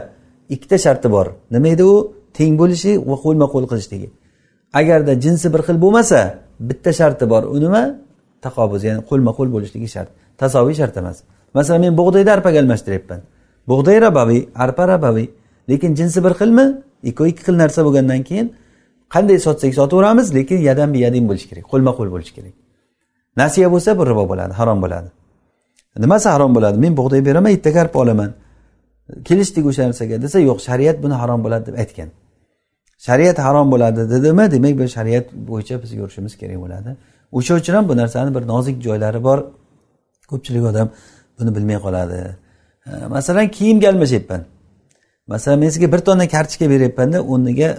ikkita 0.50 0.78
sharti 0.86 1.08
bor. 1.16 1.28
Nima 1.52 1.68
edi 1.76 1.84
u? 1.84 1.96
Teng 2.38 2.54
bo'lishi 2.62 2.92
va 3.10 3.16
qo'lma 3.24 3.46
qo'l 3.54 3.66
qilishligi. 3.72 4.10
Agarda 4.80 5.14
jinsi 5.26 5.48
bir 5.54 5.62
xil 5.68 5.78
bo'lmasa 5.84 6.20
bitta 6.70 6.92
sharti 7.00 7.26
bor. 7.34 7.44
U 7.54 7.58
nima? 7.66 7.84
Taqobuz 8.46 8.82
ya'ni 8.88 9.02
qo'lma 9.10 9.32
qo'l 9.38 9.50
bo'lishligi 9.56 9.88
shart. 9.96 10.10
Tasoviy 10.42 10.76
shart 10.80 10.96
emas. 11.02 11.18
Masalan 11.58 11.82
men 11.86 11.94
bug'doyni 12.00 12.32
arpaga 12.38 12.58
almashtiryapman 12.64 13.22
bug'doy 13.68 13.98
rabaviy 14.06 14.42
arpa 14.56 14.88
rabaviy. 14.88 15.28
Lekin 15.70 15.96
jinsi 15.96 16.24
bir 16.26 16.34
xilmi? 16.40 16.66
Ikkovi 17.10 17.30
ikki 17.34 17.44
xil 17.48 17.56
narsa 17.64 17.80
bo'lgandan 17.88 18.22
keyin 18.28 18.48
qanday 19.14 19.38
sotsak 19.48 19.74
sotaveramiz 19.80 20.28
lekin 20.38 20.60
yadan 20.70 20.90
biyadin 20.96 21.24
bo'lishi 21.30 21.48
kerak 21.52 21.66
qo'lma 21.72 21.92
qo'l 21.98 22.10
bo'lishi 22.16 22.34
kerak. 22.38 22.56
Nasiya 23.42 23.68
bo'lsa 23.74 23.90
bu 24.00 24.04
ribo 24.10 24.24
bo'ladi 24.32 24.54
harom 24.60 24.80
bo'ladi. 24.84 25.10
Nimasi 26.04 26.28
harom 26.36 26.52
bo'ladi? 26.56 26.78
Men 26.86 26.94
bug'doy 27.00 27.22
beraman 27.28 27.52
ertaga 27.56 27.76
karpa 27.80 27.98
olaman. 28.04 28.32
Kelishdik 29.28 29.66
o'sha 29.70 29.84
narsaga 29.90 30.16
desa 30.26 30.38
yo'q 30.50 30.60
shariat 30.68 30.98
buni 31.04 31.16
harom 31.22 31.40
bo'ladi 31.46 31.64
deb 31.70 31.76
aytgan. 31.84 32.10
Shariat 33.08 33.38
harom 33.46 33.68
bo'ladi 33.74 34.02
dedimi? 34.14 34.44
Demak 34.56 34.74
bu 34.80 34.86
shariat 34.98 35.26
bo'yicha 35.50 35.76
biz 35.84 35.92
yurishimiz 36.00 36.34
kerak 36.42 36.58
bo'ladi. 36.64 36.90
O'sha 37.38 37.54
uchun 37.60 37.74
ham 37.78 37.86
bu 37.90 37.94
narsani 38.02 38.30
bir 38.36 38.44
nozik 38.54 38.76
joylari 38.86 39.20
bor. 39.28 39.40
Ko'pchilik 40.32 40.64
odam 40.72 40.88
buni 41.38 41.52
bilmay 41.56 41.80
qoladi. 41.86 42.20
Masalan 43.16 43.48
kiyimga 43.58 43.88
almashyapman 43.92 44.42
masalan 45.28 45.60
men 45.60 45.70
sizga 45.70 45.92
bir 45.94 46.02
tonna 46.08 46.28
kartochka 46.28 46.66
beryapmanda 46.74 47.20
o'rniga 47.32 47.70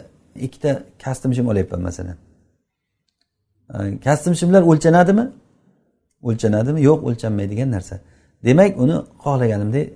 ikkita 0.46 0.82
kastim 1.04 1.34
shim 1.34 1.48
olyapman 1.48 1.82
masalan. 1.82 2.16
Kastim 4.04 4.34
shimlar 4.34 4.62
o'lchanadimi? 4.62 5.32
O'lchanadimi? 6.22 6.80
Yo'q 6.88 7.00
o'lchanmaydigan 7.08 7.70
narsa. 7.70 7.98
Demak 8.44 8.80
uni 8.82 8.96
xohlaganimdek 9.24 9.86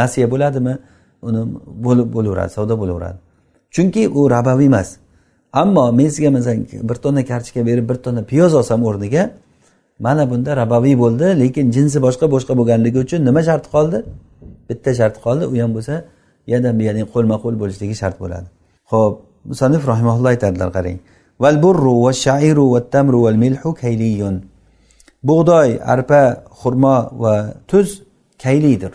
nasiya 0.00 0.30
bo'ladimi? 0.30 0.78
Uni 1.22 1.42
bo'lib 1.86 2.08
bo'laveradi 2.16 2.50
savdo 2.56 2.74
bo'laveradi. 2.82 3.18
Chunki 3.74 4.08
u 4.08 4.30
rabaviy 4.30 4.66
emas. 4.66 4.88
Ammo 5.52 5.92
men 5.92 6.08
sizga 6.08 6.30
masalan 6.30 6.66
bir 6.88 6.96
tonna 7.04 7.24
kartochka 7.24 7.66
berib 7.66 7.88
bir 7.90 7.94
tonna 7.94 8.22
piyoz 8.30 8.54
olsam 8.54 8.80
o'rniga 8.88 9.30
mana 9.98 10.30
bunda 10.30 10.56
rabaviy 10.56 10.96
bo'ldi 10.98 11.26
lekin 11.42 11.70
jinsi 11.76 11.98
boshqa 12.06 12.26
boshqa 12.34 12.52
bo'lganligi 12.60 12.98
uchun 13.04 13.20
nima 13.28 13.42
shart 13.48 13.64
qoldi? 13.74 13.98
Bitta 14.68 14.90
shart 15.00 15.16
qoldi 15.24 15.44
u 15.52 15.54
ham 15.62 15.70
bo'lsa 15.76 15.94
yana 16.52 16.70
buyadin 16.78 17.04
qo'lma 17.14 17.36
qo'l 17.42 17.54
bo'lishligi 17.62 17.94
shart 18.02 18.16
bo'ladi. 18.22 18.46
Ho'p 18.92 19.14
musannif 19.50 19.82
rahimaulloh 19.92 20.28
aytadilar 20.34 20.70
qarang. 20.76 20.98
Val 21.42 21.56
burru 21.64 21.94
va 22.04 22.12
shairu 22.24 22.64
va 22.74 22.80
tamru 22.94 23.18
val 23.26 23.36
milhu 23.44 23.70
kayliyun. 23.82 24.36
Bug'doy 25.28 25.68
arpa 25.94 26.22
xurmo 26.60 26.96
va 27.22 27.34
tuz 27.70 27.88
kaylidir. 28.44 28.92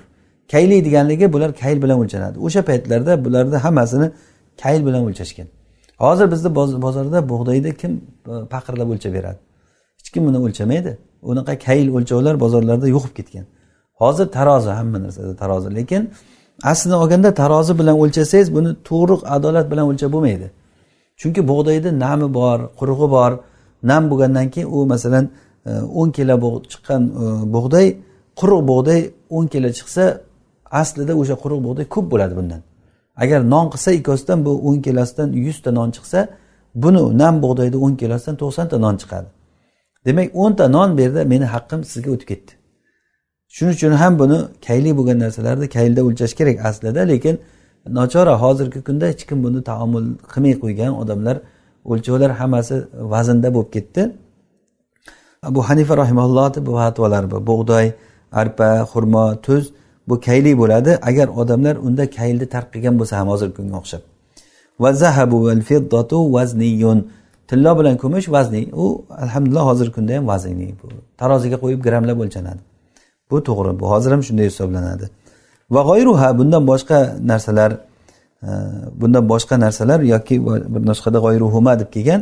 Kayli 0.54 0.86
deganligi 0.86 1.34
bular 1.34 1.52
kayl 1.64 1.78
bilan 1.84 1.98
o'lchanadi. 2.04 2.38
O'sha 2.46 2.62
paytlarda 2.70 3.14
bularni 3.26 3.58
hammasini 3.66 4.08
kayl 4.64 4.82
bilan 4.88 5.02
o'lchashgan. 5.08 5.48
Hozir 6.04 6.28
bizni 6.34 6.50
bozorda 6.86 7.20
bug'doyni 7.32 7.72
kim 7.82 7.92
e, 8.32 8.34
paqirlab 8.54 8.90
o'lchab 8.94 9.14
beradi? 9.18 9.40
Hech 10.00 10.10
kim 10.14 10.24
buni 10.28 10.40
o'lchamaydi. 10.46 10.92
Unaqa 11.32 11.54
kayl 11.68 11.88
o'lchovlar 11.98 12.36
bozorlarda 12.44 12.88
yo'q 12.96 13.04
bo'lib 13.04 13.16
ketgan. 13.20 13.46
Hozir 14.02 14.28
tarozi 14.38 14.72
hamma 14.80 14.98
narsada 15.06 15.34
tarozi. 15.42 15.70
Lekin 15.80 16.04
aslini 16.62 16.96
olganda 16.96 17.34
tarozi 17.34 17.80
bilan 17.80 17.96
o'lchasangiz 18.00 18.56
buni 18.56 18.72
to'g'ri 18.90 19.16
adolat 19.36 19.72
bilan 19.72 19.86
o'lchab 19.92 20.12
bo'lmaydi. 20.16 20.48
Chunki 21.20 21.42
bug'doyni 21.48 22.00
nami 22.00 22.34
bor 22.34 22.60
qurug'i 22.80 23.08
bor. 23.16 23.32
Nam 23.84 24.10
bo'lgandan 24.12 24.50
keyin 24.54 24.68
u 24.76 24.86
masalan 24.86 25.26
e, 25.66 25.72
o'n 26.00 26.10
kilo 26.12 26.36
chiqqan 26.72 27.02
e, 27.24 27.26
bug'doy 27.56 27.88
quruq 28.40 28.62
bug'doy 28.72 29.02
o'n 29.30 29.46
kilo 29.54 29.70
chiqsa 29.78 30.04
aslida 30.82 31.14
o'sha 31.22 31.36
quruq 31.44 31.60
bug'doy 31.68 31.86
ko'p 31.96 32.06
bo'ladi 32.12 32.34
bundan. 32.40 32.62
Agar 33.24 33.40
non 33.54 33.66
qilsa 33.74 33.90
ikkosidan 34.00 34.40
bu 34.46 34.52
o'n 34.70 34.78
kilosidan 34.86 35.30
yuzta 35.46 35.70
non 35.80 35.90
chiqsa 35.96 36.20
buni 36.84 37.02
nam 37.22 37.36
bug'doyni 37.44 37.78
o'n 37.86 37.94
kilosidan 38.02 38.36
to'qsonta 38.42 38.76
non 38.86 38.96
chiqadi. 39.02 39.30
Demak 40.06 40.28
o'nta 40.44 40.64
non 40.76 40.90
bu 40.98 41.02
yerda 41.02 41.22
meni 41.34 41.46
haqqim 41.54 41.82
sizga 41.92 42.10
o'tib 42.16 42.28
ketdi. 42.32 42.52
Shuning 43.56 43.76
uchun 43.78 43.92
ham 44.02 44.14
buni 44.22 44.38
kayli 44.68 44.92
bo'lgan 44.98 45.18
narsalarni 45.24 45.68
kaylda 45.76 46.02
o'lchash 46.08 46.34
kerak 46.40 46.58
aslida 46.70 47.02
lekin 47.12 47.36
nochora 47.98 48.34
hozirgi 48.44 48.80
kunda 48.88 49.06
hech 49.12 49.24
kim 49.30 49.38
buni 49.46 49.60
taomul 49.70 50.06
qilmay 50.34 50.56
qo'ygan 50.64 50.92
odamlar 51.02 51.36
o'lchovlar 51.92 52.32
hammasi 52.40 52.76
vaznda 53.14 53.50
bo'lib 53.56 53.72
ketdi. 53.76 54.02
Abu 55.50 55.60
hanifa 55.70 55.94
rahimallohni 56.02 56.60
bu 56.68 56.72
fatvolari 56.80 57.28
bu. 57.32 57.38
Bug'doy 57.50 57.86
arpa 58.42 58.70
xurmo 58.92 59.26
tuz 59.46 59.64
bu 60.10 60.16
kayli 60.28 60.52
bo'ladi. 60.62 60.92
Agar 61.10 61.28
odamlar 61.42 61.76
unda 61.88 62.04
kaylni 62.18 62.46
tark 62.54 62.68
qilgan 62.74 62.96
bo'lsa 63.00 63.14
ham 63.20 63.28
hozirgi 63.34 63.56
kunga 63.60 63.76
o'xshab. 63.82 64.02
Va 64.84 64.90
zahabu 65.04 65.38
val 65.46 65.62
fiddatu 65.70 66.18
vazniyun. 66.36 67.00
Tillo 67.50 67.72
bilan 67.80 67.96
kumush 68.04 68.28
vazniy 68.36 68.66
u 68.84 68.86
alhamdulillah 69.24 69.66
hozirgi 69.70 69.94
kunda 69.98 70.12
ham 70.18 70.26
vaznli 70.32 70.68
bu. 70.80 70.88
Taroziga 71.22 71.58
qo'yib 71.64 71.82
grammlab 71.88 72.20
o'lchanadi. 72.26 72.73
Bu 73.34 73.40
to'g'ri. 73.48 73.72
Bu 73.82 73.86
hozir 73.94 74.12
ham 74.16 74.22
shunday 74.28 74.46
hisoblanadi. 74.52 75.06
Va 75.76 75.82
g'oyruha 75.90 76.30
bundan 76.40 76.64
boshqa 76.72 76.98
narsalar 77.32 77.72
e, 78.48 78.50
bundan 79.02 79.24
boshqa 79.34 79.56
narsalar 79.66 80.00
yoki 80.14 80.36
bir 80.74 80.82
nusxada 80.90 81.20
g'oyruhuma 81.26 81.74
deb 81.82 81.90
kelgan 81.96 82.22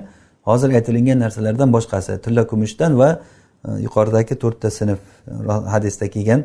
hozir 0.50 0.70
aytilingan 0.78 1.18
narsalardan 1.26 1.70
boshqasi. 1.76 2.12
Tilla 2.24 2.44
kumushdan 2.52 2.92
va 3.02 3.10
e, 3.68 3.70
yuqoridagi 3.86 4.36
to'rtta 4.44 4.70
sinf 4.80 5.00
e, 5.28 5.32
hadisda 5.74 6.06
kelgan 6.16 6.40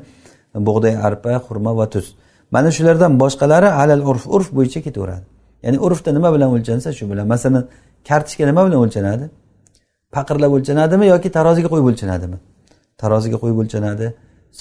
bug'doy 0.69 0.95
arpa 1.09 1.31
xurmo 1.47 1.73
va 1.81 1.87
tuz. 1.95 2.07
Mana 2.55 2.71
shulardan 2.77 3.12
boshqalari 3.23 3.69
alal 3.83 4.03
urf 4.11 4.25
urf 4.37 4.49
bo'yicha 4.59 4.81
ketaveradi. 4.87 5.25
Ya'ni 5.64 5.79
urfda 5.87 6.11
nima 6.17 6.29
bilan 6.35 6.49
o'lchansa 6.57 6.89
shu 6.99 7.05
bilan. 7.11 7.27
Masalan 7.35 7.64
kartochka 8.09 8.45
nima 8.51 8.62
bilan 8.67 8.79
o'lchanadi? 8.85 9.25
Paqirlab 10.14 10.53
o'lchanadimi 10.57 11.07
yoki 11.12 11.29
taroziga 11.37 11.69
qo'yib 11.73 11.87
o'lchanadimi? 11.91 12.39
Taroziga 13.03 13.37
qo'yib 13.43 13.59
o'lchanadi. 13.62 14.07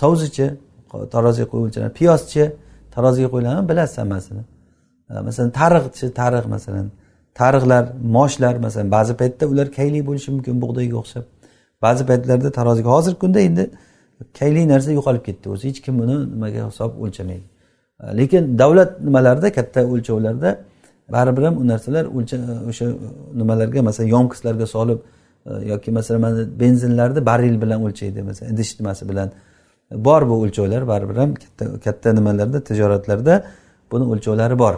Sovzichi 0.02 0.48
taroziga 1.14 1.48
qo'yib 1.52 1.66
o'lchanadi 1.68 1.94
piyozchi 2.00 2.44
taroziga 2.96 3.28
qo'yiladimi 3.34 3.66
bilasiz 3.72 3.98
hammasini 4.02 4.44
masalan 5.28 5.52
tariqchi 5.62 6.06
tariq 6.22 6.46
masalan 6.56 6.88
tariqlar 7.36 7.84
moshlar 8.18 8.56
masalan 8.66 8.92
ba'zi 8.92 9.14
paytda 9.22 9.44
ular 9.52 9.68
kayli 9.72 10.00
bo'lishi 10.08 10.30
mumkin 10.36 10.56
bug'doyga 10.64 10.96
o'xshab. 11.02 11.24
Ba'zi 11.86 12.04
paytlarda 12.10 12.50
taroziga 12.60 12.90
hozirgi 12.96 13.20
kunda 13.24 13.40
endi 13.48 13.64
kayli 14.40 14.62
narsa 14.74 14.90
yo'qolib 14.98 15.24
ketdi 15.28 15.46
o'zi. 15.54 15.64
Hech 15.70 15.80
kim 15.86 15.96
buni 16.02 16.16
nimaga 16.34 16.62
hisob 16.70 16.92
o'lchamaydi. 17.04 17.46
E, 18.04 18.18
lekin 18.20 18.44
davlat 18.62 18.92
nimalarida 19.08 19.50
katta 19.58 19.80
o'lchovlarda 19.94 20.50
baribir 21.16 21.44
ham 21.48 21.56
u 21.62 21.64
narsalar 21.72 22.06
o'lcha 22.18 22.38
o'sha 22.70 22.86
nimalarga 23.42 23.82
masalan 23.90 24.10
yomkislarga 24.16 24.68
solib 24.76 25.00
e, 25.50 25.52
yoki 25.72 25.90
masalan 25.98 26.22
mana 26.26 26.42
benzinlarni 26.62 27.22
barrel 27.30 27.58
bilan 27.64 27.80
o'lchaydi 27.88 28.20
masalan 28.30 28.50
idish 28.56 28.72
nimasi 28.80 29.04
bilan 29.12 29.30
bor 29.92 30.30
bu 30.30 30.34
o'lchovlar 30.34 30.88
baribir 30.88 31.16
ham 31.16 31.34
katta 31.34 31.80
katta 31.80 32.14
nimalarda 32.14 32.64
tijoratlarda 32.64 33.44
buni 33.92 34.04
o'lchovlari 34.04 34.60
bor. 34.60 34.76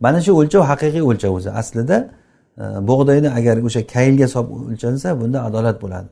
Mana 0.00 0.20
shu 0.20 0.32
o'lchov 0.40 0.62
haqiqiy 0.70 1.02
o'lchov 1.10 1.32
o'zi. 1.38 1.50
Aslida 1.50 2.10
e, 2.58 2.62
bug'doyni 2.88 3.30
agar 3.38 3.56
o'sha 3.68 3.86
kaylga 3.86 4.28
solib 4.28 4.50
o'lchansa 4.70 5.20
bunda 5.20 5.38
adolat 5.48 5.82
bo'ladi. 5.82 6.08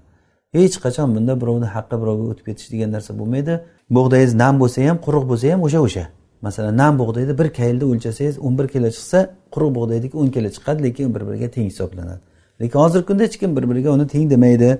Hech 0.52 0.76
qachon 0.84 1.08
bunda 1.16 1.40
birovni 1.40 1.68
haqqi 1.76 1.96
birovga 2.02 2.24
o'tib 2.32 2.44
ketish 2.48 2.68
degan 2.72 2.90
narsa 2.96 3.18
bo'lmaydi. 3.20 3.54
Bug'doyingiz 3.96 4.34
nam 4.42 4.54
bo'lsa 4.62 4.88
ham 4.88 4.98
quruq 5.06 5.24
bo'lsa 5.30 5.52
ham 5.52 5.62
o'sha 5.66 5.80
o'sha. 5.86 6.04
Masalan 6.42 6.76
nam 6.76 6.98
bug'doyni 6.98 7.38
bir 7.40 7.48
kaylda 7.58 7.84
o'lchasangiz 7.92 8.36
o'n 8.46 8.58
bir 8.58 8.66
kilo 8.74 8.88
chiqsa 8.96 9.18
quruq 9.54 9.70
bug'doyniki 9.78 10.16
o'n 10.22 10.28
kilo 10.34 10.48
chiqadi 10.56 10.80
lekin 10.86 11.14
bir 11.14 11.22
biriga 11.28 11.48
teng 11.54 11.66
hisoblanadi. 11.70 12.20
Lekin 12.60 12.78
hozirgi 12.78 13.06
kunda 13.06 13.22
hech 13.22 13.36
kim 13.40 13.56
bir 13.56 13.64
biriga 13.70 13.90
uni 13.96 14.06
teng 14.14 14.30
demaydi. 14.30 14.78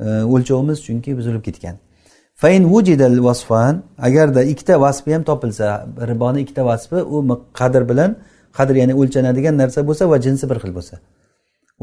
E, 0.00 0.06
o'lchovimiz 0.34 0.78
chunki 0.86 1.16
buzilib 1.18 1.42
ketgan. 1.48 1.76
Fain 2.44 2.64
vujidal 2.72 3.24
vasfan 3.24 3.82
agarda 3.98 4.42
ikkita 4.52 4.80
vasfi 4.80 5.14
ham 5.14 5.22
topilsa 5.30 5.66
riboni 6.10 6.38
ikkita 6.44 6.62
vasfi 6.70 6.96
u 7.14 7.18
qadr 7.60 7.82
bilan 7.90 8.10
qadr 8.58 8.74
ya'ni 8.80 8.94
o'lchanadigan 9.00 9.54
narsa 9.62 9.80
bo'lsa 9.88 10.04
va 10.12 10.18
jinsi 10.26 10.44
bir 10.50 10.58
xil 10.62 10.72
bo'lsa. 10.78 10.94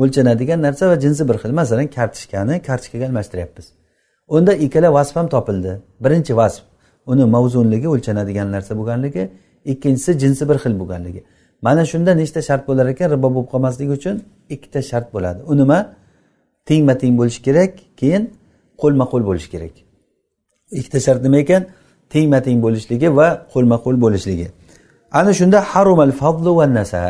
O'lchanadigan 0.01 0.59
narsa 0.66 0.84
va 0.91 0.95
jinsi 1.03 1.24
bir 1.30 1.38
xil. 1.41 1.51
Masalan 1.62 1.88
kartoshkani 1.97 2.55
kartoshkaga 2.68 3.05
almashtiryapmiz. 3.09 3.66
Unda 4.36 4.53
ikkala 4.66 4.89
vasf 4.97 5.16
ham 5.20 5.28
topildi. 5.36 5.72
Birinchi 6.03 6.34
vasf 6.41 6.64
uni 7.12 7.26
mavzunligi 7.36 7.88
o'lchanadigan 7.93 8.47
narsa 8.55 8.74
bo'lganligi 8.80 9.24
ikkinchisi 9.72 10.12
jinsi 10.24 10.43
bir 10.49 10.57
xil 10.64 10.74
bo'lganligi. 10.82 11.22
Mana 11.66 11.84
shunda 11.91 12.12
nechta 12.22 12.39
shart 12.47 12.64
bo'lar 12.70 12.86
ekan 12.93 13.07
ribo 13.14 13.28
bo'lib 13.36 13.47
qolmasligi 13.53 13.91
uchun? 13.99 14.16
Ikkita 14.55 14.80
shart 14.89 15.07
bo'ladi. 15.16 15.39
U 15.51 15.53
nima 15.62 15.78
tengma 16.70 16.93
teng 17.01 17.14
bo'lishi 17.20 17.41
kerak 17.47 17.72
keyin 17.99 18.24
qo'lma 18.82 19.05
qo'l 19.12 19.24
bo'lishi 19.30 19.51
kerak. 19.55 19.76
Ikkita 20.80 20.99
shart 21.05 21.22
nima 21.26 21.38
ekan? 21.43 21.61
Tengma 22.13 22.39
teng 22.47 22.59
bo'lishligi 22.65 23.07
va 23.19 23.28
qo'lma 23.53 23.78
qo'l 23.86 23.97
bo'lishligi. 24.05 24.47
Ana 25.19 25.32
shunda 25.39 25.59
harumal 25.72 26.13
fadlu 26.22 26.51
va 26.59 26.65
nasa. 26.80 27.01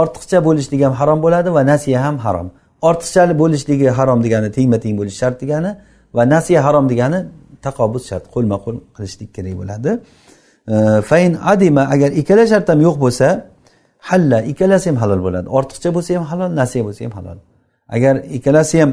Ortiqcha 0.00 0.38
bo'lishligi 0.48 0.84
ham 0.88 0.94
harom 1.00 1.18
bo'ladi 1.24 1.48
va 1.56 1.62
nasiya 1.72 1.98
ham 2.06 2.16
harom. 2.24 2.48
Ortiqcha 2.88 3.22
bo'lishligi 3.42 3.88
harom 3.98 4.18
degani 4.24 4.48
tengma 4.56 4.78
teng 4.84 4.94
bo'lish 5.00 5.16
shart 5.22 5.36
degani 5.42 5.70
va 6.16 6.22
nasiya 6.34 6.60
harom 6.66 6.86
degani 6.92 7.18
taqobuz 7.66 8.02
shart 8.10 8.24
qo'lma 8.34 8.56
qo'l 8.64 8.76
qilishlik 8.96 9.30
kerak 9.36 9.54
bo'ladi. 9.60 9.90
Fain 11.10 11.32
adima 11.52 11.82
agar 11.94 12.10
ikkala 12.20 12.44
shart 12.52 12.66
ham 12.72 12.80
yo'q 12.86 12.96
bo'lsa 13.04 13.28
halla 14.08 14.38
ikkalasi 14.50 14.86
ham 14.90 14.96
halol 15.02 15.20
bo'ladi. 15.26 15.46
Ortiqcha 15.58 15.90
bo'lsa 15.96 16.10
ham 16.18 16.26
halol 16.32 16.50
nasiya 16.60 16.82
bo'lsa 16.86 17.00
ham 17.06 17.14
halol. 17.18 17.38
Agar 17.96 18.14
ikkalasi 18.36 18.76
ham 18.82 18.90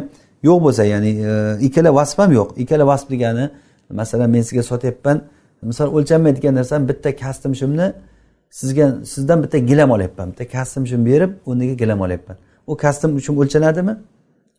yo'q 0.48 0.60
bo'lsa 0.66 0.84
ya'ni 0.94 1.12
e, 1.30 1.32
ikkala 1.68 1.90
vasf 1.98 2.18
ham 2.24 2.32
yo'q. 2.40 2.50
Ikkala 2.64 2.84
vasf 2.92 3.08
degani 3.14 3.46
masalan 4.00 4.30
men 4.30 4.42
sizga 4.42 4.64
sotyapman 4.64 5.22
misol 5.62 5.88
o'lchanmaydigan 5.98 6.56
narsam 6.56 6.88
bitta 6.90 7.16
kastim 7.16 7.56
shumni 7.56 7.94
sizga 8.50 8.86
sizdan 9.06 9.44
bitta 9.44 9.58
gilam 9.58 9.92
olyapman. 9.92 10.32
Bitta 10.32 10.48
kastim 10.48 10.88
shum 10.88 11.06
berib 11.06 11.32
o'rniga 11.46 11.74
gilam 11.74 12.02
olyapman. 12.02 12.38
U 12.68 12.78
kastim 12.78 13.16
uchun 13.16 13.36
o'lchanadimi? 13.42 13.94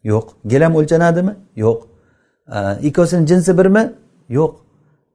Yo'q. 0.04 0.26
Gilam 0.46 0.72
o'lchanadimi? 0.76 1.34
Yo'q. 1.56 1.78
Ikkovsini 2.82 3.26
jinsi 3.26 3.58
birmi? 3.58 3.92
Yo'q. 4.28 4.52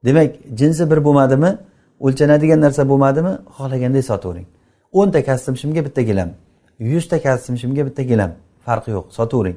Demak 0.04 0.30
jinsi 0.54 0.90
bir 0.90 1.04
bo'lmadimi? 1.04 1.58
O'lchanadigan 2.00 2.60
narsa 2.60 2.88
bo'lmadimi? 2.88 3.32
Xohlaganday 3.56 4.02
sotavering 4.02 4.48
o'nta 4.92 5.24
kastim 5.24 5.56
shimga 5.56 5.84
bitta 5.84 6.02
gilam 6.02 6.30
yuzta 6.78 7.22
kastim 7.22 7.56
shimga 7.56 7.86
bitta 7.86 8.02
gilam 8.02 8.30
farqi 8.66 8.90
yo'q. 8.90 9.04
Sotavering 9.10 9.56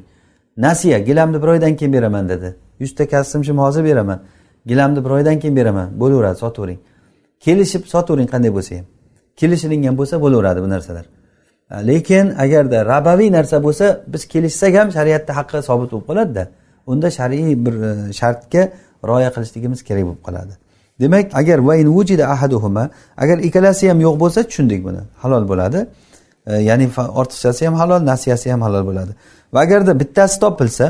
nasiya 0.58 1.00
gilamni 1.00 1.42
bir 1.42 1.48
oydan 1.48 1.76
keyin 1.76 1.94
beraman 1.94 2.30
dedi. 2.30 2.56
Yuzta 2.80 3.08
kastim 3.08 3.44
shim 3.44 3.58
hozir 3.58 3.84
beraman. 3.84 4.20
Gilamni 4.70 5.06
bir 5.06 5.10
oydan 5.10 5.40
keyin 5.40 5.56
beraman 5.56 5.90
bo'laveradi 6.02 6.38
sotavering 6.44 6.80
kelishib 7.46 7.84
sotavering 7.94 8.30
qanday 8.34 8.52
bo'lsa 8.58 8.72
ham. 8.78 8.86
Kelishilingan 9.40 9.96
bo'lsa 10.00 10.16
bo'laveradi 10.24 10.60
bu 10.66 10.70
narsalar. 10.70 11.06
Lekin 11.90 12.26
agarda 12.44 12.86
rabaviy 12.86 13.32
narsa 13.38 13.64
bo'lsa 13.66 13.86
biz 14.14 14.22
kelishsak 14.34 14.74
ham 14.80 14.88
shariatda 14.98 15.32
haqqi 15.40 15.60
sobit 15.70 15.90
bo'lib 15.92 16.06
qoladida. 16.10 16.44
Unda 16.92 17.08
shar'iy 17.18 17.66
bir 17.66 17.74
e, 17.90 18.14
shartga 18.20 18.64
rioya 19.10 19.30
qilishligimiz 19.36 19.80
kerak 19.88 20.04
bo'lib 20.08 20.22
qoladi. 20.28 20.54
Demak 21.02 21.26
agar 21.42 21.60
vayn 21.70 21.88
vujida 21.96 22.26
ahaduhuma 22.34 22.84
agar 23.24 23.38
ikkalasi 23.48 23.84
ham 23.90 24.00
yo'q 24.06 24.16
bo'lsa 24.24 24.40
tushundik 24.50 24.80
buni. 24.88 25.02
Halol 25.24 25.44
bo'ladi. 25.52 25.80
E, 26.48 26.54
ya'ni 26.70 26.86
ortiqchasi 27.22 27.62
ham 27.68 27.76
halol 27.82 28.02
nasiyasi 28.12 28.48
ham 28.54 28.62
halol 28.68 28.84
bo'ladi. 28.90 29.12
Va 29.54 29.60
agarda 29.66 30.00
bittasi 30.02 30.38
topilsa 30.44 30.86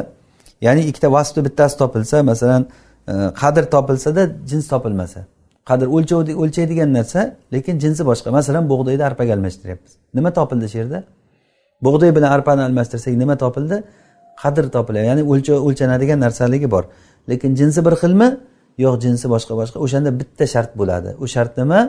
ya'ni 0.66 0.82
ikkita 0.90 1.08
vasfni 1.16 1.42
bittasi 1.48 1.76
topilsa 1.82 2.24
masalan 2.32 2.64
qadr 3.08 3.64
topilsada 3.74 4.30
jins 4.50 4.68
topilmasa. 4.68 5.26
Qadr 5.70 5.88
o'lchov 5.96 6.20
o'lchaydigan 6.44 6.90
narsa 6.94 7.36
lekin 7.54 7.80
jinsi 7.84 8.02
boshqa. 8.10 8.30
Masalan 8.38 8.70
bug'doyni 8.70 9.04
arpaga 9.10 9.34
almashtiryapmiz 9.38 9.92
nima 10.18 10.30
topildi 10.34 10.68
shu 10.72 10.78
yerda? 10.82 11.00
Bug'doy 11.86 12.16
bilan 12.16 12.32
arpani 12.38 12.62
almashtirsak 12.68 13.14
nima 13.24 13.36
topildi? 13.44 13.78
Qadr 14.42 14.66
topiladi. 14.76 15.06
Ya'ni 15.12 15.24
o'lchanadigan 15.68 16.20
narsaligi 16.26 16.72
bor. 16.72 16.84
Lekin 17.30 17.52
jinsi 17.60 17.80
bir 17.86 17.94
xilmi? 18.02 18.28
Yo'q 18.78 18.96
jinsi 19.06 19.26
boshqa 19.34 19.54
boshqa. 19.62 19.78
O'shanda 19.86 20.12
bitta 20.20 20.46
shart 20.54 20.72
bo'ladi. 20.80 21.10
U 21.24 21.26
shart 21.34 21.58
nima? 21.62 21.80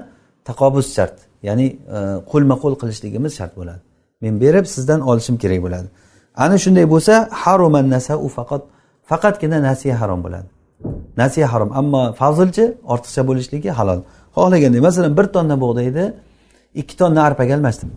Taqobus 0.48 0.86
shart. 0.96 1.16
Ya'ni 1.48 1.66
e, 1.96 1.98
qo'lma 2.30 2.56
qo'l 2.62 2.74
qilishligimiz 2.80 3.32
shart 3.38 3.54
bo'ladi. 3.60 3.82
Men 4.22 4.34
berib 4.44 4.66
sizdan 4.74 5.00
olishim 5.10 5.36
kerak 5.42 5.60
bo'ladi. 5.66 5.88
Ana 6.44 6.56
shunday 6.64 6.86
bo'lsa 6.94 7.14
haruman 7.42 7.86
nasau 7.94 8.28
faqat 8.38 8.62
faqatgina 9.10 9.58
nasiya 9.68 9.94
harom 10.00 10.20
bo'ladi. 10.26 10.48
Nasiya 11.20 11.46
harom 11.52 11.70
ammo 11.80 12.12
fazilchi 12.20 12.64
ortiqcha 12.92 13.22
bo'lishligi 13.28 13.70
halol. 13.78 14.00
Xohlaganda 14.36 14.80
masalan 14.88 15.12
bir 15.18 15.26
tonna 15.34 15.56
bug'doyni 15.64 16.04
ikki 16.80 16.94
tonna 17.00 17.20
arpaga 17.28 17.54
almashdim 17.58 17.90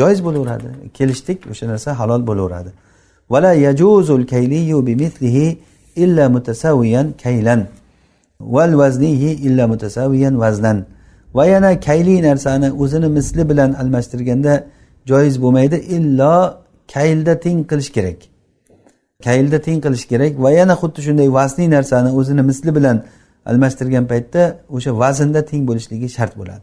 joiz 0.00 0.18
bo'laveradi. 0.26 0.68
Kelishdik 0.98 1.38
o'sha 1.52 1.66
narsa 1.72 1.90
halol 2.00 2.22
bo'laveradi. 2.30 2.70
Vala 3.32 3.52
yajuzul 3.52 4.26
kayliyu 4.26 4.86
bimithlihi 4.86 5.58
illa 5.96 6.28
mutasaviyan 6.28 7.06
kaylan. 7.22 7.60
Val 8.40 8.78
vaznihi 8.78 9.30
illa 9.46 9.64
mutasaviyan 9.72 10.40
vaznan 10.40 10.78
va 11.34 11.46
yana 11.46 11.80
kayli 11.80 12.22
narsani 12.22 12.72
o'zini 12.82 13.08
misli 13.08 13.48
bilan 13.50 13.70
almashtirganda 13.72 14.54
joiz 15.10 15.42
bo'lmaydi 15.42 15.76
illo 15.96 16.34
kaylda 16.94 17.40
teng 17.44 17.58
qilish 17.70 17.90
kerak. 17.96 18.18
Kaylda 19.26 19.58
teng 19.66 19.78
qilish 19.84 20.04
kerak 20.12 20.32
va 20.44 20.50
yana 20.60 20.74
xuddi 20.82 21.00
shunday 21.06 21.28
vazniy 21.38 21.68
narsani 21.76 22.10
o'zini 22.18 22.42
misli 22.50 22.70
bilan 22.78 22.96
almashtirgan 23.50 24.04
paytda 24.12 24.42
o'sha 24.76 24.90
vaznda 25.02 25.40
teng 25.50 25.62
bo'lishligi 25.68 26.08
shart 26.16 26.32
bo'ladi. 26.40 26.62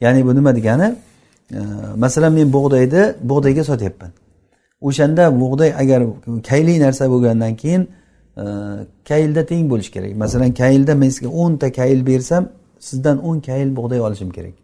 Ya'ni 0.00 0.26
bu 0.26 0.34
nima 0.38 0.54
degani? 0.58 0.88
E, 1.52 1.60
masalan 1.96 2.32
men 2.32 2.52
bug'doyni 2.56 3.02
bug'doyga 3.30 3.64
sotyapman. 3.70 4.10
O'shanda 4.88 5.24
bug'doy 5.42 5.70
agar 5.82 6.00
kayli 6.50 6.80
narsa 6.84 7.04
bo'lgandan 7.14 7.54
keyin 7.62 7.82
e, 8.42 8.44
kaylda 9.10 9.42
teng 9.50 9.64
bo'lishi 9.72 9.90
kerak. 9.96 10.16
Masalan 10.24 10.50
kaylda 10.62 10.94
men 10.94 11.10
sizga 11.14 11.30
o'nta 11.42 11.72
kayl 11.80 12.06
bersam 12.10 12.48
sizdan 12.88 13.16
o'n 13.28 13.38
kayl 13.48 13.68
bug'doy 13.78 14.00
olishim 14.06 14.30
kerak. 14.36 14.54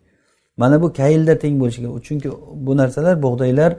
Mana 0.56 0.82
bu 0.82 0.92
kaylda 0.92 1.34
teng 1.42 1.54
bo'lishi 1.60 1.80
kerak 1.82 2.04
chunki 2.08 2.28
bu 2.66 2.72
narsalar 2.76 3.14
bug'doylar 3.26 3.70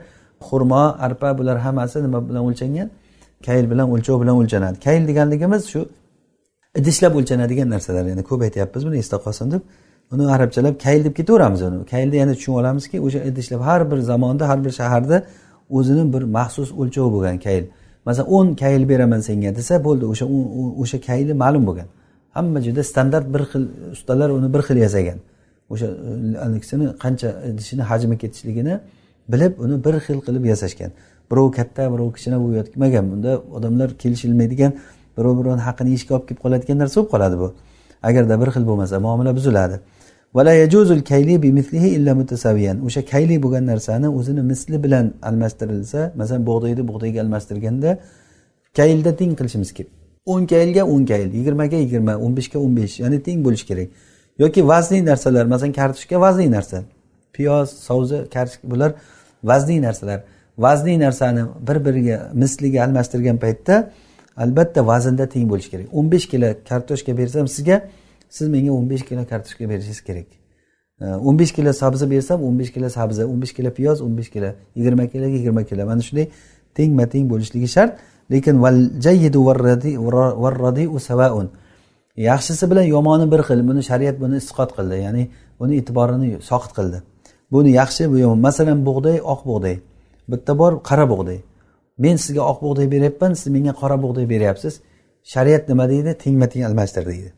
xurmo 0.48 0.84
arpa 1.06 1.38
bular 1.38 1.58
hammasi 1.66 1.98
nima 2.06 2.20
bilan 2.30 2.44
o'lchangan? 2.50 2.90
Kayl 3.46 3.66
bilan 3.72 3.88
o'lchov 3.94 4.22
bilan 4.22 4.36
o'lchanadi. 4.42 4.80
Kayl 4.80 5.08
deganligimiz 5.08 5.64
shu 5.74 5.82
idishlab 6.80 7.14
o'lchanadigan 7.20 7.70
narsalar. 7.70 8.06
Ya'ni 8.12 8.24
ko'p 8.30 8.42
aytyapmiz 8.48 8.86
buni 8.88 8.98
esda 9.04 9.18
qolsin 9.26 9.52
deb. 9.52 9.62
Uni 10.12 10.32
arabchalab 10.36 10.76
kayl 10.86 11.04
deb 11.06 11.14
ketaveramiz 11.20 11.62
uni. 11.62 11.86
Kaylni 11.86 12.16
yana 12.16 12.34
tushunib 12.38 12.58
olamizki 12.62 12.98
o'sha 13.02 13.20
idishlab 13.30 13.62
har 13.70 13.92
bir 13.92 13.98
zamonda 13.98 14.50
har 14.50 14.60
bir 14.66 14.72
shaharda 14.80 15.18
o'zini 15.70 16.14
bir 16.14 16.24
maxsus 16.38 16.70
o'lchovi 16.82 17.10
bo'lgan 17.16 17.38
kayl. 17.48 17.64
Masalan 18.06 18.28
o'n 18.36 18.48
kayl 18.56 18.90
beraman 18.90 19.22
senga 19.30 19.56
desa 19.56 19.76
bo'ldi 19.88 20.06
o'sha 20.14 20.26
o'sha 20.82 20.98
kayli 21.10 21.34
ma'lum 21.44 21.64
bo'lgan. 21.70 21.88
Hamma 22.38 22.60
joyda 22.66 22.84
standart 22.92 23.28
bir 23.34 23.44
xil 23.52 23.64
ustalar 23.96 24.30
uni 24.38 24.54
bir 24.54 24.62
xil 24.68 24.78
yasagan. 24.86 25.20
O'sha 25.74 25.88
e, 26.10 26.12
haligisini 26.44 26.86
qancha 27.04 27.30
idishini 27.50 27.84
hajmi 27.90 28.16
ketishligini 28.22 28.74
bilib 29.32 29.54
uni 29.64 29.76
bir 29.86 29.96
xil 30.06 30.20
qilib 30.28 30.44
yasashgan. 30.52 30.92
Birov 31.32 31.48
katta 31.58 31.84
birov 31.94 32.10
kichkina 32.16 32.38
bo'lib 32.42 32.56
yotmagan. 32.62 33.06
Bunda 33.12 33.32
odamlar 33.58 33.90
kelishilmaydigan 34.02 34.72
birov 35.18 35.34
birovni 35.40 35.64
haqqini 35.68 35.90
yeyishga 35.94 36.12
olib 36.16 36.26
kelib 36.30 36.42
qoladigan 36.46 36.78
narsa 36.82 36.96
bo'lib 37.00 37.12
qoladi 37.14 37.36
bu. 37.44 37.48
Agarda 38.10 38.36
bir 38.42 38.50
xil 38.56 38.64
bo'lmasa 38.70 38.96
muomala 39.06 39.32
buziladi. 39.38 39.78
O'sha 42.88 43.02
kayli 43.14 43.36
bo'lgan 43.44 43.66
narsani 43.72 44.08
o'zini 44.20 44.42
misli 44.52 44.78
bilan 44.84 45.06
almashtirilsa 45.30 46.00
masalan 46.20 46.44
bug'doyni 46.50 46.84
bug'doyga 46.90 47.20
almashtirganda 47.26 47.90
kaylda 48.78 49.12
teng 49.20 49.32
qilishimiz 49.40 49.72
kerak. 49.78 49.92
o'n 50.28 50.46
kaylga 50.46 50.84
o'n 50.84 51.06
kayl 51.06 51.30
yigirmaga 51.34 51.78
yigirma 51.84 52.14
o'n 52.24 52.34
beshga 52.38 52.60
o'n 52.60 52.74
besh 52.78 53.00
ya'ni 53.00 53.20
teng 53.24 53.40
bo'lishi 53.46 53.66
kerak. 53.70 53.90
Yoki 54.44 54.62
vazniy 54.68 55.06
narsalar 55.06 55.46
masalan 55.54 55.74
kartoshka 55.80 56.22
vazniy 56.26 56.50
narsa. 56.52 56.84
Piyoz 57.34 57.70
savza 57.88 58.18
kartoshka 58.34 58.72
bular 58.72 58.92
vazniy 59.52 59.80
narsalar 59.88 60.20
vazniy 60.66 60.98
narsani 61.00 61.44
bir 61.68 61.78
biriga 61.86 62.18
misliga 62.34 62.84
almashtirgan 62.86 63.38
paytda 63.44 63.76
albatta 64.44 64.88
vaznda 64.88 65.26
teng 65.34 65.46
bo'lishi 65.52 65.70
kerak. 65.74 65.88
o'n 65.98 66.12
besh 66.12 66.28
kilo 66.32 66.48
kartoshka 66.70 67.18
bersam 67.18 67.48
sizga 67.56 67.78
siz 68.30 68.48
menga 68.56 68.72
o'n 68.72 68.90
besh 68.92 69.04
kilo 69.10 69.22
kartoshka 69.32 69.70
berishingiz 69.72 70.02
kerak. 70.08 70.30
O'n 71.28 71.36
besh 71.40 71.54
kilo 71.58 71.72
sabzi 71.82 72.06
bersam 72.14 72.40
o'n 72.48 72.56
besh 72.60 72.72
kilo 72.76 72.88
sabzi 72.98 73.24
o'n 73.32 73.40
besh 73.42 73.54
kilo 73.58 73.70
piyoz 73.78 73.98
o'n 74.06 74.14
besh 74.18 74.30
kilo 74.36 74.50
yigirma 74.78 75.06
kiloga 75.12 75.36
yigirma 75.38 75.64
kilo. 75.70 75.86
Mana 75.86 76.02
shunday 76.08 76.28
tengma 76.78 77.06
teng 77.14 77.26
bo'lishligi 77.32 77.68
shart. 77.76 77.94
Lekin 78.32 78.56
yaxshisi 82.18 82.66
bilan 82.72 82.86
yomoni 82.96 83.32
bir 83.32 83.42
xil 83.48 83.62
buni 83.70 83.82
shariat 83.90 84.18
buni 84.24 84.38
isqot 84.42 84.72
qildi. 84.78 84.96
Ya'ni 85.06 85.24
uni 85.64 85.74
e'tiborini 85.80 86.30
soqit 86.50 86.72
qildi. 86.78 86.98
Buni 87.54 87.72
yaxshi 87.80 88.04
bu 88.12 88.18
yomon 88.24 88.40
masalan 88.48 88.80
bug'doy 88.88 89.18
oq 89.34 89.42
bug'doy. 89.50 89.76
Bitta 90.32 90.52
bor 90.62 90.72
qora 90.90 91.06
bug'doy. 91.14 91.40
Men 92.04 92.16
sizga 92.24 92.44
oq 92.52 92.60
bug'doy 92.66 92.88
beryapman 92.94 93.34
siz 93.40 93.48
menga 93.56 93.74
qora 93.82 93.98
bug'doy 94.04 94.26
beryapsiz. 94.34 94.74
Shariat 95.34 95.64
nima 95.70 95.86
deydi? 95.92 96.12
Tengma 96.24 96.48
teng 96.52 96.64
almashtir 96.70 97.04
deydi. 97.12 97.30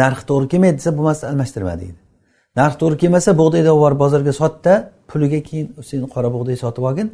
Narxi 0.00 0.24
to'g'ri 0.30 0.46
kelmaydi 0.52 0.76
desa 0.80 0.90
bo'lmasa 0.98 1.22
almashtirma 1.30 1.74
deydi. 1.82 1.98
Narx 2.58 2.74
to'g'ri 2.80 2.96
kelmasa 3.02 3.30
bug'doyni 3.40 3.70
olib 3.70 3.82
borib 3.84 3.98
bozorga 4.04 4.32
sotda 4.40 4.72
puliga 5.10 5.40
keyin 5.48 5.66
sen 5.88 6.00
qora 6.14 6.28
bug'doy 6.34 6.56
sotib 6.64 6.84
olgin 6.88 7.08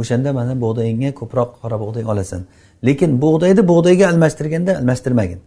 o'shanda 0.00 0.30
mana 0.38 0.54
bug'doyingga 0.64 1.10
ko'proq 1.20 1.50
qora 1.62 1.76
bug'doy 1.82 2.04
olasan. 2.12 2.40
Lekin 2.86 3.10
bug'doyni 3.24 3.62
bug'doyga 3.70 4.04
almashtirganda 4.12 4.72
almashtirmagin. 4.80 5.40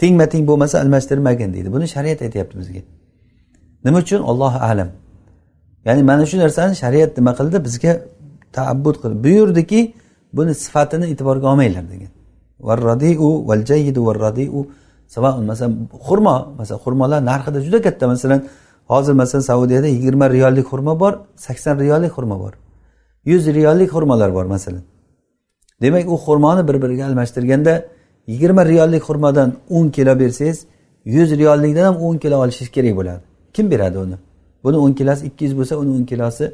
Tengma 0.00 0.26
teng 0.32 0.44
bo'lmasa 0.50 0.76
almashtirmagin 0.82 1.50
deydi. 1.54 1.68
Buni 1.74 1.86
shariat 1.94 2.18
aytyapti 2.26 2.54
bizga. 2.60 2.82
Nima 3.84 3.98
uchun? 4.04 4.20
Ollohu 4.30 4.58
alam. 4.70 4.88
Ya'ni 5.86 6.02
mana 6.10 6.24
shu 6.30 6.36
narsani 6.44 6.74
shariat 6.82 7.10
nima 7.18 7.32
qildi? 7.38 7.56
Bizga 7.66 7.92
taabbud 8.56 8.96
qilib 9.02 9.18
buyurdiki 9.26 9.80
buni 10.36 10.52
sifatini 10.64 11.04
e'tiborga 11.12 11.46
olmanglar 11.52 11.84
degan. 11.92 12.10
Varradiu 12.68 13.30
val 13.48 13.62
jayyidu 13.70 14.00
varradiu 14.08 14.60
masalan 15.50 15.72
xurmo. 16.06 16.36
Masalan 16.58 16.80
xurmolar 16.84 17.20
narxida 17.30 17.58
juda 17.66 17.78
katta. 17.86 18.04
Masalan 18.14 18.40
hozir 18.92 19.12
masalan 19.12 19.42
saudiyada 19.50 19.88
yigirma 19.96 20.26
riyollik 20.30 20.66
xurmo 20.72 20.92
bor 21.02 21.12
sakson 21.36 21.74
riyollik 21.82 22.12
xurmo 22.16 22.36
bor. 22.42 22.52
Yuz 23.30 23.42
riyollik 23.56 23.90
xurmolar 23.94 24.30
bor 24.36 24.46
masalan. 24.54 24.84
Demak 25.82 26.08
u 26.14 26.16
xurmoni 26.26 26.62
bir 26.68 26.76
biriga 26.82 27.04
almashtirganda 27.06 27.74
yigirma 28.26 28.62
riyollik 28.66 29.02
xurmodan 29.08 29.48
o'n 29.76 29.86
kilo 29.96 30.12
bersangiz 30.22 30.58
yuz 31.04 31.30
riyollikdan 31.40 31.84
ham 31.88 31.96
o'n 32.06 32.16
kilo 32.22 32.36
olishingiz 32.42 32.70
kerak 32.76 32.96
bo'ladi. 32.98 33.22
Kim 33.54 33.70
beradi 33.70 33.98
uni? 33.98 34.16
Buni 34.64 34.76
o'n 34.84 34.92
kilosi 34.98 35.26
ikki 35.26 35.44
yuz 35.44 35.54
bo'lsa 35.58 35.74
uni 35.82 35.90
o'n 35.98 36.04
kilosi 36.12 36.52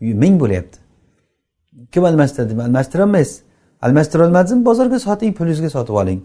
ming 0.00 0.40
bo'lyapti. 0.42 0.78
Kim 1.92 2.04
almashtiradi 2.04 2.62
almashtirolmaysiz. 2.62 3.42
Almashtirolmadingizmi 3.86 4.64
bozorga 4.64 4.98
soting 4.98 5.32
pulingizga 5.38 5.70
sotib 5.76 5.94
oling. 6.02 6.20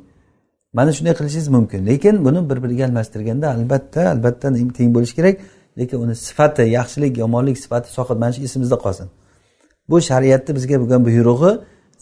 Mana 0.73 0.91
shunday 0.97 1.13
qilishingiz 1.19 1.47
mumkin. 1.47 1.79
Lekin 1.89 2.25
buni 2.25 2.49
bir 2.49 2.57
biriga 2.63 2.83
almashtirganda 2.89 3.47
albatta 3.55 4.01
albatta 4.13 4.47
teng 4.77 4.89
bo'lishi 4.95 5.15
kerak. 5.19 5.35
Lekin 5.79 5.97
uni 6.03 6.15
sifati 6.15 6.63
yaxshilik 6.77 7.17
yomonlik 7.23 7.57
sifati 7.63 7.89
soqit 7.97 8.17
mana 8.23 8.31
shu 8.35 8.41
esimizda 8.47 8.77
qolsin. 8.85 9.07
Bu 9.89 9.97
shariatni 10.09 10.51
bizga 10.57 10.75
bo'lgan 10.81 11.01
buyrug'i 11.07 11.51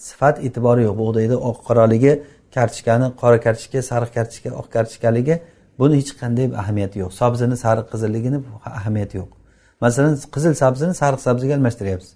sifat 0.08 0.36
e'tibori 0.46 0.82
yo'q. 0.88 0.96
Bug'doyni 1.02 1.38
oq 1.50 1.58
qoraligi 1.68 2.14
kartoshkani 2.56 3.08
qora 3.22 3.38
kartoshka 3.46 3.80
sariq 3.92 4.12
kartoshka 4.18 4.50
oq 4.60 4.68
kartoshkaligi 4.76 5.36
buni 5.80 5.96
hech 6.00 6.12
qanday 6.22 6.46
ahamiyati 6.62 6.98
yo'q. 7.04 7.12
Sabzini 7.22 7.58
sariq 7.66 7.88
qizilligini 7.94 8.40
ahamiyati 8.80 9.16
yo'q. 9.22 9.30
Masalan 9.84 10.14
qizil 10.36 10.54
sabzini 10.64 10.94
sariq 11.02 11.22
sabziga 11.28 11.54
almashtiryapsiz. 11.58 12.12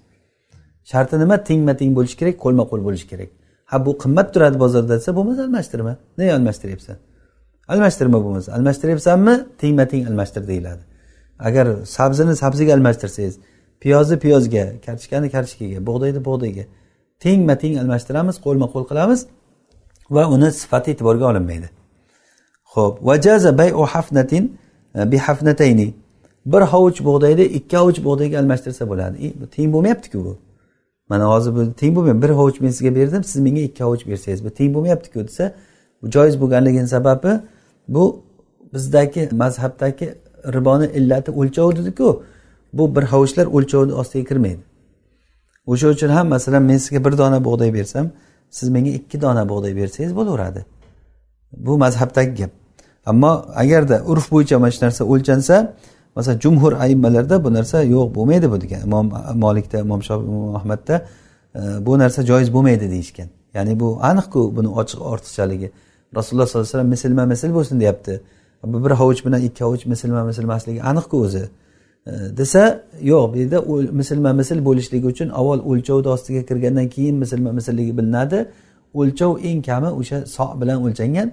Sharti 0.91 1.16
nima? 1.24 1.36
Tengma 1.49 1.74
teng 1.82 1.91
bo'lishi 1.97 2.16
kerak 2.22 2.36
qo'lma 2.43 2.64
qo'l 2.72 2.82
bo'lishi 2.88 3.07
kerak. 3.11 3.30
Ha 3.72 3.86
bu 3.86 3.91
qimmat 4.03 4.28
turadi 4.34 4.57
bozorda 4.64 4.93
desa 4.97 5.11
bo'lmasa 5.18 5.41
almashtirma. 5.47 5.93
Nega 6.20 6.34
almashtiryapsan? 6.39 6.97
Almashtirma 7.74 8.20
bo'lmasa. 8.26 8.49
Almashtiryapsanmi? 8.57 9.36
Tengma 9.61 9.86
teng 9.91 10.03
almashtir 10.09 10.43
deyiladi. 10.51 10.84
Agar 11.47 11.66
sabzini 11.97 12.36
sabziga 12.43 12.72
almashtirsangiz 12.78 13.36
piyozni 13.84 14.18
piyozga 14.24 14.66
kartoshkani 14.86 15.28
kartoshkaga 15.36 15.80
bug'doyni 15.88 16.22
bug'doyga 16.28 16.66
tengma 17.24 17.55
teng 17.64 17.74
almashtiramiz 17.82 18.36
qo'lma 18.45 18.68
qo'l 18.74 18.86
qilamiz 18.91 19.20
va 20.16 20.24
uni 20.36 20.49
sifati 20.61 20.88
e'tiborga 20.93 21.26
olinmaydi. 21.32 21.68
Ho'p 22.74 22.93
vajaza 23.07 23.57
bayu 23.57 23.86
hafnatin 23.93 24.57
e, 24.95 25.11
bi 25.11 25.17
hafnatayni 25.17 25.93
bir 26.45 26.61
hovuch 26.61 26.99
bug'doyni 27.05 27.43
ikki 27.43 27.78
hovuch 27.78 27.99
bug'doyga 28.03 28.39
almashtirsa 28.39 28.89
bo'ladi. 28.89 29.34
Teng 29.55 29.74
bo'lmayaptiku 29.74 30.26
bu. 30.26 30.38
Mana 31.09 31.26
hozir 31.34 31.55
bu 31.55 31.74
teng 31.74 31.95
bo'lmayapti. 31.95 32.21
Bir 32.24 32.30
hovuch 32.30 32.61
men 32.61 32.69
sizga 32.69 32.95
berdim 32.95 33.24
siz 33.24 33.41
menga 33.41 33.61
ikki 33.61 33.84
hovuch 33.84 34.07
bersangiz 34.07 34.45
bu 34.45 34.49
teng 34.49 34.76
bo'lmayaptiku 34.76 35.28
desa 35.28 35.53
bu 36.01 36.09
joiz 36.15 36.41
bo'lganligini 36.41 36.88
sababi 36.88 37.32
bu 37.88 38.03
bizdagi 38.74 39.30
mazhabdagi 39.32 40.15
riboni 40.55 40.88
illati 40.97 41.32
o'lchov 41.32 41.76
dediku. 41.76 42.24
Bu 42.74 42.95
bir 42.95 43.03
hovuchlar 43.03 43.45
o'lchovni 43.45 43.93
ostiga 43.93 44.26
kirmaydi. 44.30 44.63
O'sha 45.67 45.88
uchun 45.88 46.09
ham 46.09 46.28
masalan 46.28 46.63
men 46.63 46.78
sizga 46.78 47.05
bir 47.05 47.17
dona 47.17 47.45
bug'doy 47.45 47.74
bersam 47.74 48.05
siz 48.49 48.69
menga 48.69 48.89
ikki 48.89 49.21
dona 49.21 49.49
bug'doy 49.49 49.76
bersangiz 49.76 50.15
bo'laveradi. 50.15 50.65
Bu 51.65 51.78
mazhabdagi 51.78 52.34
gap. 52.41 52.62
Ammo 53.06 53.45
agarda 53.56 54.04
urf 54.12 54.32
bo'yicha 54.32 54.60
mana 54.60 54.72
shu 54.72 54.86
narsa 54.86 55.04
o'lchansa 55.14 55.74
masalan 56.16 56.39
jumhur 56.39 56.74
aimmalarda 56.74 57.43
bu 57.43 57.54
narsa 57.54 57.84
yo'q 57.84 58.16
bo'lmaydi 58.16 58.51
bu 58.51 58.62
degan. 58.62 58.82
Imom 58.88 59.12
molikda 59.36 59.78
imom 59.80 60.01
ahmadda 60.56 61.06
e, 61.56 61.86
bu 61.86 61.99
narsa 61.99 62.26
joiz 62.26 62.54
bo'lmaydi 62.54 62.89
deyishgan. 62.91 63.28
Ya'ni 63.54 63.80
bu 63.80 63.99
aniqku 64.01 64.56
buni 64.56 64.68
ochiq 64.68 64.99
ortiqchaligi. 65.12 65.72
Rasululloh 66.16 66.47
sollallohu 66.47 66.68
alayhi 66.68 66.78
vasallam 66.78 66.88
mislma 66.95 67.26
misl 67.26 67.54
bo'lsin 67.58 67.80
deyapti. 67.80 68.22
Bu 68.64 68.86
bir 68.86 68.91
hovuch 68.91 69.26
bilan 69.26 69.41
ikki 69.41 69.64
hovuch 69.64 69.86
mislma 69.86 70.24
misl 70.24 70.43
emasligi 70.43 70.82
aniqku 70.91 71.18
o'zi. 71.26 71.43
E, 72.08 72.12
desa 72.38 72.84
yo'q 73.01 73.34
bu 73.34 73.38
yerda 73.38 73.60
mislma 73.99 74.34
misl 74.34 74.60
bo'lishligi 74.68 75.06
uchun 75.14 75.30
avval 75.30 75.60
o'lchovni 75.70 76.08
ostiga 76.16 76.41
kirgandan 76.49 76.88
keyin 76.95 77.16
mislma 77.16 77.51
mislligi 77.51 77.97
bilinadi. 77.97 78.39
O'lchov 78.93 79.32
eng 79.49 79.62
kami 79.70 79.89
o'sha 79.99 80.18
so 80.36 80.45
bilan 80.62 80.78
o'lchangan. 80.86 81.28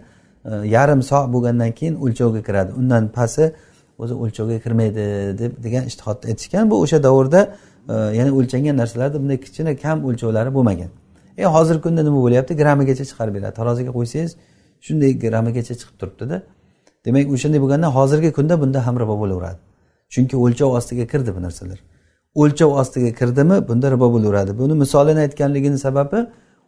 Yarim 0.44 1.02
so 1.02 1.16
bo'lgandan 1.34 1.72
keyin 1.72 1.94
o'lchovga 1.94 2.42
kiradi. 2.42 2.72
Undan 2.80 3.08
pasti 3.08 3.52
o'zi 3.98 4.14
o'lchovga 4.14 4.58
kirmaydi 4.64 5.04
deb 5.38 5.52
degan 5.64 5.84
ishtihodni 5.90 6.24
aytishgan. 6.30 6.70
Bu 6.70 6.76
o'sha 6.84 7.02
davrda 7.02 7.40
e, 7.88 7.94
ya'ni 8.18 8.30
o'lchangan 8.38 8.76
narsalarda 8.82 9.18
bunday 9.22 9.38
kichkina 9.44 9.76
kam 9.76 10.04
o'lchovlari 10.08 10.54
bo'lmagan. 10.56 10.90
E 11.38 11.44
hozirgi 11.44 11.82
kunda 11.86 12.02
nima 12.02 12.20
bo'lyapti? 12.26 12.52
Grammigacha 12.62 13.04
chiqarib 13.10 13.34
beradi. 13.36 13.54
Taroziga 13.60 13.90
qo'ysangiz 13.98 14.32
shunday 14.86 15.10
grammigacha 15.24 15.74
chiqib 15.80 15.96
turibdida. 16.00 16.36
Demak 17.04 17.26
o'shanday 17.34 17.60
bo'lganda 17.64 17.88
hozirgi 17.96 18.30
kunda 18.38 18.54
bunda 18.62 18.86
ham 18.86 18.96
ribo 19.02 19.14
bo'laveradi. 19.22 19.60
Chunki 20.14 20.36
o'lchov 20.44 20.70
ostiga 20.78 21.04
kirdi 21.12 21.30
bu 21.36 21.40
narsalar. 21.46 21.78
O'lchov 22.42 22.70
ostiga 22.80 23.10
kirdimi 23.20 23.56
bunda 23.68 23.86
ribo 23.94 24.06
bo'laveradi. 24.14 24.50
Buni 24.60 24.74
misolini 24.82 25.20
aytganligini 25.26 25.78
sababi 25.86 26.18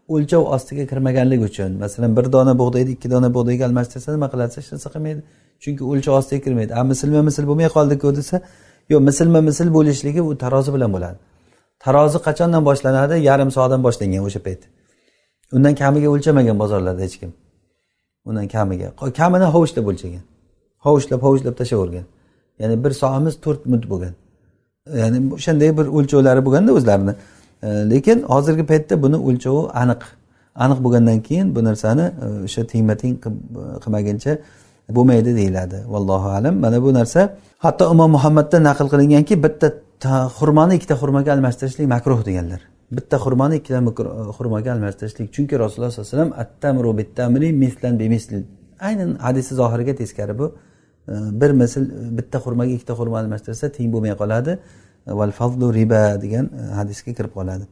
o'lchov 0.08 0.42
ostiga 0.54 0.86
kirmaganligi 0.86 1.44
uchun. 1.50 1.72
Masalan 1.84 2.16
bir 2.16 2.32
dona 2.32 2.58
bug'doyni 2.58 2.90
ikki 2.96 3.10
dona 3.10 3.34
bug'doyga 3.34 3.64
almashtirsa 3.68 4.12
nima 4.12 4.28
qiladi? 4.32 4.52
Hech 4.56 4.72
narsa 4.72 4.88
qilmaydi? 4.94 5.20
Chunki 5.62 5.82
o'lchov 5.90 6.14
ostiga 6.20 6.40
kirmaydi. 6.44 6.72
A 6.80 6.82
mislma 6.90 7.22
misl 7.28 7.44
bo'lmay 7.50 7.68
qoldiku 7.76 8.16
desa 8.18 8.36
yo'q 8.92 9.00
mislma 9.08 9.40
misl 9.48 9.68
bo'lishligi 9.76 10.22
u 10.30 10.32
tarozi 10.42 10.70
bilan 10.74 10.90
bo'ladi. 10.96 11.18
Tarozi 11.84 12.18
qachondan 12.26 12.62
boshlanadi? 12.68 13.14
Yarim 13.28 13.50
soatdan 13.56 13.80
boshlangan 13.86 14.22
o'sha 14.28 14.40
payt. 14.46 14.62
Undan 15.56 15.74
kamiga 15.82 16.08
o'lchamagan 16.14 16.56
bozorlarda 16.62 17.02
hech 17.06 17.16
kim. 17.20 17.30
Undan 18.28 18.46
kamiga. 18.56 18.88
Kamini 19.20 19.46
hovuchlab 19.54 19.86
o'lchagan. 19.90 20.24
Hovuchlab 20.86 21.20
hovuchlab 21.26 21.54
tashlavergan. 21.60 22.06
Ya'ni 22.60 22.84
bir 22.84 22.92
soatimiz 23.00 23.34
to'rt 23.44 23.62
minut 23.66 23.84
bo'lgan. 23.92 24.14
Ya'ni 25.00 25.18
o'shanday 25.36 25.70
bir 25.78 25.86
o'lchovlari 25.96 26.40
bo'lganda 26.46 26.70
o'zlarini 26.78 27.14
lekin 27.62 28.22
hozirgi 28.32 28.64
paytda 28.66 29.02
buni 29.02 29.18
o'lchovi 29.28 29.62
aniq 29.82 30.02
aniq 30.54 30.78
bo'lgandan 30.84 31.20
keyin 31.20 31.56
bu 31.56 31.64
narsani 31.64 32.06
e, 32.24 32.26
o'sha 32.46 32.62
tengma 32.72 32.94
teng 33.02 33.14
qilmaguncha 33.84 34.32
bo'lmaydi 34.96 35.36
deyiladi. 35.36 35.78
Vallohu 35.88 36.28
alam. 36.38 36.54
Mana 36.64 36.82
bu 36.82 36.94
narsa 36.94 37.20
hatto 37.64 37.84
imom 37.94 38.10
muhammaddan 38.16 38.62
naql 38.68 38.86
qilinganki 38.92 39.34
bitta 39.44 39.68
xurmoni 40.38 40.72
ikkita 40.78 40.94
xurmoga 41.02 41.30
almashtirishlik 41.36 41.86
makruh 41.94 42.20
deganlar. 42.28 42.60
Bitta 42.96 43.16
xurmoni 43.24 43.54
ikkita 43.60 43.78
e, 43.78 44.32
xurmoga 44.38 44.70
almashtirishlik. 44.76 45.26
Chunki 45.34 45.54
rasululloh 45.62 45.90
sallallohu 45.90 46.08
alayhi 46.08 46.18
vasallam 46.18 46.32
attamru 46.42 46.90
bittamri 47.00 47.48
mislan 47.64 47.94
bemisl 48.02 48.32
aynan 48.88 49.10
hadisi 49.26 49.52
zohiriga 49.60 49.94
teskari 50.00 50.38
bu. 50.40 50.46
E, 51.08 51.14
bir 51.40 51.50
misl 51.60 51.82
bitta 52.18 52.38
xurmoga 52.44 52.72
ikkita 52.76 52.94
xurmo 53.00 53.16
almashtirsa 53.22 53.66
teng 53.76 53.88
bo'lmay 53.94 54.14
qoladi. 54.22 54.52
Val 55.06 55.30
fazlu 55.30 55.74
riba 55.74 56.22
degan 56.22 56.44
e, 56.44 56.74
hadisga 56.78 57.12
kirib 57.12 57.32
qoladi. 57.38 57.64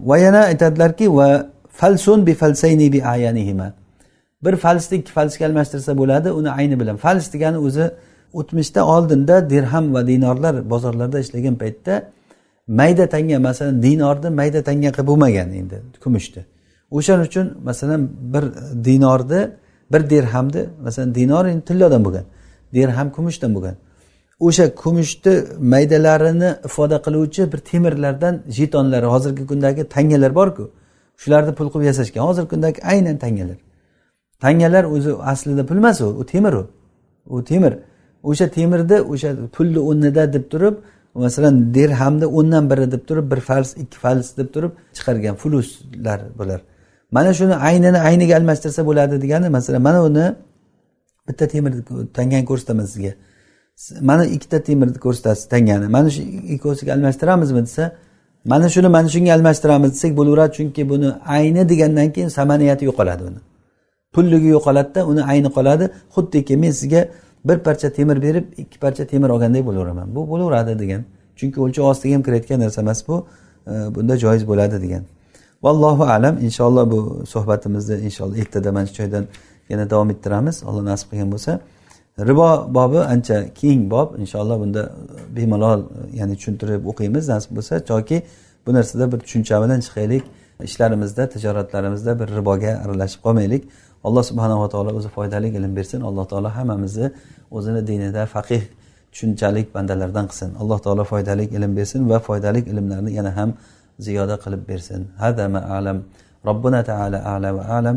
Va 0.00 0.18
yana 0.18 0.40
aytadilarki 0.52 1.06
va 1.18 1.28
falsun 1.68 2.26
bi 2.26 2.34
falsayni 2.34 2.92
bi 2.92 3.04
ayanihima. 3.04 3.72
Bir 4.44 4.56
falsni 4.56 4.98
ikki 4.98 5.12
falsga 5.12 5.46
almashtirsa 5.46 5.98
bo'ladi 5.98 6.28
uni 6.30 6.50
ayni 6.50 6.80
bilan. 6.80 6.96
Fals 6.96 7.32
degani 7.32 7.58
o'zi 7.58 7.90
o'tmishda 8.32 8.86
oldinda 8.86 9.50
dirham 9.50 9.94
va 9.94 10.06
dinorlar 10.06 10.70
bozorlarda 10.70 11.18
ishlagan 11.20 11.54
paytda 11.54 11.94
mayda 12.68 13.08
tanga 13.08 13.38
masalan 13.38 13.82
dinorni 13.82 14.30
mayda 14.40 14.62
tanga 14.62 14.90
qilib 14.96 15.06
bo'lmagan 15.10 15.48
endi 15.60 15.76
kumushni 16.04 16.42
o'shaning 16.96 17.26
uchun 17.30 17.46
masalan 17.68 18.00
bir 18.34 18.44
dinorni 18.84 19.40
bir 19.92 20.10
dirhamni 20.10 20.62
masalan 20.86 21.14
dinor 21.14 21.44
endi 21.46 21.64
tillodan 21.70 22.04
bo'lgan 22.06 22.24
dirham 22.74 23.08
kumushdan 23.16 23.54
bo'lgan. 23.56 23.76
O'sha 24.46 24.74
kumushni 24.82 25.34
maydalarini 25.72 26.50
ifoda 26.68 26.96
qiluvchi 27.06 27.42
bir 27.52 27.60
temirlardan 27.70 28.34
jetonlar 28.58 29.02
hozirgi 29.12 29.44
kundagi 29.50 29.82
tangalar 29.94 30.32
borku. 30.40 30.64
Shularni 31.22 31.52
pul 31.58 31.68
qilib 31.72 31.86
yasashgan. 31.90 32.22
Hozirgi 32.28 32.48
kundagi 32.54 32.78
aynan 32.92 33.16
tangalar. 33.24 33.58
Tangalar 34.44 34.84
o'zi 34.94 35.10
aslida 35.32 35.62
pul 35.68 35.76
emas 35.82 36.00
u 36.00 36.08
u 36.20 36.24
temir 36.32 36.52
u. 36.52 36.64
U 37.34 37.44
temir. 37.50 37.72
O'sha 38.30 38.46
temirni 38.56 38.98
o'sha 39.12 39.30
pulni 39.54 39.80
o'rnida 39.88 40.22
deb 40.34 40.44
turib 40.52 40.74
masalan 41.24 41.74
dirhamni 41.74 42.26
o'ndan 42.38 42.64
biri 42.70 42.86
deb 42.94 43.02
turib 43.08 43.26
bir 43.32 43.40
fals 43.48 43.70
ikki 43.82 43.96
fals 44.04 44.28
deb 44.38 44.48
turib 44.54 44.72
chiqargan 44.96 45.34
fuluslar 45.42 46.20
bular. 46.38 46.60
Mana 47.16 47.30
shuni 47.38 47.54
aynini 47.68 47.98
ayniga 48.08 48.34
almashtirsa 48.40 48.80
bo'ladi 48.88 49.14
degani 49.24 49.48
masalan 49.56 49.82
mana 49.88 50.00
uni 50.08 50.26
bitta 51.28 51.44
temir 51.54 51.72
tangani 52.16 52.44
ko'rsataman 52.50 52.86
sizga. 52.92 53.12
Mana 54.00 54.24
ikkita 54.26 54.62
temirni 54.62 54.98
ko'rsatasiz 54.98 55.48
tangani. 55.48 55.86
Mana 55.88 56.10
shu 56.10 56.22
ikkovisiga 56.54 56.92
almashtiramizmi 56.94 57.62
desa 57.66 57.84
mana 58.44 58.68
shuni 58.68 58.88
mana 58.88 59.08
shunga 59.08 59.32
almashtiramiz 59.36 59.90
desak 59.94 60.12
bo'laveradi 60.16 60.52
chunki 60.56 60.82
buni 60.88 61.08
ayni 61.36 61.68
degandan 61.68 62.08
keyin 62.14 62.28
samaniyati 62.28 62.84
yo'qoladi 62.90 63.22
uni. 63.30 63.40
Pulligi 64.14 64.48
yo'qoladida 64.56 65.00
uni 65.10 65.22
ayni 65.32 65.50
qoladi. 65.56 65.84
Xuddiki 66.14 66.56
men 66.56 66.70
sizga 66.70 67.08
bir 67.44 67.58
parcha 67.66 67.88
temir 67.92 68.22
berib 68.22 68.46
ikki 68.62 68.78
parcha 68.78 69.04
temir 69.06 69.28
olgandek 69.34 69.66
bo'laveraman. 69.66 70.14
Bu 70.14 70.20
bo'laveradi 70.32 70.78
degan. 70.82 71.02
Chunki 71.38 71.58
o'lchov 71.64 71.84
ostiga 71.92 72.14
ham 72.14 72.22
kirayotgan 72.26 72.60
narsa 72.60 72.80
emas 72.80 73.00
bu. 73.08 73.26
Bunda 73.94 74.14
joiz 74.24 74.42
bo'ladi 74.50 74.76
degan. 74.84 75.02
Vallohu 75.62 76.04
alam. 76.04 76.34
Inshaalloh 76.46 76.84
bu 76.90 76.98
suhbatimizni 77.32 77.96
inshaalloh 78.08 78.36
ertada 78.42 78.72
mana 78.72 78.86
shu 78.86 78.94
joydan 79.00 79.24
yana 79.70 79.90
davom 79.90 80.10
ettiramiz. 80.14 80.56
Alloh 80.68 80.82
nasib 80.90 81.06
qilgan 81.10 81.30
bo'lsa. 81.34 81.52
Ribo 82.18 82.74
bobi 82.74 82.98
ancha 82.98 83.54
keng 83.54 83.90
bob. 83.90 84.18
Inshaalloh 84.18 84.60
bunda 84.60 84.92
bemalol 85.36 85.80
ya'ni 86.12 86.36
tushuntirib 86.36 86.82
o'qiymiz 86.90 87.28
nasib 87.28 87.56
bo'lsa 87.56 87.74
yoki 87.88 88.22
bu 88.66 88.74
narsada 88.74 89.12
bir 89.12 89.18
tushuncha 89.24 89.56
bilan 89.64 89.80
chiqaylik. 89.86 90.24
Ishlarimizda 90.68 91.28
tijoratlarimizda 91.34 92.12
bir 92.20 92.28
riboga 92.38 92.72
aralashib 92.84 93.20
qolmaylik. 93.26 93.62
Alloh 94.04 94.22
subhanava 94.30 94.68
taolo 94.68 94.90
o'zi 94.98 95.08
foydali 95.08 95.48
ilm 95.48 95.76
bersin. 95.76 96.00
Alloh 96.00 96.24
taolo 96.28 96.48
hammamizni 96.48 97.10
o'zini 97.50 97.86
dinida 97.86 98.26
faqih 98.26 98.62
tushunchalik 99.12 99.74
bandalardan 99.74 100.26
qilsin. 100.30 100.50
Alloh 100.60 100.78
taolo 100.78 101.04
foydali 101.04 101.44
ilm 101.56 101.76
bersin 101.76 102.10
va 102.10 102.18
foydali 102.18 102.60
ilmlarni 102.70 103.12
yana 103.18 103.36
ham 103.36 103.50
ziyoda 103.98 104.36
qilib 104.44 104.62
bersin. 104.68 105.00
Hada 105.22 105.48
ma 105.48 105.60
alam. 105.78 105.98
Robbuna 106.48 106.84
taala 106.84 107.18
ala 107.34 107.54
va 107.56 107.62
alam. 107.78 107.96